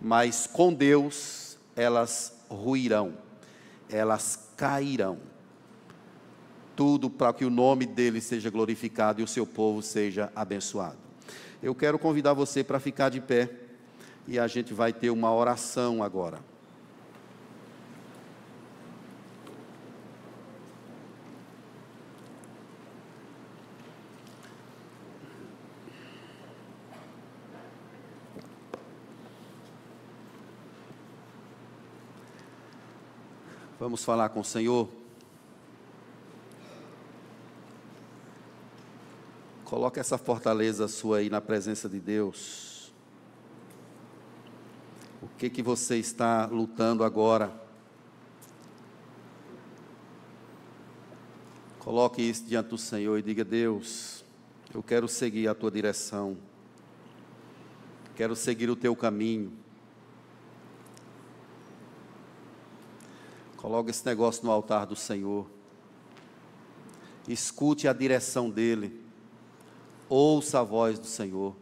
mas 0.01 0.47
com 0.47 0.73
Deus 0.73 1.57
elas 1.75 2.33
ruirão, 2.49 3.13
elas 3.89 4.49
cairão. 4.57 5.19
Tudo 6.75 7.09
para 7.09 7.33
que 7.33 7.45
o 7.45 7.49
nome 7.49 7.85
dele 7.85 8.19
seja 8.19 8.49
glorificado 8.49 9.21
e 9.21 9.23
o 9.23 9.27
seu 9.27 9.45
povo 9.45 9.81
seja 9.81 10.31
abençoado. 10.35 10.97
Eu 11.61 11.75
quero 11.75 11.99
convidar 11.99 12.33
você 12.33 12.63
para 12.63 12.79
ficar 12.79 13.09
de 13.09 13.21
pé 13.21 13.49
e 14.27 14.39
a 14.39 14.47
gente 14.47 14.73
vai 14.73 14.91
ter 14.91 15.11
uma 15.11 15.33
oração 15.33 16.01
agora. 16.01 16.50
Vamos 33.81 34.03
falar 34.03 34.29
com 34.29 34.41
o 34.41 34.45
Senhor. 34.45 34.87
Coloque 39.65 39.99
essa 39.99 40.19
fortaleza 40.19 40.87
sua 40.87 41.17
aí 41.17 41.31
na 41.31 41.41
presença 41.41 41.89
de 41.89 41.99
Deus. 41.99 42.93
O 45.19 45.27
que 45.35 45.49
que 45.49 45.63
você 45.63 45.97
está 45.97 46.45
lutando 46.45 47.03
agora? 47.03 47.51
Coloque 51.79 52.21
isso 52.21 52.45
diante 52.45 52.67
do 52.67 52.77
Senhor 52.77 53.17
e 53.17 53.23
diga: 53.23 53.43
Deus, 53.43 54.23
eu 54.75 54.83
quero 54.83 55.07
seguir 55.07 55.47
a 55.47 55.55
tua 55.55 55.71
direção, 55.71 56.37
quero 58.15 58.35
seguir 58.35 58.69
o 58.69 58.75
teu 58.75 58.95
caminho. 58.95 59.51
Coloque 63.71 63.89
esse 63.89 64.05
negócio 64.05 64.43
no 64.43 64.51
altar 64.51 64.85
do 64.85 64.97
Senhor. 64.97 65.49
Escute 67.25 67.87
a 67.87 67.93
direção 67.93 68.49
dEle. 68.49 69.01
Ouça 70.09 70.59
a 70.59 70.63
voz 70.63 70.99
do 70.99 71.05
Senhor. 71.05 71.55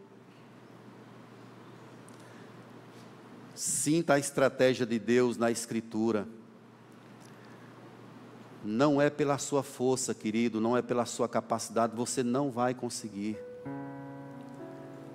Sinta 3.54 4.14
a 4.14 4.18
estratégia 4.18 4.84
de 4.84 4.98
Deus 4.98 5.36
na 5.36 5.52
Escritura. 5.52 6.26
Não 8.64 9.00
é 9.00 9.08
pela 9.08 9.38
sua 9.38 9.62
força, 9.62 10.12
querido, 10.12 10.60
não 10.60 10.76
é 10.76 10.82
pela 10.82 11.06
sua 11.06 11.28
capacidade, 11.28 11.94
você 11.94 12.24
não 12.24 12.50
vai 12.50 12.74
conseguir. 12.74 13.38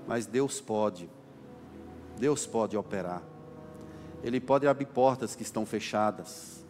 Mas 0.07 0.25
Deus 0.25 0.61
pode. 0.61 1.09
Deus 2.17 2.47
pode 2.47 2.77
operar. 2.77 3.21
Ele 4.23 4.39
pode 4.39 4.65
abrir 4.65 4.85
portas 4.85 5.35
que 5.35 5.43
estão 5.43 5.65
fechadas. 5.65 6.63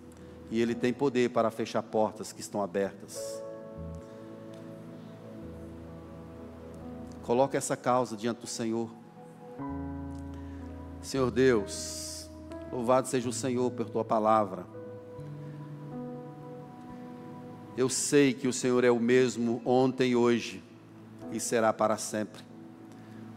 E 0.49 0.61
Ele 0.61 0.75
tem 0.75 0.93
poder 0.93 1.29
para 1.29 1.49
fechar 1.49 1.81
portas 1.81 2.31
que 2.31 2.41
estão 2.41 2.61
abertas. 2.61 3.43
Coloque 7.23 7.57
essa 7.57 7.75
causa 7.75 8.15
diante 8.15 8.41
do 8.41 8.47
Senhor. 8.47 8.89
Senhor 11.01 11.31
Deus, 11.31 12.29
louvado 12.71 13.07
seja 13.07 13.27
o 13.27 13.33
Senhor 13.33 13.71
por 13.71 13.89
tua 13.89 14.05
palavra. 14.05 14.65
Eu 17.75 17.89
sei 17.89 18.33
que 18.33 18.47
o 18.47 18.53
Senhor 18.53 18.83
é 18.83 18.91
o 18.91 18.99
mesmo 18.99 19.61
ontem 19.65 20.15
hoje 20.15 20.63
e 21.31 21.39
será 21.39 21.73
para 21.73 21.97
sempre. 21.97 22.43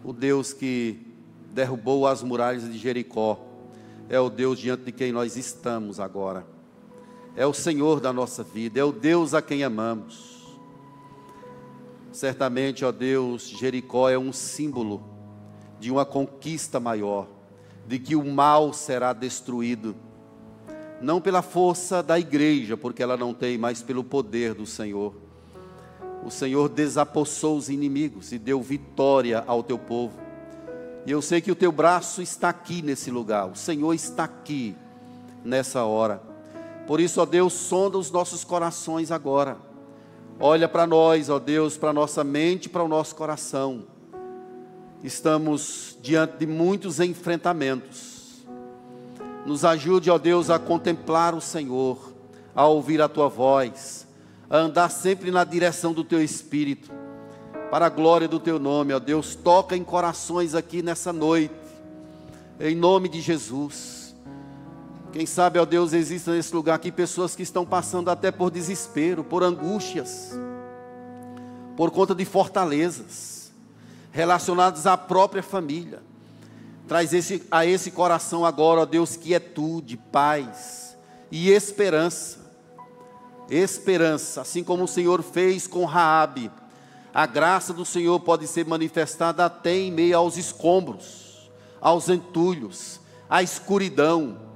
O 0.04 0.12
Deus 0.12 0.52
que 0.52 1.14
derrubou 1.52 2.06
as 2.06 2.22
muralhas 2.22 2.70
de 2.70 2.78
Jericó 2.78 3.40
é 4.08 4.20
o 4.20 4.30
Deus 4.30 4.58
diante 4.58 4.84
de 4.84 4.92
quem 4.92 5.10
nós 5.12 5.36
estamos 5.36 5.98
agora 5.98 6.57
é 7.38 7.46
o 7.46 7.54
Senhor 7.54 8.00
da 8.00 8.12
nossa 8.12 8.42
vida, 8.42 8.80
é 8.80 8.84
o 8.84 8.90
Deus 8.90 9.32
a 9.32 9.40
quem 9.40 9.62
amamos. 9.62 10.58
Certamente, 12.10 12.84
ó 12.84 12.90
Deus, 12.90 13.48
Jericó 13.48 14.10
é 14.10 14.18
um 14.18 14.32
símbolo 14.32 15.04
de 15.78 15.88
uma 15.88 16.04
conquista 16.04 16.80
maior, 16.80 17.28
de 17.86 18.00
que 18.00 18.16
o 18.16 18.24
mal 18.24 18.72
será 18.72 19.12
destruído, 19.12 19.94
não 21.00 21.20
pela 21.20 21.40
força 21.40 22.02
da 22.02 22.18
igreja, 22.18 22.76
porque 22.76 23.04
ela 23.04 23.16
não 23.16 23.32
tem, 23.32 23.56
mas 23.56 23.84
pelo 23.84 24.02
poder 24.02 24.52
do 24.52 24.66
Senhor. 24.66 25.14
O 26.24 26.32
Senhor 26.32 26.68
desapossou 26.68 27.56
os 27.56 27.68
inimigos 27.68 28.32
e 28.32 28.38
deu 28.38 28.60
vitória 28.60 29.44
ao 29.46 29.62
teu 29.62 29.78
povo. 29.78 30.18
E 31.06 31.12
eu 31.12 31.22
sei 31.22 31.40
que 31.40 31.52
o 31.52 31.56
teu 31.56 31.70
braço 31.70 32.20
está 32.20 32.48
aqui 32.48 32.82
nesse 32.82 33.12
lugar, 33.12 33.46
o 33.46 33.54
Senhor 33.54 33.94
está 33.94 34.24
aqui 34.24 34.74
nessa 35.44 35.84
hora. 35.84 36.27
Por 36.88 37.00
isso, 37.00 37.20
ó 37.20 37.26
Deus, 37.26 37.52
sonda 37.52 37.98
os 37.98 38.10
nossos 38.10 38.44
corações 38.44 39.12
agora. 39.12 39.58
Olha 40.40 40.66
para 40.66 40.86
nós, 40.86 41.28
ó 41.28 41.38
Deus, 41.38 41.76
para 41.76 41.92
nossa 41.92 42.24
mente, 42.24 42.66
para 42.66 42.82
o 42.82 42.88
nosso 42.88 43.14
coração. 43.14 43.84
Estamos 45.04 45.98
diante 46.00 46.38
de 46.38 46.46
muitos 46.46 46.98
enfrentamentos. 46.98 48.42
Nos 49.44 49.66
ajude, 49.66 50.10
ó 50.10 50.16
Deus, 50.16 50.48
a 50.48 50.58
contemplar 50.58 51.34
o 51.34 51.42
Senhor, 51.42 52.10
a 52.54 52.66
ouvir 52.66 53.02
a 53.02 53.08
tua 53.08 53.28
voz, 53.28 54.06
a 54.48 54.56
andar 54.56 54.90
sempre 54.90 55.30
na 55.30 55.44
direção 55.44 55.92
do 55.92 56.02
teu 56.02 56.22
espírito. 56.22 56.90
Para 57.70 57.84
a 57.84 57.90
glória 57.90 58.26
do 58.26 58.40
teu 58.40 58.58
nome, 58.58 58.94
ó 58.94 58.98
Deus, 58.98 59.34
toca 59.34 59.76
em 59.76 59.84
corações 59.84 60.54
aqui 60.54 60.80
nessa 60.80 61.12
noite. 61.12 61.54
Em 62.58 62.74
nome 62.74 63.10
de 63.10 63.20
Jesus. 63.20 63.97
Quem 65.12 65.24
sabe, 65.24 65.58
ó 65.58 65.64
Deus, 65.64 65.94
exista 65.94 66.32
nesse 66.32 66.54
lugar 66.54 66.74
aqui 66.74 66.92
pessoas 66.92 67.34
que 67.34 67.42
estão 67.42 67.64
passando 67.64 68.10
até 68.10 68.30
por 68.30 68.50
desespero, 68.50 69.24
por 69.24 69.42
angústias, 69.42 70.32
por 71.76 71.90
conta 71.90 72.14
de 72.14 72.26
fortalezas, 72.26 73.50
relacionadas 74.12 74.86
à 74.86 74.98
própria 74.98 75.42
família. 75.42 76.02
Traz 76.86 77.14
esse, 77.14 77.42
a 77.50 77.64
esse 77.64 77.90
coração 77.90 78.44
agora, 78.44 78.82
ó 78.82 78.84
Deus, 78.84 79.16
quietude, 79.16 79.96
paz 79.96 80.96
e 81.30 81.50
esperança. 81.50 82.38
Esperança, 83.48 84.42
assim 84.42 84.62
como 84.62 84.84
o 84.84 84.88
Senhor 84.88 85.22
fez 85.22 85.66
com 85.66 85.86
Raabe. 85.86 86.50
A 87.14 87.24
graça 87.24 87.72
do 87.72 87.84
Senhor 87.84 88.20
pode 88.20 88.46
ser 88.46 88.66
manifestada 88.66 89.46
até 89.46 89.74
em 89.74 89.90
meio 89.90 90.18
aos 90.18 90.36
escombros, 90.36 91.50
aos 91.80 92.10
entulhos, 92.10 93.00
à 93.28 93.42
escuridão 93.42 94.47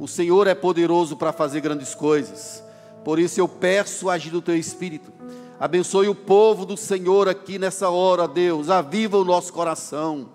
o 0.00 0.08
Senhor 0.08 0.46
é 0.46 0.54
poderoso 0.54 1.14
para 1.14 1.30
fazer 1.30 1.60
grandes 1.60 1.94
coisas. 1.94 2.64
Por 3.04 3.18
isso 3.18 3.38
eu 3.38 3.46
peço 3.46 4.08
agir 4.08 4.30
do 4.30 4.40
teu 4.40 4.56
espírito. 4.56 5.12
Abençoe 5.60 6.08
o 6.08 6.14
povo 6.14 6.64
do 6.64 6.74
Senhor 6.74 7.28
aqui 7.28 7.58
nessa 7.58 7.90
hora, 7.90 8.26
Deus. 8.26 8.70
Aviva 8.70 9.18
o 9.18 9.26
nosso 9.26 9.52
coração. 9.52 10.30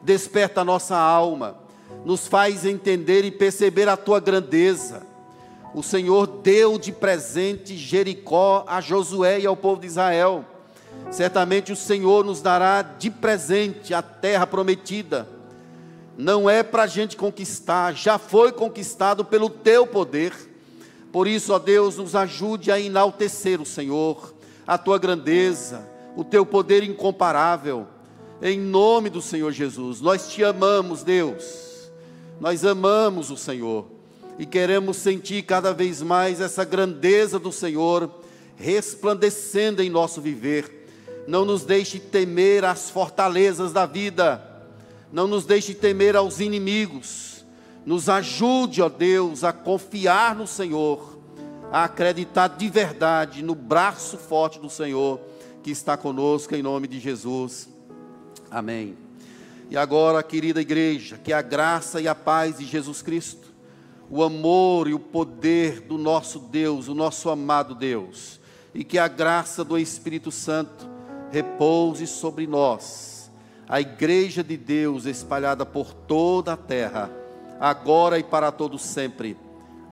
Desperta 0.00 0.60
a 0.60 0.64
nossa 0.64 0.96
alma. 0.96 1.56
Nos 2.04 2.28
faz 2.28 2.64
entender 2.64 3.24
e 3.24 3.32
perceber 3.32 3.88
a 3.88 3.96
tua 3.96 4.20
grandeza. 4.20 5.04
O 5.74 5.82
Senhor 5.82 6.28
deu 6.28 6.78
de 6.78 6.92
presente 6.92 7.76
Jericó 7.76 8.64
a 8.64 8.80
Josué 8.80 9.40
e 9.40 9.46
ao 9.46 9.56
povo 9.56 9.80
de 9.80 9.88
Israel. 9.88 10.44
Certamente 11.10 11.72
o 11.72 11.76
Senhor 11.76 12.24
nos 12.24 12.40
dará 12.40 12.80
de 12.82 13.10
presente 13.10 13.92
a 13.92 14.02
terra 14.02 14.46
prometida 14.46 15.39
não 16.20 16.48
é 16.50 16.62
para 16.62 16.82
a 16.82 16.86
gente 16.86 17.16
conquistar, 17.16 17.94
já 17.94 18.18
foi 18.18 18.52
conquistado 18.52 19.24
pelo 19.24 19.48
teu 19.48 19.86
poder. 19.86 20.32
Por 21.10 21.26
isso, 21.26 21.52
ó 21.52 21.58
Deus, 21.58 21.96
nos 21.96 22.14
ajude 22.14 22.70
a 22.70 22.78
enaltecer 22.78 23.60
o 23.60 23.66
Senhor, 23.66 24.34
a 24.66 24.76
tua 24.76 24.98
grandeza, 24.98 25.88
o 26.14 26.22
teu 26.22 26.44
poder 26.44 26.82
incomparável. 26.82 27.86
Em 28.42 28.58
nome 28.58 29.08
do 29.08 29.22
Senhor 29.22 29.50
Jesus, 29.50 30.00
nós 30.00 30.30
te 30.30 30.44
amamos, 30.44 31.02
Deus. 31.02 31.90
Nós 32.38 32.64
amamos 32.64 33.30
o 33.30 33.36
Senhor 33.36 33.86
e 34.38 34.46
queremos 34.46 34.98
sentir 34.98 35.42
cada 35.42 35.72
vez 35.72 36.00
mais 36.00 36.40
essa 36.40 36.64
grandeza 36.64 37.38
do 37.38 37.50
Senhor 37.50 38.10
resplandecendo 38.56 39.82
em 39.82 39.88
nosso 39.88 40.20
viver. 40.20 40.86
Não 41.26 41.44
nos 41.44 41.64
deixe 41.64 41.98
temer 41.98 42.64
as 42.64 42.90
fortalezas 42.90 43.72
da 43.72 43.86
vida 43.86 44.49
não 45.12 45.26
nos 45.26 45.44
deixe 45.44 45.74
temer 45.74 46.16
aos 46.16 46.40
inimigos, 46.40 47.44
nos 47.84 48.08
ajude, 48.08 48.82
ó 48.82 48.88
Deus, 48.88 49.42
a 49.42 49.52
confiar 49.52 50.36
no 50.36 50.46
Senhor, 50.46 51.18
a 51.72 51.84
acreditar 51.84 52.48
de 52.48 52.68
verdade 52.68 53.42
no 53.42 53.54
braço 53.54 54.16
forte 54.16 54.58
do 54.58 54.70
Senhor 54.70 55.20
que 55.62 55.70
está 55.70 55.96
conosco 55.96 56.54
em 56.54 56.62
nome 56.62 56.86
de 56.86 56.98
Jesus. 56.98 57.68
Amém. 58.50 58.96
E 59.68 59.76
agora, 59.76 60.22
querida 60.22 60.60
igreja, 60.60 61.18
que 61.18 61.32
a 61.32 61.42
graça 61.42 62.00
e 62.00 62.08
a 62.08 62.14
paz 62.14 62.58
de 62.58 62.64
Jesus 62.64 63.02
Cristo, 63.02 63.52
o 64.08 64.22
amor 64.22 64.88
e 64.88 64.94
o 64.94 64.98
poder 64.98 65.80
do 65.80 65.96
nosso 65.96 66.38
Deus, 66.38 66.88
o 66.88 66.94
nosso 66.94 67.30
amado 67.30 67.74
Deus, 67.74 68.40
e 68.74 68.82
que 68.82 68.98
a 68.98 69.06
graça 69.06 69.64
do 69.64 69.78
Espírito 69.78 70.32
Santo 70.32 70.88
repouse 71.30 72.06
sobre 72.06 72.46
nós 72.46 73.09
a 73.70 73.80
igreja 73.80 74.42
de 74.42 74.56
Deus 74.56 75.06
espalhada 75.06 75.64
por 75.64 75.94
toda 75.94 76.54
a 76.54 76.56
terra, 76.56 77.08
agora 77.60 78.18
e 78.18 78.22
para 78.24 78.50
todo 78.50 78.76
sempre 78.80 79.36